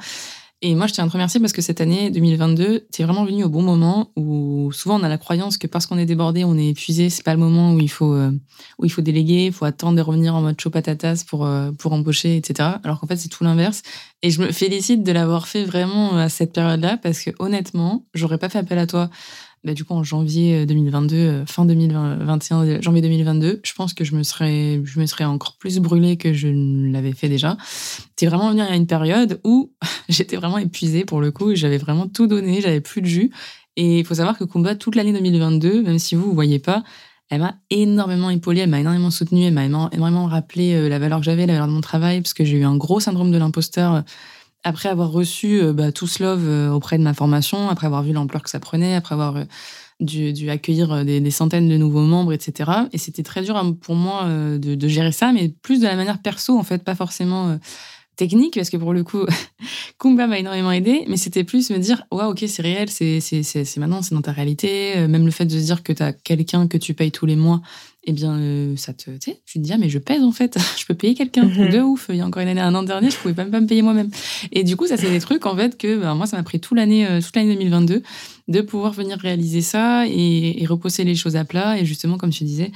Et 0.63 0.75
moi, 0.75 0.87
je 0.87 0.95
tiens 0.95 1.05
à 1.05 1.07
te 1.07 1.13
remercier 1.13 1.39
parce 1.39 1.53
que 1.53 1.61
cette 1.61 1.83
année 1.83 2.11
2022, 2.11 2.87
tu 2.91 3.03
es 3.03 3.05
vraiment 3.05 3.27
venu 3.27 3.45
au 3.45 3.51
bon 3.51 3.61
moment 3.61 4.11
où 4.17 4.73
souvent 4.73 4.99
on 4.99 5.03
a 5.03 5.09
la 5.09 5.19
croyance 5.19 5.59
que 5.59 5.67
parce 5.67 5.85
qu'on 5.85 5.99
est 5.99 6.07
débordé, 6.07 6.45
on 6.45 6.57
est 6.57 6.69
épuisé, 6.69 7.11
c'est 7.11 7.23
pas 7.23 7.35
le 7.35 7.39
moment 7.39 7.75
où 7.75 7.79
il 7.79 7.91
faut 7.91 8.15
euh, 8.15 8.33
où 8.79 8.87
il 8.87 8.91
faut 8.91 9.03
déléguer, 9.03 9.47
il 9.47 9.53
faut 9.53 9.67
attendre 9.67 9.97
de 9.97 10.01
revenir 10.01 10.35
en 10.35 10.41
mode 10.41 10.59
chaud 10.59 10.71
patatas 10.71 11.25
pour 11.29 11.45
euh, 11.45 11.73
pour 11.73 11.93
embaucher, 11.93 12.37
etc. 12.39 12.71
Alors 12.85 13.01
qu'en 13.01 13.07
fait, 13.07 13.17
c'est 13.17 13.29
tout 13.29 13.45
l'inverse. 13.45 13.83
Et 14.23 14.31
je 14.31 14.41
me 14.41 14.51
félicite 14.51 15.03
de 15.03 15.13
l'avoir 15.13 15.47
fait 15.47 15.65
vraiment 15.65 16.17
à 16.17 16.31
cette 16.31 16.55
période-là 16.55 16.97
parce 16.97 17.21
que 17.21 17.31
honnêtement, 17.39 18.07
j'aurais 18.15 18.39
pas 18.39 18.49
fait 18.49 18.59
appel 18.59 18.79
à 18.79 18.87
toi 18.87 19.11
bah, 19.65 19.75
du 19.75 19.85
coup 19.85 19.95
en 19.95 20.05
janvier 20.05 20.65
2022, 20.65 21.17
euh, 21.17 21.19
euh, 21.43 21.47
fin 21.47 21.65
2021, 21.65 22.65
euh, 22.65 22.83
janvier 22.83 23.03
2022, 23.03 23.61
je 23.65 23.73
pense 23.75 23.95
que 23.95 24.05
je 24.05 24.15
me 24.15 24.23
serais, 24.23 24.81
je 24.85 25.01
me 25.01 25.07
serais 25.07 25.25
encore 25.25 25.57
plus 25.59 25.79
brûlée 25.79 26.17
que 26.17 26.33
je 26.33 26.49
ne 26.49 26.93
l'avais 26.93 27.13
fait 27.13 27.29
déjà. 27.29 27.57
C'est 28.17 28.27
vraiment 28.27 28.51
venu 28.51 28.61
à 28.61 28.77
une 28.77 28.87
période 28.87 29.41
où 29.45 29.73
j'étais 30.09 30.37
vraiment 30.37 30.59
épuisée 30.59 31.05
pour 31.05 31.21
le 31.21 31.33
coup, 31.33 31.55
j'avais 31.55 31.79
vraiment 31.79 32.07
tout 32.07 32.27
donné, 32.27 32.61
j'avais 32.61 32.81
plus 32.81 33.03
de 33.03 33.07
jus. 33.07 33.31
Et 33.77 33.99
il 33.99 34.05
faut 34.07 34.15
savoir 34.15 34.39
que 34.39 34.45
Kumba, 34.45 34.77
toute 34.77 34.95
l'année 34.95 35.13
2022, 35.13 35.83
même 35.83 35.99
si 35.99 36.15
vous 36.15 36.31
ne 36.31 36.35
voyez 36.35 36.59
pas, 36.59 36.85
elle 37.29 37.41
m'a 37.41 37.57
énormément 37.71 38.31
épaulée, 38.31 38.61
elle 38.61 38.71
m'a 38.71 38.81
énormément 38.81 39.11
soutenue, 39.11 39.45
elle 39.45 39.53
m'a 39.53 39.65
énormément 39.65 40.27
rappelé 40.27 40.89
la 40.89 40.99
valeur 40.99 41.19
que 41.19 41.25
j'avais, 41.25 41.45
la 41.45 41.55
valeur 41.55 41.67
de 41.67 41.73
mon 41.73 41.81
travail, 41.81 42.23
parce 42.23 42.35
que 42.35 42.45
j'ai 42.45 42.57
eu 42.57 42.65
un 42.65 42.77
gros 42.77 43.01
syndrome 43.01 43.33
de 43.33 43.37
l'imposteur 43.37 44.05
après 44.67 44.89
avoir 44.89 45.13
reçu 45.13 45.61
euh, 45.61 45.73
bah, 45.73 45.93
tout 45.93 46.09
ce 46.09 46.25
love 46.25 46.45
euh, 46.49 46.71
auprès 46.71 46.99
de 46.99 47.03
ma 47.05 47.15
formation, 47.15 47.69
après 47.69 47.87
avoir 47.87 48.03
vu 48.03 48.13
l'ampleur 48.13 48.43
que 48.43 48.51
ça 48.51 48.59
prenait, 48.59 48.97
après 48.97 49.15
avoir 49.15 49.37
euh, 49.37 49.45
dû, 50.01 50.51
accueillir 50.51 51.05
des, 51.05 51.31
centaines 51.31 51.69
de 51.69 51.77
nouveaux 51.77 52.03
membres, 52.03 52.33
etc. 52.33 52.71
Et 52.93 52.99
c'était 52.99 53.23
très 53.23 53.43
dur 53.43 53.57
hein, 53.57 53.73
pour 53.81 53.95
moi 53.95 54.29
de, 54.29 54.89
gérer 54.89 55.13
ça, 55.13 55.33
mais 55.33 55.49
plus 55.49 55.81
de 55.81 55.85
la 55.85 55.95
manière 55.95 56.21
perso, 56.21 56.59
en 56.59 56.65
fait, 56.65 56.85
pas 56.85 56.95
forcément 56.95 57.59
technique, 58.17 58.57
parce 58.57 58.69
que 58.69 58.77
pour 58.77 58.93
le 58.93 59.05
coup, 59.05 59.25
Kumba 59.99 60.27
m'a 60.27 60.39
énormément 60.39 60.73
aidé, 60.73 61.05
mais 61.09 61.17
c'était 61.17 61.45
plus 61.45 61.71
me 61.71 61.79
dire, 61.79 62.05
ouais, 62.13 62.25
ok, 62.25 62.45
c'est 62.47 62.61
réel, 62.61 62.91
c'est 62.91 63.77
maintenant, 63.79 64.03
c'est 64.03 64.15
dans 64.15 64.21
ta 64.21 64.33
réalité. 64.33 65.07
Même 65.09 65.25
le 65.25 65.31
fait 65.31 65.47
de 65.47 65.59
se 65.59 65.65
dire 65.65 65.83
que 65.83 65.95
tu 65.95 66.03
as 66.03 66.13
quelqu'un 66.13 66.69
que 66.69 66.77
tu 66.77 66.93
payes 66.93 67.13
tous 67.13 67.25
les 67.25 67.37
mois 67.37 67.63
eh 68.09 68.13
bien, 68.13 68.39
euh, 68.39 68.77
ça 68.77 68.93
te, 68.93 69.11
tu 69.11 69.33
te 69.35 69.59
dis, 69.59 69.73
ah, 69.73 69.79
mais 69.79 69.89
je 69.89 69.99
pèse 69.99 70.23
en 70.23 70.31
fait, 70.31 70.57
je 70.79 70.87
peux 70.87 70.95
payer 70.95 71.15
quelqu'un. 71.15 71.45
Mhm. 71.45 71.71
De 71.71 71.81
ouf. 71.81 72.07
Il 72.09 72.17
y 72.17 72.21
a 72.21 72.27
encore 72.27 72.43
une 72.43 72.49
année, 72.49 72.61
un 72.61 72.75
an 72.75 72.85
dernier, 72.85 73.11
je 73.11 73.17
pouvais 73.17 73.35
même 73.35 73.51
pas 73.51 73.61
me 73.61 73.67
payer 73.67 73.83
moi-même. 73.83 74.11
Et 74.53 74.63
du 74.63 74.77
coup, 74.77 74.87
ça, 74.87 74.97
c'est 74.97 75.11
des 75.11 75.19
trucs, 75.21 75.45
en 75.45 75.57
fait, 75.57 75.77
que 75.77 75.99
ben, 75.99 76.15
moi, 76.15 76.27
ça 76.27 76.37
m'a 76.37 76.45
pris 76.45 76.61
toute 76.61 76.77
l'année, 76.77 77.07
euh, 77.07 77.21
toute 77.21 77.35
l'année 77.35 77.55
2022 77.55 78.03
de 78.49 78.61
pouvoir 78.61 78.93
venir 78.93 79.19
réaliser 79.19 79.61
ça 79.61 80.07
et, 80.07 80.63
et, 80.63 80.67
reposer 80.67 81.03
les 81.03 81.17
choses 81.17 81.35
à 81.35 81.45
plat. 81.45 81.81
Et 81.81 81.85
justement, 81.85 82.17
comme 82.17 82.31
tu 82.31 82.45
disais, 82.45 82.71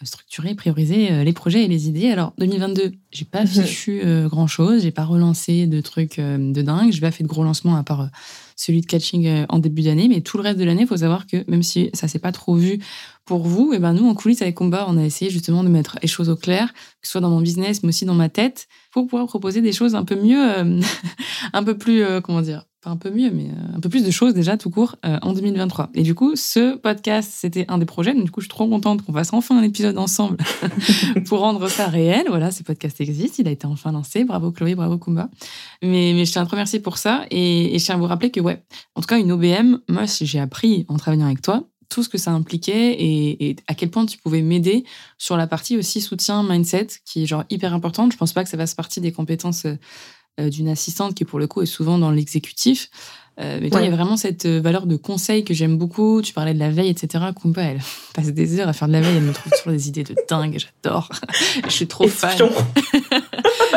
euh, 0.00 0.04
structurer, 0.06 0.54
prioriser 0.54 1.22
les 1.22 1.32
projets 1.34 1.64
et 1.64 1.68
les 1.68 1.88
idées. 1.88 2.08
Alors, 2.08 2.32
2022, 2.38 2.92
j'ai 3.10 3.24
pas 3.26 3.42
mhm. 3.42 3.46
fichu 3.46 4.02
grand 4.30 4.46
chose, 4.46 4.82
j'ai 4.82 4.90
pas 4.90 5.04
relancé 5.04 5.66
de 5.66 5.80
trucs 5.82 6.18
de 6.18 6.62
dingue, 6.62 6.92
j'ai 6.92 7.02
pas 7.02 7.10
fait 7.10 7.24
de 7.24 7.28
gros 7.28 7.44
lancements 7.44 7.76
à 7.76 7.82
part 7.82 8.08
celui 8.62 8.80
de 8.80 8.86
catching 8.86 9.26
euh, 9.26 9.46
en 9.48 9.58
début 9.58 9.82
d'année, 9.82 10.06
mais 10.08 10.20
tout 10.20 10.36
le 10.36 10.44
reste 10.44 10.58
de 10.58 10.64
l'année, 10.64 10.82
il 10.82 10.86
faut 10.86 10.96
savoir 10.96 11.26
que 11.26 11.44
même 11.50 11.64
si 11.64 11.90
ça 11.94 12.06
s'est 12.06 12.20
pas 12.20 12.30
trop 12.30 12.54
vu 12.54 12.78
pour 13.24 13.42
vous, 13.42 13.72
et 13.72 13.76
eh 13.76 13.78
ben 13.80 13.92
nous 13.92 14.08
en 14.08 14.14
coulisses 14.14 14.42
avec 14.42 14.54
Combat, 14.54 14.86
on 14.88 14.96
a 14.96 15.02
essayé 15.02 15.30
justement 15.30 15.64
de 15.64 15.68
mettre 15.68 15.98
les 16.00 16.08
choses 16.08 16.28
au 16.28 16.36
clair, 16.36 16.72
que 16.72 17.06
ce 17.06 17.12
soit 17.12 17.20
dans 17.20 17.30
mon 17.30 17.40
business, 17.40 17.82
mais 17.82 17.88
aussi 17.88 18.04
dans 18.04 18.14
ma 18.14 18.28
tête, 18.28 18.68
pour 18.92 19.06
pouvoir 19.06 19.26
proposer 19.26 19.62
des 19.62 19.72
choses 19.72 19.96
un 19.96 20.04
peu 20.04 20.14
mieux, 20.14 20.58
euh, 20.58 20.80
un 21.52 21.64
peu 21.64 21.76
plus, 21.76 22.02
euh, 22.02 22.20
comment 22.20 22.42
dire, 22.42 22.64
un 22.84 22.96
peu 22.96 23.10
mieux, 23.10 23.30
mais 23.30 23.48
euh, 23.48 23.76
un 23.76 23.80
peu 23.80 23.88
plus 23.88 24.04
de 24.04 24.10
choses 24.10 24.34
déjà 24.34 24.56
tout 24.56 24.70
court 24.70 24.96
euh, 25.04 25.18
en 25.22 25.32
2023. 25.32 25.90
Et 25.94 26.02
du 26.02 26.14
coup, 26.14 26.34
ce 26.36 26.76
podcast, 26.76 27.30
c'était 27.32 27.64
un 27.68 27.78
des 27.78 27.84
projets. 27.84 28.12
Donc, 28.12 28.24
du 28.24 28.30
coup, 28.30 28.40
je 28.40 28.46
suis 28.46 28.50
trop 28.50 28.68
contente 28.68 29.02
qu'on 29.02 29.12
fasse 29.12 29.32
enfin 29.32 29.56
un 29.58 29.62
épisode 29.62 29.98
ensemble 29.98 30.36
pour 31.26 31.40
rendre 31.40 31.68
ça 31.68 31.86
réel. 31.86 32.24
Voilà, 32.28 32.50
ce 32.50 32.62
podcast 32.62 33.00
existe, 33.00 33.38
il 33.38 33.48
a 33.48 33.50
été 33.50 33.66
enfin 33.66 33.92
lancé. 33.92 34.24
Bravo 34.24 34.50
Chloé, 34.50 34.74
bravo 34.74 34.98
Kumba. 34.98 35.28
Mais, 35.82 36.24
je 36.24 36.32
tiens 36.32 36.42
à 36.42 36.44
te 36.44 36.50
remercier 36.50 36.80
pour 36.80 36.98
ça. 36.98 37.24
Et, 37.30 37.78
je 37.78 37.84
tiens 37.84 37.94
à 37.94 37.98
vous 37.98 38.06
rappeler 38.06 38.30
que, 38.30 38.40
ouais, 38.40 38.62
en 38.94 39.00
tout 39.00 39.06
cas, 39.06 39.18
une 39.18 39.30
OBM, 39.30 39.78
moi, 39.88 40.04
j'ai 40.06 40.40
appris 40.40 40.84
en 40.88 40.96
travaillant 40.96 41.26
avec 41.26 41.42
toi 41.42 41.64
tout 41.88 42.02
ce 42.02 42.08
que 42.08 42.16
ça 42.16 42.30
impliquait 42.30 42.92
et, 42.92 43.50
et 43.50 43.56
à 43.68 43.74
quel 43.74 43.90
point 43.90 44.06
tu 44.06 44.16
pouvais 44.16 44.40
m'aider 44.40 44.82
sur 45.18 45.36
la 45.36 45.46
partie 45.46 45.76
aussi 45.76 46.00
soutien 46.00 46.42
mindset, 46.42 46.86
qui 47.04 47.24
est 47.24 47.26
genre 47.26 47.44
hyper 47.50 47.74
importante. 47.74 48.12
Je 48.12 48.16
pense 48.16 48.32
pas 48.32 48.42
que 48.42 48.48
ça 48.48 48.56
fasse 48.56 48.74
partie 48.74 49.02
des 49.02 49.12
compétences 49.12 49.66
euh, 49.66 49.76
d'une 50.38 50.68
assistante 50.68 51.14
qui, 51.14 51.24
pour 51.24 51.38
le 51.38 51.46
coup, 51.46 51.62
est 51.62 51.66
souvent 51.66 51.98
dans 51.98 52.10
l'exécutif. 52.10 52.90
Euh, 53.40 53.58
mais 53.62 53.70
toi, 53.70 53.80
il 53.80 53.88
y 53.88 53.92
a 53.92 53.96
vraiment 53.96 54.16
cette 54.16 54.44
euh, 54.44 54.60
valeur 54.60 54.86
de 54.86 54.96
conseil 54.96 55.44
que 55.44 55.54
j'aime 55.54 55.78
beaucoup. 55.78 56.20
Tu 56.22 56.34
parlais 56.34 56.52
de 56.52 56.58
la 56.58 56.70
veille, 56.70 56.90
etc. 56.90 57.24
Kumba, 57.40 57.62
elle 57.62 57.80
passe 58.14 58.28
des 58.28 58.60
heures 58.60 58.68
à 58.68 58.72
faire 58.72 58.88
de 58.88 58.92
la 58.92 59.00
veille. 59.00 59.16
Elle 59.16 59.22
me 59.22 59.32
trouve 59.32 59.52
toujours 59.52 59.72
des 59.72 59.88
idées 59.88 60.04
de 60.04 60.14
dingue. 60.28 60.58
J'adore. 60.58 61.08
je 61.64 61.70
suis 61.70 61.86
trop 61.86 62.06
fan. 62.08 62.36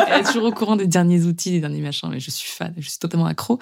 elle 0.08 0.20
est 0.20 0.24
toujours 0.24 0.44
au 0.44 0.52
courant 0.52 0.76
des 0.76 0.86
derniers 0.86 1.22
outils, 1.24 1.52
des 1.52 1.60
derniers 1.60 1.80
machins. 1.80 2.08
Mais 2.10 2.20
je 2.20 2.30
suis 2.30 2.50
fan. 2.50 2.74
Je 2.76 2.88
suis 2.88 2.98
totalement 2.98 3.26
accro. 3.26 3.58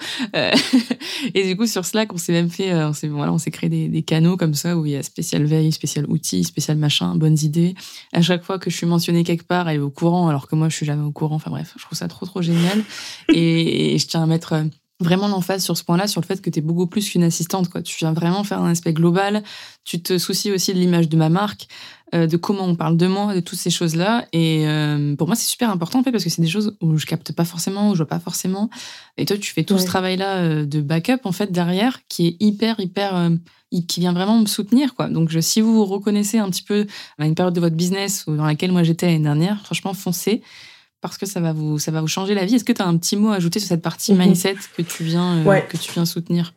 et 1.33 1.47
du 1.47 1.55
coup, 1.55 1.65
sur 1.65 1.85
Slack, 1.85 2.13
on 2.13 2.17
s'est 2.17 2.33
même 2.33 2.49
fait, 2.49 2.73
on 2.73 2.93
s'est, 2.93 3.07
voilà, 3.07 3.31
on 3.31 3.37
s'est 3.37 3.51
créé 3.51 3.69
des, 3.69 3.87
des, 3.87 4.03
canaux 4.03 4.35
comme 4.35 4.53
ça 4.53 4.77
où 4.77 4.85
il 4.85 4.91
y 4.91 4.95
a 4.95 5.03
spécial 5.03 5.45
veille, 5.45 5.71
spécial 5.71 6.05
outils, 6.09 6.43
spécial 6.43 6.77
machin, 6.77 7.15
bonnes 7.15 7.37
idées. 7.41 7.73
À 8.11 8.21
chaque 8.21 8.43
fois 8.43 8.59
que 8.59 8.69
je 8.69 8.75
suis 8.75 8.85
mentionnée 8.85 9.23
quelque 9.23 9.45
part, 9.45 9.69
elle 9.69 9.77
est 9.77 9.79
au 9.79 9.89
courant, 9.89 10.27
alors 10.27 10.47
que 10.47 10.55
moi, 10.55 10.67
je 10.67 10.75
suis 10.75 10.85
jamais 10.85 11.03
au 11.03 11.11
courant. 11.11 11.35
Enfin 11.35 11.51
bref, 11.51 11.73
je 11.77 11.83
trouve 11.83 11.97
ça 11.97 12.07
trop, 12.09 12.25
trop 12.25 12.41
génial. 12.41 12.83
et, 13.33 13.95
et 13.95 13.97
je 13.97 14.07
tiens 14.07 14.23
à 14.23 14.25
mettre 14.25 14.53
vraiment 14.99 15.27
l'emphase 15.27 15.63
sur 15.63 15.77
ce 15.77 15.83
point-là, 15.83 16.07
sur 16.07 16.21
le 16.21 16.25
fait 16.25 16.41
que 16.41 16.49
tu 16.49 16.59
es 16.59 16.61
beaucoup 16.61 16.87
plus 16.87 17.09
qu'une 17.09 17.23
assistante. 17.23 17.69
Quoi. 17.69 17.81
Tu 17.81 17.97
viens 17.97 18.13
vraiment 18.13 18.43
faire 18.43 18.61
un 18.61 18.71
aspect 18.71 18.93
global. 18.93 19.43
Tu 19.83 20.01
te 20.01 20.17
soucies 20.17 20.51
aussi 20.51 20.73
de 20.73 20.79
l'image 20.79 21.09
de 21.09 21.17
ma 21.17 21.29
marque, 21.29 21.67
euh, 22.13 22.27
de 22.27 22.37
comment 22.37 22.63
on 22.63 22.75
parle 22.75 22.95
de 22.95 23.07
moi, 23.07 23.35
de 23.35 23.41
toutes 23.41 23.59
ces 23.59 23.69
choses-là. 23.69 24.25
Et 24.31 24.67
euh, 24.67 25.15
pour 25.15 25.27
moi, 25.27 25.35
c'est 25.35 25.47
super 25.47 25.69
important 25.69 25.99
en 25.99 26.03
fait 26.03 26.11
parce 26.11 26.23
que 26.23 26.29
c'est 26.29 26.41
des 26.41 26.47
choses 26.47 26.77
où 26.81 26.97
je 26.97 27.05
capte 27.05 27.33
pas 27.33 27.45
forcément, 27.45 27.89
où 27.89 27.93
je 27.93 27.97
vois 27.97 28.07
pas 28.07 28.19
forcément. 28.19 28.69
Et 29.17 29.25
toi, 29.25 29.37
tu 29.37 29.51
fais 29.51 29.63
tout 29.63 29.77
ce 29.77 29.85
travail-là 29.85 30.37
euh, 30.37 30.65
de 30.65 30.79
backup 30.79 31.25
en 31.25 31.31
fait 31.33 31.51
derrière, 31.51 31.99
qui 32.07 32.27
est 32.27 32.37
hyper 32.39 32.79
hyper 32.79 33.31
qui 33.89 33.99
vient 33.99 34.13
vraiment 34.13 34.39
me 34.39 34.45
soutenir 34.45 34.95
quoi. 34.95 35.09
Donc 35.09 35.29
je, 35.29 35.41
si 35.41 35.59
vous 35.59 35.73
vous 35.73 35.85
reconnaissez 35.85 36.37
un 36.37 36.49
petit 36.49 36.61
peu 36.61 36.85
à 37.17 37.25
une 37.25 37.35
période 37.35 37.53
de 37.53 37.59
votre 37.59 37.75
business 37.75 38.23
dans 38.25 38.45
laquelle 38.45 38.71
moi 38.71 38.83
j'étais 38.83 39.07
l'année 39.07 39.19
dernière, 39.19 39.61
franchement 39.65 39.93
foncez 39.93 40.41
parce 41.09 41.17
que 41.17 41.25
ça 41.25 41.39
va 41.39 41.53
vous, 41.53 41.79
ça 41.79 41.91
va 41.91 42.01
vous 42.01 42.07
changer 42.07 42.33
la 42.33 42.45
vie. 42.45 42.55
Est-ce 42.55 42.63
que 42.63 42.73
tu 42.73 42.81
as 42.81 42.87
un 42.87 42.97
petit 42.97 43.17
mot 43.17 43.31
à 43.31 43.35
ajouter 43.35 43.59
sur 43.59 43.69
cette 43.69 43.81
partie 43.81 44.13
mhm. 44.13 44.19
mindset 44.19 44.55
que 44.75 44.81
tu 44.81 45.03
viens, 45.03 45.37
euh, 45.45 45.59
que 45.61 45.77
tu 45.77 45.91
viens 45.91 46.05
soutenir? 46.05 46.53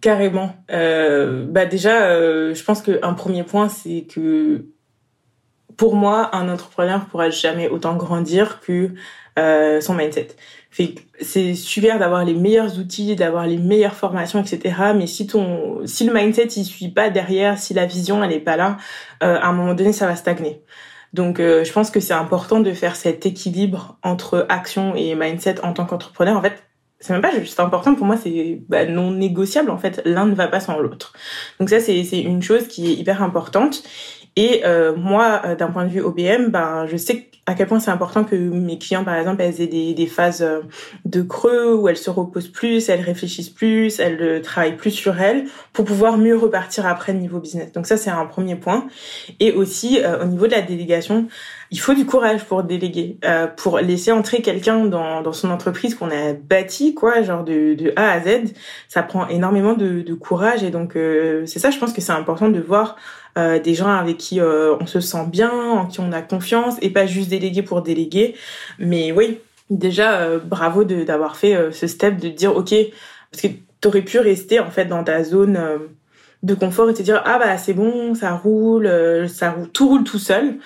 Carrément. 0.00 0.54
Euh, 0.70 1.44
bah 1.46 1.66
déjà, 1.66 2.04
euh, 2.04 2.54
je 2.54 2.64
pense 2.64 2.82
qu'un 2.82 3.14
premier 3.14 3.44
point, 3.44 3.68
c'est 3.68 4.02
que 4.02 4.66
pour 5.76 5.94
moi, 5.94 6.34
un 6.34 6.48
entrepreneur 6.48 7.04
pourra 7.06 7.30
jamais 7.30 7.68
autant 7.68 7.96
grandir 7.96 8.60
que 8.60 8.90
son 9.80 9.94
mindset. 9.94 10.28
C'est 11.22 11.54
super 11.54 11.98
d'avoir 11.98 12.26
les 12.26 12.34
meilleurs 12.34 12.78
outils, 12.78 13.16
d'avoir 13.16 13.46
les 13.46 13.56
meilleures 13.56 13.94
formations, 13.94 14.38
etc. 14.38 14.92
Mais 14.94 15.06
si 15.06 15.26
ton, 15.26 15.80
si 15.86 16.04
le 16.04 16.12
mindset 16.12 16.48
il 16.56 16.64
suit 16.64 16.90
pas 16.90 17.08
derrière, 17.08 17.58
si 17.58 17.72
la 17.72 17.86
vision 17.86 18.22
elle 18.22 18.32
est 18.32 18.40
pas 18.40 18.58
là, 18.58 18.76
à 19.20 19.48
un 19.48 19.52
moment 19.54 19.72
donné, 19.72 19.94
ça 19.94 20.06
va 20.06 20.14
stagner. 20.14 20.60
Donc, 21.12 21.40
euh, 21.40 21.64
je 21.64 21.72
pense 21.72 21.90
que 21.90 22.00
c'est 22.00 22.14
important 22.14 22.60
de 22.60 22.72
faire 22.72 22.96
cet 22.96 23.26
équilibre 23.26 23.98
entre 24.02 24.46
action 24.48 24.94
et 24.94 25.14
mindset 25.14 25.64
en 25.64 25.72
tant 25.72 25.86
qu'entrepreneur. 25.86 26.36
En 26.36 26.42
fait, 26.42 26.62
c'est 27.00 27.14
même 27.14 27.22
pas 27.22 27.32
juste 27.32 27.58
important 27.58 27.94
pour 27.94 28.06
moi, 28.06 28.16
c'est 28.16 28.60
bah, 28.68 28.84
non 28.84 29.10
négociable. 29.10 29.70
En 29.70 29.78
fait, 29.78 30.02
l'un 30.04 30.26
ne 30.26 30.34
va 30.34 30.48
pas 30.48 30.60
sans 30.60 30.78
l'autre. 30.78 31.14
Donc 31.58 31.70
ça, 31.70 31.80
c'est 31.80 32.02
une 32.20 32.42
chose 32.42 32.68
qui 32.68 32.90
est 32.90 32.94
hyper 32.94 33.22
importante. 33.22 33.82
Et 34.36 34.62
euh, 34.64 34.94
moi, 34.96 35.42
euh, 35.44 35.54
d'un 35.54 35.68
point 35.68 35.84
de 35.84 35.90
vue 35.90 36.00
OBM, 36.00 36.48
ben, 36.48 36.86
je 36.86 36.96
sais 36.96 37.26
à 37.46 37.54
quel 37.54 37.66
point 37.66 37.80
c'est 37.80 37.90
important 37.90 38.22
que 38.22 38.36
mes 38.36 38.78
clients, 38.78 39.02
par 39.02 39.16
exemple, 39.16 39.42
elles 39.42 39.60
aient 39.60 39.66
des, 39.66 39.92
des 39.92 40.06
phases 40.06 40.42
euh, 40.42 40.60
de 41.04 41.22
creux 41.22 41.74
où 41.74 41.88
elles 41.88 41.96
se 41.96 42.10
reposent 42.10 42.48
plus, 42.48 42.88
elles 42.88 43.00
réfléchissent 43.00 43.50
plus, 43.50 43.98
elles 43.98 44.40
travaillent 44.42 44.76
plus 44.76 44.92
sur 44.92 45.20
elles 45.20 45.46
pour 45.72 45.84
pouvoir 45.84 46.16
mieux 46.16 46.36
repartir 46.36 46.86
après 46.86 47.12
niveau 47.12 47.40
business. 47.40 47.72
Donc 47.72 47.86
ça, 47.86 47.96
c'est 47.96 48.10
un 48.10 48.24
premier 48.26 48.54
point. 48.54 48.86
Et 49.40 49.52
aussi, 49.52 49.98
au 50.22 50.26
niveau 50.26 50.46
de 50.46 50.52
la 50.52 50.62
délégation, 50.62 51.26
il 51.70 51.78
faut 51.78 51.94
du 51.94 52.04
courage 52.04 52.44
pour 52.44 52.64
déléguer, 52.64 53.18
euh, 53.24 53.46
pour 53.46 53.78
laisser 53.78 54.10
entrer 54.10 54.42
quelqu'un 54.42 54.86
dans, 54.86 55.22
dans 55.22 55.32
son 55.32 55.50
entreprise 55.50 55.94
qu'on 55.94 56.10
a 56.10 56.32
bâti, 56.32 56.94
quoi, 56.94 57.22
genre 57.22 57.44
de, 57.44 57.74
de 57.74 57.92
A 57.94 58.12
à 58.12 58.20
Z. 58.20 58.52
Ça 58.88 59.02
prend 59.02 59.28
énormément 59.28 59.74
de, 59.74 60.00
de 60.00 60.14
courage 60.14 60.64
et 60.64 60.70
donc 60.70 60.96
euh, 60.96 61.46
c'est 61.46 61.60
ça, 61.60 61.70
je 61.70 61.78
pense 61.78 61.92
que 61.92 62.00
c'est 62.00 62.12
important 62.12 62.48
de 62.48 62.60
voir 62.60 62.96
euh, 63.38 63.60
des 63.60 63.74
gens 63.74 63.88
avec 63.88 64.18
qui 64.18 64.40
euh, 64.40 64.74
on 64.80 64.86
se 64.86 64.98
sent 64.98 65.26
bien, 65.28 65.52
en 65.52 65.86
qui 65.86 66.00
on 66.00 66.10
a 66.10 66.22
confiance 66.22 66.74
et 66.82 66.90
pas 66.90 67.06
juste 67.06 67.28
déléguer 67.28 67.62
pour 67.62 67.82
déléguer. 67.82 68.34
Mais 68.80 69.12
oui, 69.12 69.38
déjà 69.70 70.20
euh, 70.20 70.40
bravo 70.44 70.82
d'avoir 70.82 71.36
fait 71.36 71.70
ce 71.72 71.86
step 71.86 72.16
de 72.18 72.28
dire 72.28 72.56
ok, 72.56 72.74
parce 73.30 73.42
que 73.42 73.48
t'aurais 73.80 74.02
pu 74.02 74.18
rester 74.18 74.58
en 74.58 74.70
fait 74.70 74.86
dans 74.86 75.04
ta 75.04 75.22
zone 75.22 75.58
de 76.42 76.54
confort 76.54 76.88
et 76.88 76.94
te 76.94 77.02
dire 77.02 77.22
ah 77.26 77.38
bah 77.38 77.58
c'est 77.58 77.74
bon 77.74 78.14
ça 78.14 78.32
roule 78.32 78.86
euh, 78.86 79.28
ça 79.28 79.50
roule 79.50 79.68
tout 79.68 79.88
roule 79.88 80.04
tout 80.04 80.18
seul. 80.18 80.58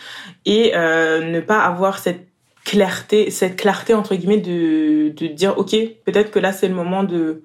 Et 0.44 0.72
euh, 0.74 1.30
ne 1.30 1.40
pas 1.40 1.60
avoir 1.60 1.98
cette 1.98 2.28
clarté 2.64 3.30
cette 3.30 3.56
clarté 3.56 3.94
entre 3.94 4.14
guillemets 4.14 4.38
de 4.38 5.10
de 5.10 5.26
dire 5.26 5.58
ok 5.58 5.76
peut-être 6.04 6.30
que 6.30 6.38
là 6.38 6.52
c'est 6.52 6.68
le 6.68 6.74
moment 6.74 7.04
de 7.04 7.42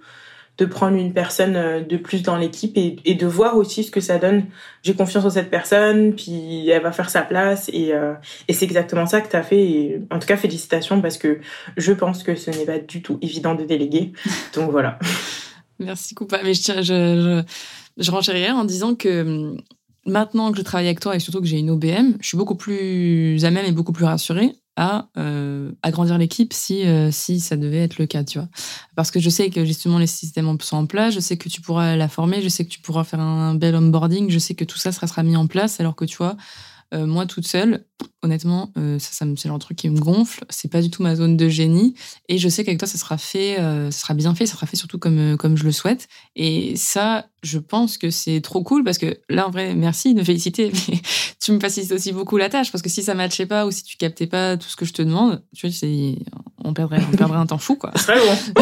de 0.59 0.65
prendre 0.65 0.97
une 0.97 1.13
personne 1.13 1.55
euh, 1.55 1.79
de 1.79 1.97
plus 1.97 2.21
dans 2.21 2.35
l'équipe 2.35 2.77
et, 2.77 2.97
et 3.05 3.15
de 3.15 3.25
voir 3.25 3.55
aussi 3.55 3.83
ce 3.83 3.91
que 3.91 4.01
ça 4.01 4.17
donne. 4.19 4.43
J'ai 4.83 4.93
confiance 4.93 5.23
en 5.23 5.29
cette 5.29 5.49
personne 5.49 6.13
puis 6.13 6.69
elle 6.69 6.83
va 6.83 6.91
faire 6.91 7.09
sa 7.09 7.21
place 7.21 7.69
et 7.73 7.93
euh, 7.93 8.13
et 8.47 8.53
c'est 8.53 8.65
exactement 8.65 9.07
ça 9.07 9.21
que 9.21 9.29
tu 9.29 9.35
as 9.35 9.43
fait 9.43 10.01
en 10.11 10.19
tout 10.19 10.27
cas 10.27 10.37
félicitations 10.37 11.01
parce 11.01 11.17
que 11.17 11.39
je 11.77 11.93
pense 11.93 12.23
que 12.23 12.35
ce 12.35 12.51
n'est 12.51 12.65
pas 12.65 12.77
du 12.77 13.01
tout 13.01 13.17
évident 13.21 13.55
de 13.55 13.63
déléguer. 13.63 14.11
Donc 14.53 14.69
voilà. 14.69 14.99
Merci 15.79 16.13
Coupa. 16.13 16.41
Mais 16.43 16.53
je, 16.53 16.81
je, 16.81 17.43
je 17.99 18.11
renchérirais 18.11 18.51
en 18.51 18.65
disant 18.65 18.95
que 18.95 19.21
hum, 19.21 19.61
maintenant 20.05 20.51
que 20.51 20.57
je 20.57 20.63
travaille 20.63 20.87
avec 20.87 20.99
toi 20.99 21.15
et 21.15 21.19
surtout 21.19 21.41
que 21.41 21.47
j'ai 21.47 21.59
une 21.59 21.69
OBM, 21.69 22.13
je 22.19 22.27
suis 22.27 22.37
beaucoup 22.37 22.55
plus 22.55 23.43
à 23.45 23.51
même 23.51 23.65
et 23.65 23.71
beaucoup 23.71 23.91
plus 23.91 24.05
rassurée 24.05 24.55
à 24.79 25.09
euh, 25.17 25.73
agrandir 25.83 26.17
l'équipe 26.17 26.53
si, 26.53 26.87
euh, 26.87 27.11
si 27.11 27.41
ça 27.41 27.57
devait 27.57 27.79
être 27.79 27.97
le 27.97 28.05
cas, 28.05 28.23
tu 28.23 28.39
vois. 28.39 28.47
Parce 28.95 29.11
que 29.11 29.19
je 29.19 29.29
sais 29.29 29.49
que 29.49 29.65
justement 29.65 29.99
les 29.99 30.07
systèmes 30.07 30.57
sont 30.61 30.77
en 30.77 30.85
place, 30.85 31.13
je 31.13 31.19
sais 31.19 31.35
que 31.35 31.49
tu 31.49 31.59
pourras 31.59 31.97
la 31.97 32.07
former, 32.07 32.41
je 32.41 32.47
sais 32.47 32.63
que 32.63 32.69
tu 32.69 32.79
pourras 32.79 33.03
faire 33.03 33.19
un 33.19 33.55
bel 33.55 33.75
onboarding, 33.75 34.29
je 34.29 34.39
sais 34.39 34.55
que 34.55 34.63
tout 34.63 34.77
ça 34.77 34.93
sera, 34.93 35.21
mis 35.23 35.35
en 35.35 35.47
place 35.47 35.81
alors 35.81 35.97
que 35.97 36.05
tu 36.05 36.15
vois, 36.15 36.37
euh, 36.93 37.05
moi 37.05 37.25
toute 37.25 37.45
seule, 37.45 37.83
honnêtement, 38.21 38.71
euh, 38.77 38.97
ça, 38.99 39.25
c'est 39.35 39.49
le 39.49 39.57
truc 39.57 39.77
qui 39.77 39.89
me 39.89 39.99
gonfle. 39.99 40.45
C'est 40.49 40.71
pas 40.71 40.81
du 40.81 40.89
tout 40.89 41.03
ma 41.03 41.13
zone 41.13 41.35
de 41.35 41.49
génie. 41.49 41.93
Et 42.29 42.37
je 42.37 42.47
sais 42.47 42.63
qu'avec 42.63 42.79
toi, 42.79 42.87
ça 42.87 42.97
sera 42.97 43.17
fait, 43.17 43.57
ça 43.57 43.91
sera 43.91 44.13
bien 44.13 44.33
fait, 44.33 44.45
ça 44.45 44.53
sera 44.53 44.65
fait 44.65 44.77
surtout 44.77 44.97
comme, 44.97 45.35
comme 45.35 45.57
je 45.57 45.65
le 45.65 45.73
souhaite. 45.73 46.07
Et 46.37 46.77
ça, 46.77 47.27
je 47.43 47.59
pense 47.59 47.97
que 47.97 48.09
c'est 48.09 48.41
trop 48.41 48.63
cool 48.63 48.83
parce 48.83 48.97
que 48.97 49.17
là, 49.29 49.47
en 49.47 49.51
vrai, 49.51 49.75
merci 49.75 50.13
de 50.13 50.19
me 50.19 50.23
féliciter. 50.23 50.71
Mais 50.89 50.99
tu 51.41 51.51
me 51.51 51.59
facilites 51.59 51.91
aussi 51.91 52.11
beaucoup 52.11 52.37
la 52.37 52.49
tâche 52.49 52.71
parce 52.71 52.81
que 52.81 52.89
si 52.89 53.03
ça 53.03 53.15
matchait 53.15 53.45
pas 53.45 53.65
ou 53.65 53.71
si 53.71 53.83
tu 53.83 53.97
captais 53.97 54.27
pas 54.27 54.57
tout 54.57 54.67
ce 54.67 54.75
que 54.75 54.85
je 54.85 54.93
te 54.93 55.01
demande, 55.01 55.41
tu 55.55 55.67
vois, 55.67 55.75
on 56.63 56.73
perdrait, 56.73 56.99
on 57.11 57.15
perdrait 57.15 57.37
un 57.37 57.45
temps 57.45 57.57
fou, 57.57 57.75
quoi. 57.75 57.91
Très 57.95 58.19
bon. 58.19 58.61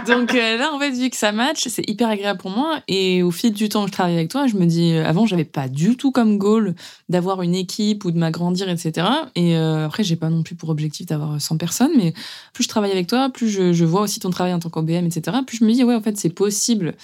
Donc 0.06 0.34
euh, 0.34 0.56
là, 0.56 0.72
en 0.72 0.78
fait, 0.78 0.90
vu 0.90 1.10
que 1.10 1.16
ça 1.16 1.32
match, 1.32 1.66
c'est 1.68 1.88
hyper 1.88 2.08
agréable 2.08 2.38
pour 2.38 2.50
moi. 2.50 2.80
Et 2.88 3.22
au 3.22 3.30
fil 3.30 3.52
du 3.52 3.68
temps 3.68 3.82
que 3.84 3.88
je 3.88 3.92
travaille 3.92 4.14
avec 4.14 4.30
toi, 4.30 4.46
je 4.46 4.56
me 4.56 4.66
dis, 4.66 4.92
euh, 4.92 5.04
avant, 5.04 5.26
j'avais 5.26 5.44
pas 5.44 5.68
du 5.68 5.96
tout 5.96 6.12
comme 6.12 6.38
goal 6.38 6.74
d'avoir 7.08 7.42
une 7.42 7.54
équipe 7.54 8.04
ou 8.04 8.10
de 8.10 8.18
m'agrandir, 8.18 8.68
etc. 8.68 9.06
Et 9.34 9.56
euh, 9.56 9.86
après, 9.86 10.04
j'ai 10.04 10.16
pas 10.16 10.30
non 10.30 10.42
plus 10.42 10.54
pour 10.54 10.68
objectif 10.68 11.06
d'avoir 11.06 11.40
100 11.40 11.56
personnes, 11.56 11.92
mais 11.96 12.12
plus 12.52 12.64
je 12.64 12.68
travaille 12.68 12.92
avec 12.92 13.06
toi, 13.06 13.30
plus 13.30 13.48
je, 13.48 13.72
je 13.72 13.84
vois 13.84 14.02
aussi 14.02 14.20
ton 14.20 14.30
travail 14.30 14.54
en 14.54 14.58
tant 14.58 14.70
qu'OBM, 14.70 15.06
etc. 15.06 15.38
Plus 15.46 15.58
je 15.58 15.64
me 15.64 15.72
dis, 15.72 15.84
ouais, 15.84 15.94
en 15.94 16.02
fait, 16.02 16.16
c'est 16.16 16.30
possible 16.30 16.94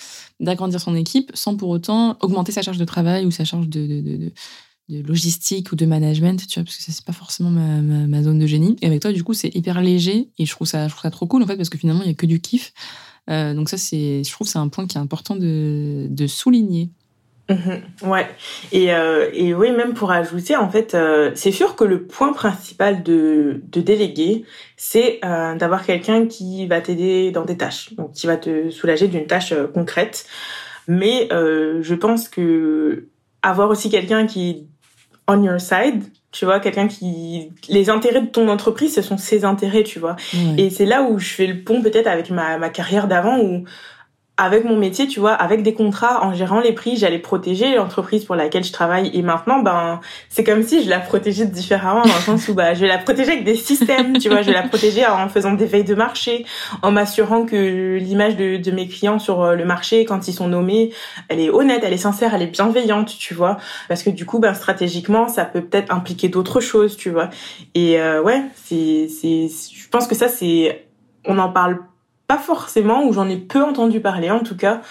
d'agrandir 0.41 0.81
son 0.81 0.95
équipe 0.95 1.31
sans 1.35 1.57
pour 1.57 1.69
autant 1.69 2.17
augmenter 2.21 2.53
sa 2.53 2.63
charge 2.63 2.79
de 2.79 2.85
travail 2.85 3.27
ou 3.27 3.31
sa 3.31 3.45
charge 3.45 3.69
de, 3.69 3.87
de, 3.87 4.33
de, 4.89 5.03
logistique 5.03 5.73
ou 5.73 5.77
de 5.77 5.85
management, 5.85 6.47
tu 6.47 6.61
vois, 6.61 6.65
parce 6.65 6.77
que 6.77 6.83
c'est 6.85 7.05
pas 7.05 7.13
forcément 7.13 7.51
ma, 7.51 7.81
ma, 7.83 8.07
ma, 8.07 8.23
zone 8.23 8.39
de 8.39 8.47
génie. 8.47 8.77
Et 8.83 8.87
avec 8.87 9.01
toi, 9.01 9.13
du 9.13 9.25
coup, 9.25 9.35
c'est 9.35 9.55
hyper 9.55 9.81
léger 9.81 10.29
et 10.39 10.47
je 10.47 10.51
trouve 10.53 10.67
ça, 10.67 10.87
je 10.87 10.93
trouve 10.93 11.03
ça 11.03 11.11
trop 11.11 11.27
cool 11.27 11.43
en 11.43 11.47
fait, 11.47 11.57
parce 11.57 11.71
que 11.71 11.79
finalement, 11.79 12.03
il 12.03 12.09
y 12.09 12.11
a 12.11 12.15
que 12.15 12.27
du 12.27 12.41
kiff. 12.41 12.73
Euh, 13.29 13.55
donc 13.55 13.69
ça, 13.69 13.79
c'est, 13.79 14.23
je 14.23 14.31
trouve, 14.31 14.47
c'est 14.47 14.59
un 14.59 14.69
point 14.69 14.87
qui 14.87 14.97
est 14.97 15.01
important 15.01 15.37
de, 15.37 16.07
de 16.09 16.27
souligner. 16.27 16.91
Mmh, 17.49 18.09
ouais. 18.09 18.27
Et, 18.73 18.93
euh, 18.93 19.31
et 19.33 19.55
oui, 19.55 19.71
même 19.71 19.95
pour 19.95 20.11
ajouter, 20.11 20.57
en 20.57 20.69
fait, 20.69 20.95
euh, 20.95 21.31
c'est 21.35 21.53
sûr 21.53 21.77
que 21.77 21.85
le 21.85 22.03
point 22.03 22.33
principal 22.33 23.05
de, 23.05 23.61
de 23.71 23.81
déléguer, 23.81 24.45
c'est 24.77 25.21
euh, 25.25 25.55
d'avoir 25.55 25.87
quelqu'un 25.87 26.27
qui 26.27 26.67
va 26.67 26.81
t'aider 26.81 27.31
dans 27.31 27.45
des 27.45 27.57
tâches, 27.57 27.95
donc 27.95 28.13
qui 28.13 28.27
va 28.27 28.37
te 28.37 28.71
soulager 28.71 29.07
d'une 29.07 29.27
tâche 29.27 29.53
euh, 29.53 29.69
concrète. 29.69 30.27
Mais 30.89 31.29
euh, 31.33 31.83
je 31.83 31.95
pense 31.95 32.29
que 32.29 33.07
avoir 33.43 33.71
aussi 33.71 33.91
quelqu'un 33.91 34.27
qui 34.27 34.67
on 35.29 35.43
your 35.43 35.61
side, 35.61 36.03
tu 36.33 36.45
vois, 36.45 36.61
quelqu'un 36.61 36.89
qui 36.89 37.51
les 37.69 37.91
intérêts 37.91 38.23
de 38.23 38.27
ton 38.27 38.49
entreprise, 38.49 38.95
ce 38.95 39.03
sont 39.03 39.19
ses 39.19 39.45
intérêts, 39.45 39.83
tu 39.83 39.99
vois. 39.99 40.17
Et 40.59 40.71
c'est 40.71 40.85
là 40.85 41.03
où 41.03 41.19
je 41.19 41.29
fais 41.29 41.47
le 41.47 41.63
pont 41.63 41.83
peut-être 41.83 42.07
avec 42.07 42.31
ma 42.31 42.59
ma 42.59 42.71
carrière 42.71 43.09
d'avant 43.09 43.41
où 43.41 43.65
avec 44.39 44.65
mon 44.65 44.77
métier, 44.77 45.07
tu 45.07 45.19
vois, 45.19 45.33
avec 45.33 45.63
des 45.63 45.73
contrats, 45.73 46.23
en 46.23 46.35
gérant 46.35 46.61
les 46.61 46.73
prix, 46.73 46.99
j'allais 46.99 47.19
protéger 47.19 47.75
l'entreprise 47.75 48.27
pour 48.27 48.35
laquelle 48.35 48.65
je 48.65 48.73
travaille. 48.73 49.11
Et 49.15 49.23
maintenant, 49.23 49.61
ben, 49.61 50.01
c'est 50.29 50.45
comme 50.45 50.63
si 50.63 50.85
je 50.85 50.91
la 50.91 51.01
protégeais 51.01 51.47
différemment, 51.47 52.03
dans 52.03 52.15
le 52.15 52.21
sens 52.21 52.47
où, 52.49 52.55
bah, 52.55 52.75
je 52.75 52.83
vais 52.83 52.87
la 52.87 52.99
protéger 52.99 53.33
avec 53.33 53.45
des 53.45 53.55
systèmes, 53.55 54.19
tu 54.19 54.29
vois, 54.29 54.43
je 54.43 54.49
vais 54.49 54.53
la 54.53 54.69
protéger 54.69 55.07
en 55.07 55.31
faisant 55.31 55.55
des 55.55 55.65
veilles 55.65 55.85
de 55.85 55.95
marché, 55.95 56.45
en 56.83 56.93
m'assurant 56.93 57.47
que 57.47 57.97
l'image 57.97 58.37
de, 58.37 58.59
de, 58.59 58.71
mes 58.71 58.89
clients 58.89 59.19
sur 59.19 59.41
euh, 59.41 59.55
le 59.55 59.65
marché, 59.65 60.05
quand 60.05 60.29
ils 60.29 60.35
sont 60.35 60.49
nommés, 60.49 60.93
elle 61.31 61.41
est 61.41 61.49
honnête, 61.49 61.81
elle 61.83 61.95
est 61.95 61.97
sincère, 61.97 62.35
elle 62.35 62.43
est 62.43 62.47
bienveillante, 62.47 63.17
tu 63.19 63.33
vois. 63.33 63.57
Parce 63.89 64.03
que 64.03 64.11
du 64.11 64.27
coup, 64.27 64.39
ben, 64.39 64.53
stratégiquement, 64.53 65.29
ça 65.29 65.47
peut 65.47 65.63
peut-être 65.63 65.91
impliquer 65.95 66.29
d'autres 66.29 66.61
choses, 66.61 66.99
tu 66.99 67.09
vois. 67.09 67.31
Et 67.75 67.99
euh, 67.99 68.23
ouais, 68.23 68.43
c'est, 68.55 69.09
c'est, 69.09 69.49
je 69.49 69.89
pense 69.89 70.07
que 70.07 70.15
ça, 70.15 70.29
c'est, 70.29 70.89
on 71.25 71.39
en 71.39 71.49
parle 71.49 71.79
pas 72.27 72.39
forcément, 72.39 73.05
ou 73.07 73.13
j'en 73.13 73.29
ai 73.29 73.37
peu 73.37 73.63
entendu 73.63 74.01
parler 74.01 74.31
en 74.31 74.41
tout 74.41 74.57
cas. 74.57 74.83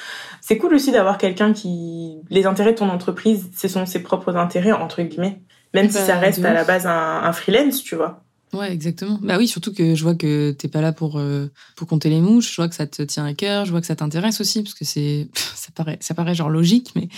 C'est 0.42 0.58
cool 0.58 0.74
aussi 0.76 0.92
d'avoir 0.92 1.18
quelqu'un 1.18 1.54
qui... 1.54 2.18
Les 2.30 2.46
intérêts 2.46 2.74
de 2.74 2.78
ton 2.78 2.90
entreprise, 2.90 3.50
ce 3.56 3.68
sont 3.68 3.86
ses 3.86 4.04
propres 4.04 4.36
intérêts, 4.36 4.72
entre 4.72 5.02
guillemets. 5.02 5.42
Même 5.74 5.88
bah, 5.88 5.92
si 5.92 6.06
ça 6.06 6.18
reste 6.18 6.44
à 6.46 6.54
la 6.54 6.64
base 6.64 6.86
un, 6.86 7.22
un, 7.24 7.34
freelance, 7.34 7.84
tu 7.84 7.96
vois. 7.96 8.24
Ouais, 8.54 8.72
exactement. 8.72 9.20
Bah 9.22 9.36
oui, 9.38 9.48
surtout 9.48 9.74
que 9.74 9.96
je 9.96 10.04
vois 10.04 10.16
que 10.16 10.52
t'es 10.52 10.70
pas 10.70 10.80
là 10.80 10.94
pour, 10.94 11.18
euh, 11.18 11.52
pour 11.76 11.88
compter 11.88 12.10
les 12.10 12.22
mouches, 12.22 12.52
je 12.52 12.56
vois 12.56 12.70
que 12.70 12.76
ça 12.76 12.88
te 12.88 13.02
tient 13.02 13.26
à 13.26 13.34
cœur, 13.34 13.66
je 13.66 13.72
vois 13.72 13.82
que 13.82 13.88
ça 13.88 13.96
t'intéresse 13.96 14.40
aussi, 14.40 14.64
parce 14.64 14.74
que 14.74 14.86
c'est, 14.86 15.28
ça 15.34 15.72
paraît, 15.76 15.98
ça 16.00 16.14
paraît 16.14 16.36
genre 16.36 16.50
logique, 16.50 16.92
mais 16.96 17.10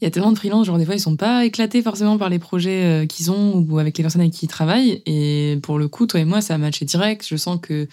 il 0.00 0.04
y 0.04 0.06
a 0.06 0.10
tellement 0.10 0.30
de 0.30 0.38
freelance, 0.38 0.66
genre 0.66 0.78
des 0.78 0.84
fois 0.84 0.94
ils 0.94 1.00
sont 1.00 1.16
pas 1.16 1.44
éclatés 1.44 1.82
forcément 1.82 2.16
par 2.16 2.28
les 2.28 2.38
projets 2.38 2.84
euh, 2.84 3.06
qu'ils 3.06 3.32
ont 3.32 3.66
ou 3.68 3.78
avec 3.78 3.98
les 3.98 4.04
personnes 4.04 4.20
avec 4.20 4.34
qui 4.34 4.44
ils 4.44 4.48
travaillent, 4.48 5.02
et 5.06 5.58
pour 5.62 5.78
le 5.78 5.88
coup, 5.88 6.06
toi 6.06 6.20
et 6.20 6.24
moi, 6.24 6.40
ça 6.40 6.54
a 6.54 6.58
matché 6.58 6.84
direct, 6.84 7.26
je 7.26 7.36
sens 7.36 7.58
que 7.60 7.88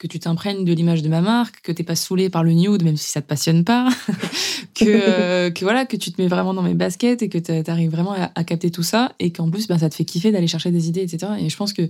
que 0.00 0.06
tu 0.06 0.18
t'imprègnes 0.18 0.64
de 0.64 0.72
l'image 0.72 1.02
de 1.02 1.10
ma 1.10 1.20
marque, 1.20 1.60
que 1.60 1.70
t'es 1.70 1.84
pas 1.84 1.94
saoulé 1.94 2.30
par 2.30 2.42
le 2.42 2.54
nude, 2.54 2.82
même 2.82 2.96
si 2.96 3.10
ça 3.10 3.20
te 3.20 3.26
passionne 3.26 3.64
pas, 3.64 3.90
que, 4.74 4.84
euh, 4.86 5.50
que 5.50 5.62
voilà, 5.62 5.84
que 5.84 5.96
tu 5.96 6.10
te 6.10 6.20
mets 6.20 6.26
vraiment 6.26 6.54
dans 6.54 6.62
mes 6.62 6.72
baskets 6.72 7.20
et 7.22 7.28
que 7.28 7.36
t'arrives 7.36 7.90
vraiment 7.90 8.12
à, 8.12 8.32
à, 8.34 8.42
capter 8.42 8.70
tout 8.70 8.82
ça 8.82 9.12
et 9.18 9.30
qu'en 9.30 9.50
plus, 9.50 9.68
ben, 9.68 9.76
ça 9.76 9.90
te 9.90 9.94
fait 9.94 10.06
kiffer 10.06 10.32
d'aller 10.32 10.46
chercher 10.46 10.70
des 10.70 10.88
idées, 10.88 11.02
etc. 11.02 11.32
Et 11.38 11.50
je 11.50 11.56
pense 11.56 11.74
que, 11.74 11.82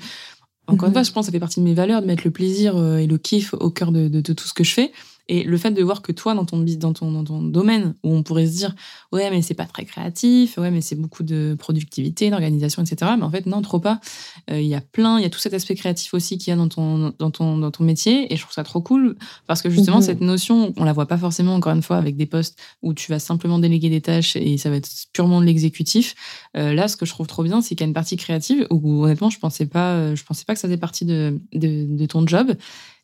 encore 0.67 0.89
une 0.89 0.93
fois, 0.93 1.05
je 1.05 1.13
pense 1.13 1.23
que 1.23 1.27
ça 1.27 1.33
fait 1.33 1.39
partie 1.39 1.61
de 1.61 1.65
mes 1.65 1.75
valeurs 1.75 2.03
de 2.03 2.07
mettre 2.07 2.23
le 2.25 2.33
plaisir 2.33 2.77
euh, 2.77 2.97
et 2.97 3.07
le 3.07 3.17
kiff 3.17 3.55
au 3.55 3.71
cœur 3.71 3.93
de, 3.93 4.09
de, 4.09 4.21
de 4.21 4.33
tout 4.33 4.49
ce 4.49 4.55
que 4.55 4.65
je 4.65 4.75
fais. 4.75 4.91
Et 5.31 5.45
le 5.45 5.57
fait 5.59 5.71
de 5.71 5.81
voir 5.81 6.03
que 6.03 6.11
toi, 6.11 6.35
dans 6.35 6.45
ton, 6.45 6.59
dans 6.59 6.93
ton, 6.93 7.13
dans 7.13 7.23
ton 7.23 7.41
domaine, 7.41 7.95
où 8.03 8.13
on 8.13 8.25
pourrait 8.25 8.49
se 8.49 8.57
dire, 8.57 8.75
ouais, 9.13 9.31
mais 9.31 9.43
c'est 9.43 9.55
pas 9.55 9.65
très 9.65 9.85
créatif, 9.85 10.59
ouais, 10.59 10.73
mais 10.73 10.81
c'est 10.81 10.97
beaucoup 10.97 11.23
de 11.23 11.55
productivité, 11.57 12.31
d'organisation, 12.31 12.83
etc. 12.83 13.13
Mais 13.17 13.23
en 13.23 13.31
fait, 13.31 13.47
non, 13.47 13.63
trop 13.63 13.79
pas. 13.79 14.01
Il 14.49 14.55
euh, 14.55 14.61
y 14.61 14.75
a 14.75 14.81
plein, 14.81 15.21
il 15.21 15.23
y 15.23 15.25
a 15.25 15.31
tout 15.31 15.39
cet 15.39 15.55
aspect 15.55 15.77
créatif 15.77 16.15
aussi 16.15 16.37
qu'il 16.37 16.51
y 16.51 16.53
a 16.53 16.57
dans 16.57 16.69
ton, 16.69 17.15
dans, 17.17 17.31
ton, 17.31 17.59
dans 17.59 17.71
ton 17.71 17.85
métier. 17.85 18.33
Et 18.33 18.37
je 18.37 18.43
trouve 18.43 18.53
ça 18.53 18.65
trop 18.65 18.81
cool 18.81 19.17
parce 19.47 19.63
que 19.63 19.71
justement, 19.71 19.99
mmh. 19.99 20.03
cette 20.03 20.21
notion, 20.21 20.75
on 20.77 20.83
la 20.83 20.93
voit 20.93 21.07
pas 21.07 21.17
forcément, 21.17 21.55
encore 21.55 21.75
une 21.75 21.83
fois, 21.83 21.99
avec 21.99 22.17
des 22.17 22.27
postes 22.27 22.59
où 22.83 22.93
tu 22.93 23.13
vas 23.13 23.21
simplement 23.21 23.61
déléguer 23.61 23.89
des 23.89 24.01
tâches 24.01 24.35
et 24.35 24.59
ça 24.59 24.69
va 24.69 24.75
être 24.75 24.91
purement 25.13 25.41
de 25.41 25.47
l'exécutif. 25.47 26.17
Euh, 26.57 26.75
là, 26.75 26.89
ce 26.89 26.97
que 26.97 27.07
je 27.07 27.13
trouve 27.13 27.29
trop 27.29 27.45
bien, 27.45 27.63
c'est 27.63 27.77
qu'il 27.77 27.83
y 27.83 27.85
a 27.85 27.87
une 27.87 27.95
partie 27.95 28.17
créative 28.17 28.67
où, 28.71 29.05
honnêtement, 29.05 29.31
je 29.31 29.39
pensais 29.39 29.67
pas, 29.67 30.13
je 30.13 30.25
pensais 30.25 30.45
pas 30.45 30.55
que 30.55 30.61
ça 30.61 30.67
faisait 30.67 30.77
partie 30.77 31.05
de, 31.05 31.39
de, 31.53 31.87
de 31.89 32.07
ton 32.07 32.27
job. 32.27 32.57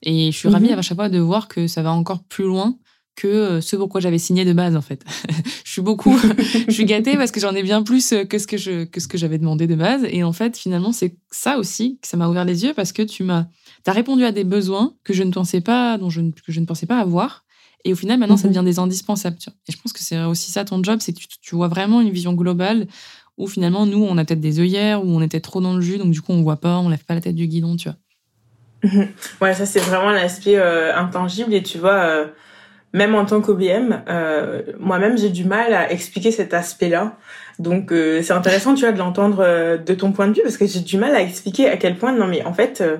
Et 0.02 0.30
je 0.32 0.36
suis 0.36 0.48
ravie 0.48 0.68
mmh. 0.70 0.78
à 0.78 0.82
chaque 0.82 0.96
fois 0.96 1.08
de 1.08 1.18
voir 1.18 1.48
que 1.48 1.66
ça 1.66 1.82
va 1.82 1.92
encore 1.92 2.22
plus 2.24 2.44
loin 2.44 2.76
que 3.16 3.26
euh, 3.26 3.60
ce 3.62 3.76
pourquoi 3.76 4.00
j'avais 4.00 4.18
signé 4.18 4.44
de 4.44 4.52
base 4.52 4.76
en 4.76 4.82
fait. 4.82 5.02
je 5.64 5.72
suis 5.72 5.80
beaucoup, 5.82 6.16
je 6.68 6.72
suis 6.72 6.84
gâtée 6.84 7.16
parce 7.16 7.30
que 7.30 7.40
j'en 7.40 7.54
ai 7.54 7.62
bien 7.62 7.82
plus 7.82 8.12
euh, 8.12 8.24
que 8.24 8.38
ce 8.38 8.46
que 8.46 8.58
je 8.58 8.84
que 8.84 9.00
ce 9.00 9.08
que 9.08 9.16
j'avais 9.16 9.38
demandé 9.38 9.66
de 9.66 9.74
base. 9.74 10.04
Et 10.10 10.22
en 10.22 10.32
fait, 10.34 10.56
finalement, 10.56 10.92
c'est 10.92 11.16
ça 11.30 11.58
aussi 11.58 11.98
que 12.02 12.08
ça 12.08 12.16
m'a 12.18 12.28
ouvert 12.28 12.44
les 12.44 12.64
yeux 12.64 12.74
parce 12.74 12.92
que 12.92 13.02
tu 13.02 13.24
m'as, 13.24 13.46
as 13.86 13.92
répondu 13.92 14.24
à 14.24 14.32
des 14.32 14.44
besoins 14.44 14.94
que 15.02 15.14
je 15.14 15.22
ne 15.22 15.32
pensais 15.32 15.62
pas, 15.62 15.96
dont 15.96 16.10
je 16.10 16.20
que 16.20 16.52
je 16.52 16.60
ne 16.60 16.66
pensais 16.66 16.86
pas 16.86 16.98
avoir 16.98 17.44
Et 17.86 17.92
au 17.92 17.96
final, 17.96 18.18
maintenant, 18.18 18.36
ça 18.36 18.48
Mhm. 18.48 18.54
devient 18.54 18.64
des 18.66 18.78
indispensables. 18.78 19.38
Tu 19.38 19.48
vois. 19.48 19.56
Et 19.66 19.72
je 19.72 19.78
pense 19.80 19.92
que 19.94 20.00
c'est 20.00 20.22
aussi 20.24 20.52
ça 20.52 20.64
ton 20.66 20.82
job, 20.82 20.98
c'est 21.00 21.12
que 21.14 21.18
tu, 21.20 21.26
tu 21.40 21.54
vois 21.54 21.68
vraiment 21.68 22.02
une 22.02 22.10
vision 22.10 22.34
globale 22.34 22.86
où 23.38 23.46
finalement, 23.46 23.86
nous, 23.86 24.02
on 24.02 24.16
a 24.18 24.24
peut-être 24.24 24.40
des 24.40 24.60
œillères, 24.60 25.04
où 25.04 25.08
on 25.08 25.20
était 25.20 25.40
trop 25.40 25.60
dans 25.60 25.74
le 25.74 25.80
jus, 25.82 25.98
donc 25.98 26.10
du 26.10 26.20
coup, 26.22 26.32
on 26.32 26.42
voit 26.42 26.56
pas, 26.56 26.78
on 26.78 26.88
lève 26.88 27.04
pas 27.04 27.14
la 27.14 27.20
tête 27.20 27.34
du 27.34 27.46
guidon, 27.46 27.76
tu 27.76 27.88
vois. 27.88 27.96
Ouais, 29.40 29.54
ça 29.54 29.66
c'est 29.66 29.80
vraiment 29.80 30.10
l'aspect 30.10 30.56
euh, 30.56 30.94
intangible 30.94 31.52
et 31.54 31.62
tu 31.62 31.78
vois, 31.78 31.94
euh, 31.94 32.26
même 32.92 33.14
en 33.14 33.24
tant 33.24 33.40
qu'OBM, 33.40 34.02
euh, 34.08 34.62
moi-même 34.78 35.18
j'ai 35.18 35.30
du 35.30 35.44
mal 35.44 35.74
à 35.74 35.90
expliquer 35.90 36.30
cet 36.30 36.54
aspect-là. 36.54 37.16
Donc 37.58 37.92
euh, 37.92 38.22
c'est 38.22 38.32
intéressant, 38.32 38.74
tu 38.74 38.82
vois, 38.82 38.92
de 38.92 38.98
l'entendre 38.98 39.40
euh, 39.40 39.76
de 39.76 39.94
ton 39.94 40.12
point 40.12 40.28
de 40.28 40.34
vue 40.34 40.42
parce 40.42 40.56
que 40.56 40.66
j'ai 40.66 40.80
du 40.80 40.98
mal 40.98 41.14
à 41.14 41.22
expliquer 41.22 41.68
à 41.68 41.76
quel 41.76 41.96
point, 41.96 42.12
non 42.12 42.26
mais 42.26 42.44
en 42.44 42.52
fait, 42.52 42.80
euh, 42.80 42.98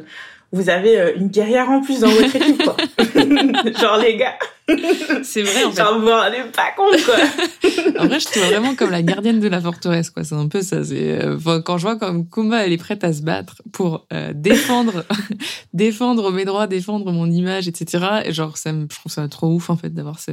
vous 0.52 0.70
avez 0.70 0.98
euh, 0.98 1.12
une 1.16 1.28
guerrière 1.28 1.70
en 1.70 1.80
plus 1.80 2.00
dans 2.00 2.08
votre 2.08 2.34
équipe, 2.34 2.62
quoi. 2.62 2.76
Genre 3.80 3.98
les 3.98 4.16
gars, 4.16 4.34
C'est 5.22 5.42
vrai, 5.42 5.64
en 5.64 5.70
fait. 5.72 5.80
genre 5.82 5.94
vous 5.98 6.06
vous 6.06 6.10
rendez 6.10 6.38
pas 6.54 6.72
compte, 6.76 7.02
quoi. 7.04 7.14
En 8.00 8.06
vrai, 8.08 8.20
je 8.20 8.26
te 8.26 8.38
vois 8.38 8.48
vraiment 8.48 8.74
comme 8.74 8.90
la 8.90 9.02
gardienne 9.02 9.38
de 9.40 9.48
la 9.48 9.60
forteresse, 9.60 10.10
quoi. 10.10 10.24
C'est 10.24 10.34
un 10.34 10.48
peu 10.48 10.60
ça. 10.60 10.84
C'est 10.84 11.22
euh, 11.22 11.36
enfin, 11.36 11.60
quand 11.62 11.78
je 11.78 11.82
vois 11.82 11.96
comme 11.96 12.28
Kumba, 12.28 12.66
elle 12.66 12.72
est 12.72 12.76
prête 12.78 13.04
à 13.04 13.12
se 13.12 13.22
battre 13.22 13.62
pour 13.72 14.06
euh, 14.12 14.32
défendre, 14.34 15.04
défendre 15.72 16.30
mes 16.32 16.44
droits, 16.44 16.66
défendre 16.66 17.12
mon 17.12 17.30
image, 17.30 17.68
etc. 17.68 18.04
Et 18.24 18.32
genre, 18.32 18.56
ça 18.56 18.72
me, 18.72 18.86
je 18.90 18.96
trouve 18.98 19.12
ça 19.12 19.26
trop 19.28 19.48
ouf 19.52 19.70
en 19.70 19.76
fait 19.76 19.90
d'avoir 19.94 20.18
ce, 20.20 20.32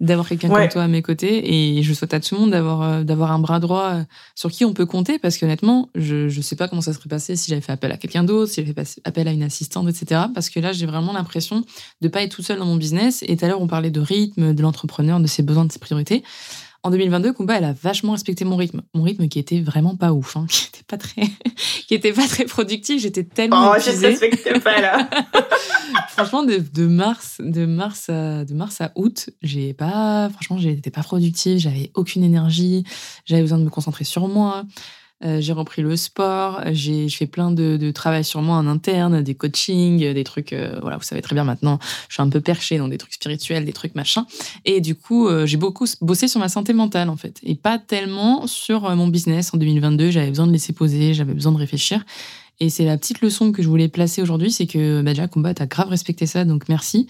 d'avoir 0.00 0.28
quelqu'un 0.28 0.48
Ouais. 0.50 0.60
comme 0.62 0.68
toi 0.70 0.82
à 0.84 0.88
mes 0.88 1.02
côtés. 1.02 1.52
Et 1.78 1.82
je 1.82 1.92
souhaite 1.92 2.14
à 2.14 2.20
tout 2.20 2.34
le 2.36 2.40
monde 2.42 2.50
d'avoir, 2.52 2.82
euh, 2.82 3.02
d'avoir 3.02 3.32
un 3.32 3.38
bras 3.38 3.58
droit 3.60 3.96
sur 4.34 4.50
qui 4.50 4.64
on 4.64 4.72
peut 4.72 4.86
compter, 4.86 5.18
parce 5.18 5.36
qu'honnêtement, 5.38 5.90
je, 5.94 6.28
je 6.28 6.40
sais 6.40 6.56
pas 6.56 6.68
comment 6.68 6.82
ça 6.82 6.92
serait 6.92 7.08
passé 7.08 7.36
si 7.36 7.50
j'avais 7.50 7.60
fait 7.60 7.72
appel 7.72 7.92
à 7.92 7.96
quelqu'un 7.96 8.22
d'autre, 8.24 8.50
si 8.52 8.60
j'avais 8.64 8.72
fait 8.72 9.00
appel 9.04 9.28
à 9.28 9.32
une 9.32 9.42
assistante, 9.42 9.88
etc. 9.88 10.22
Parce 10.34 10.50
que 10.50 10.60
là, 10.60 10.72
j'ai 10.72 10.86
vraiment 10.86 11.12
l'impression 11.12 11.64
de 12.00 12.08
pas 12.08 12.22
être 12.22 12.34
tout 12.34 12.42
seul 12.42 12.58
dans 12.58 12.64
mon 12.66 12.76
business. 12.76 13.22
Et 13.26 13.36
tout 13.40 13.46
à 13.46 13.48
l'heure, 13.48 13.60
on 13.62 13.66
parlait 13.66 13.90
de 13.90 14.00
rythme, 14.00 14.52
de 14.54 14.62
l'entrepreneur, 14.62 15.18
de 15.18 15.26
ses 15.26 15.42
besoins, 15.42 15.64
de 15.64 15.72
ses 15.72 15.78
priorités. 15.78 16.22
En 16.82 16.90
2022, 16.90 17.32
Kumba, 17.34 17.56
elle 17.58 17.64
a 17.64 17.72
vachement 17.74 18.12
respecté 18.12 18.44
mon 18.44 18.56
rythme. 18.56 18.82
Mon 18.94 19.02
rythme 19.02 19.28
qui 19.28 19.38
était 19.38 19.60
vraiment 19.60 19.96
pas 19.96 20.12
ouf, 20.12 20.36
hein, 20.36 20.46
qui 20.50 20.66
était 20.68 20.84
pas 20.86 20.96
très, 20.98 21.22
qui 21.88 21.94
était 21.94 22.12
pas 22.12 22.26
très 22.26 22.44
productif. 22.44 23.00
J'étais 23.02 23.24
tellement 23.24 23.72
Oh, 23.72 23.74
je 23.78 23.88
épuisée. 23.90 24.06
te 24.14 24.20
respecte 24.24 24.62
pas 24.62 24.80
là. 24.80 25.08
Franchement, 26.08 26.42
de, 26.42 26.56
de 26.58 26.86
mars, 26.86 27.36
de 27.40 27.66
mars 27.66 28.08
à, 28.08 28.44
de 28.44 28.54
mars 28.54 28.80
à 28.80 28.92
août, 28.94 29.30
j'ai 29.42 29.74
pas, 29.74 30.28
franchement, 30.30 30.58
j'étais 30.58 30.90
pas 30.90 31.02
productive. 31.02 31.58
J'avais 31.58 31.90
aucune 31.94 32.24
énergie. 32.24 32.84
J'avais 33.26 33.42
besoin 33.42 33.58
de 33.58 33.64
me 33.64 33.70
concentrer 33.70 34.04
sur 34.04 34.28
moi. 34.28 34.64
Euh, 35.24 35.40
j'ai 35.40 35.52
repris 35.52 35.82
le 35.82 35.96
sport. 35.96 36.60
J'ai, 36.72 37.08
je 37.08 37.16
fais 37.16 37.26
plein 37.26 37.50
de, 37.50 37.76
de 37.76 37.90
travail 37.90 38.24
sur 38.24 38.40
moi 38.42 38.56
en 38.56 38.66
interne, 38.66 39.22
des 39.22 39.34
coachings, 39.34 40.12
des 40.12 40.24
trucs. 40.24 40.52
euh, 40.52 40.78
voilà, 40.80 40.96
vous 40.96 41.02
savez 41.02 41.20
très 41.20 41.34
bien 41.34 41.44
maintenant. 41.44 41.78
Je 42.08 42.14
suis 42.14 42.22
un 42.22 42.28
peu 42.28 42.40
perchée 42.40 42.78
dans 42.78 42.88
des 42.88 42.98
trucs 42.98 43.14
spirituels, 43.14 43.64
des 43.64 43.72
trucs 43.72 43.94
machin. 43.94 44.26
Et 44.64 44.80
du 44.80 44.94
coup, 44.94 45.28
euh, 45.28 45.46
j'ai 45.46 45.56
beaucoup 45.56 45.86
bossé 46.00 46.28
sur 46.28 46.40
ma 46.40 46.48
santé 46.48 46.72
mentale 46.72 47.08
en 47.08 47.16
fait, 47.16 47.38
et 47.42 47.54
pas 47.54 47.78
tellement 47.78 48.46
sur 48.46 48.94
mon 48.96 49.08
business 49.08 49.52
en 49.52 49.58
2022. 49.58 50.10
J'avais 50.10 50.28
besoin 50.28 50.46
de 50.46 50.52
laisser 50.52 50.72
poser, 50.72 51.14
j'avais 51.14 51.34
besoin 51.34 51.52
de 51.52 51.58
réfléchir. 51.58 52.04
Et 52.60 52.68
c'est 52.68 52.84
la 52.84 52.98
petite 52.98 53.22
leçon 53.22 53.52
que 53.52 53.62
je 53.62 53.68
voulais 53.68 53.88
placer 53.88 54.20
aujourd'hui, 54.20 54.50
c'est 54.50 54.66
que 54.66 55.00
bah, 55.00 55.12
déjà 55.12 55.28
Combat, 55.28 55.54
t'as 55.54 55.66
grave 55.66 55.88
respecté 55.88 56.26
ça, 56.26 56.44
donc 56.44 56.68
merci. 56.68 57.06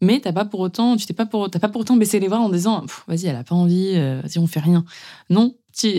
Mais 0.00 0.20
t'as 0.20 0.32
pas 0.32 0.44
pour 0.44 0.60
autant, 0.60 0.96
tu 0.96 1.06
t'es 1.06 1.14
pas 1.14 1.26
pour, 1.26 1.50
t'as 1.50 1.58
pas 1.58 1.68
pour 1.68 1.80
autant 1.80 1.96
baissé 1.96 2.20
les 2.20 2.28
bras 2.28 2.40
en 2.40 2.48
disant, 2.48 2.84
vas-y, 3.06 3.26
elle 3.26 3.36
a 3.36 3.44
pas 3.44 3.54
envie, 3.54 3.92
euh, 3.94 4.20
vas-y, 4.22 4.38
on 4.38 4.46
fait 4.46 4.60
rien. 4.60 4.84
Non, 5.30 5.54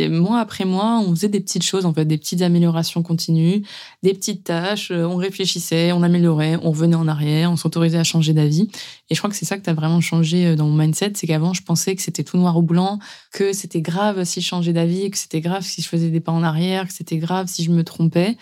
mois 0.09 0.39
après 0.39 0.65
mois, 0.65 0.99
on 0.99 1.11
faisait 1.11 1.29
des 1.29 1.39
petites 1.39 1.63
choses 1.63 1.85
en 1.85 1.93
fait, 1.93 2.05
des 2.05 2.17
petites 2.17 2.41
améliorations 2.41 3.01
continues, 3.01 3.63
des 4.03 4.13
petites 4.13 4.43
tâches, 4.43 4.91
euh, 4.91 5.05
on 5.05 5.15
réfléchissait, 5.15 5.91
on 5.91 6.03
améliorait, 6.03 6.57
on 6.61 6.71
revenait 6.71 6.95
en 6.95 7.07
arrière, 7.07 7.51
on 7.51 7.55
s'autorisait 7.55 7.97
à 7.97 8.03
changer 8.03 8.33
d'avis. 8.33 8.69
Et 9.09 9.15
je 9.15 9.19
crois 9.19 9.29
que 9.29 9.35
c'est 9.35 9.45
ça 9.45 9.57
que 9.57 9.63
t'as 9.63 9.73
vraiment 9.73 10.01
changé 10.01 10.47
euh, 10.47 10.55
dans 10.55 10.67
mon 10.67 10.75
mindset, 10.75 11.13
c'est 11.15 11.27
qu'avant 11.27 11.53
je 11.53 11.63
pensais 11.63 11.95
que 11.95 12.01
c'était 12.01 12.23
tout 12.23 12.37
noir 12.37 12.57
ou 12.57 12.61
blanc, 12.61 12.99
que 13.31 13.53
c'était 13.53 13.81
grave 13.81 14.23
si 14.25 14.41
je 14.41 14.47
changeais 14.47 14.73
d'avis, 14.73 15.09
que 15.11 15.17
c'était 15.17 15.41
grave 15.41 15.63
si 15.63 15.81
je 15.81 15.87
faisais 15.87 16.09
des 16.09 16.19
pas 16.19 16.31
en 16.31 16.43
arrière, 16.43 16.87
que 16.87 16.93
c'était 16.93 17.17
grave 17.17 17.47
si 17.47 17.63
je 17.63 17.71
me 17.71 17.83
trompais. 17.83 18.37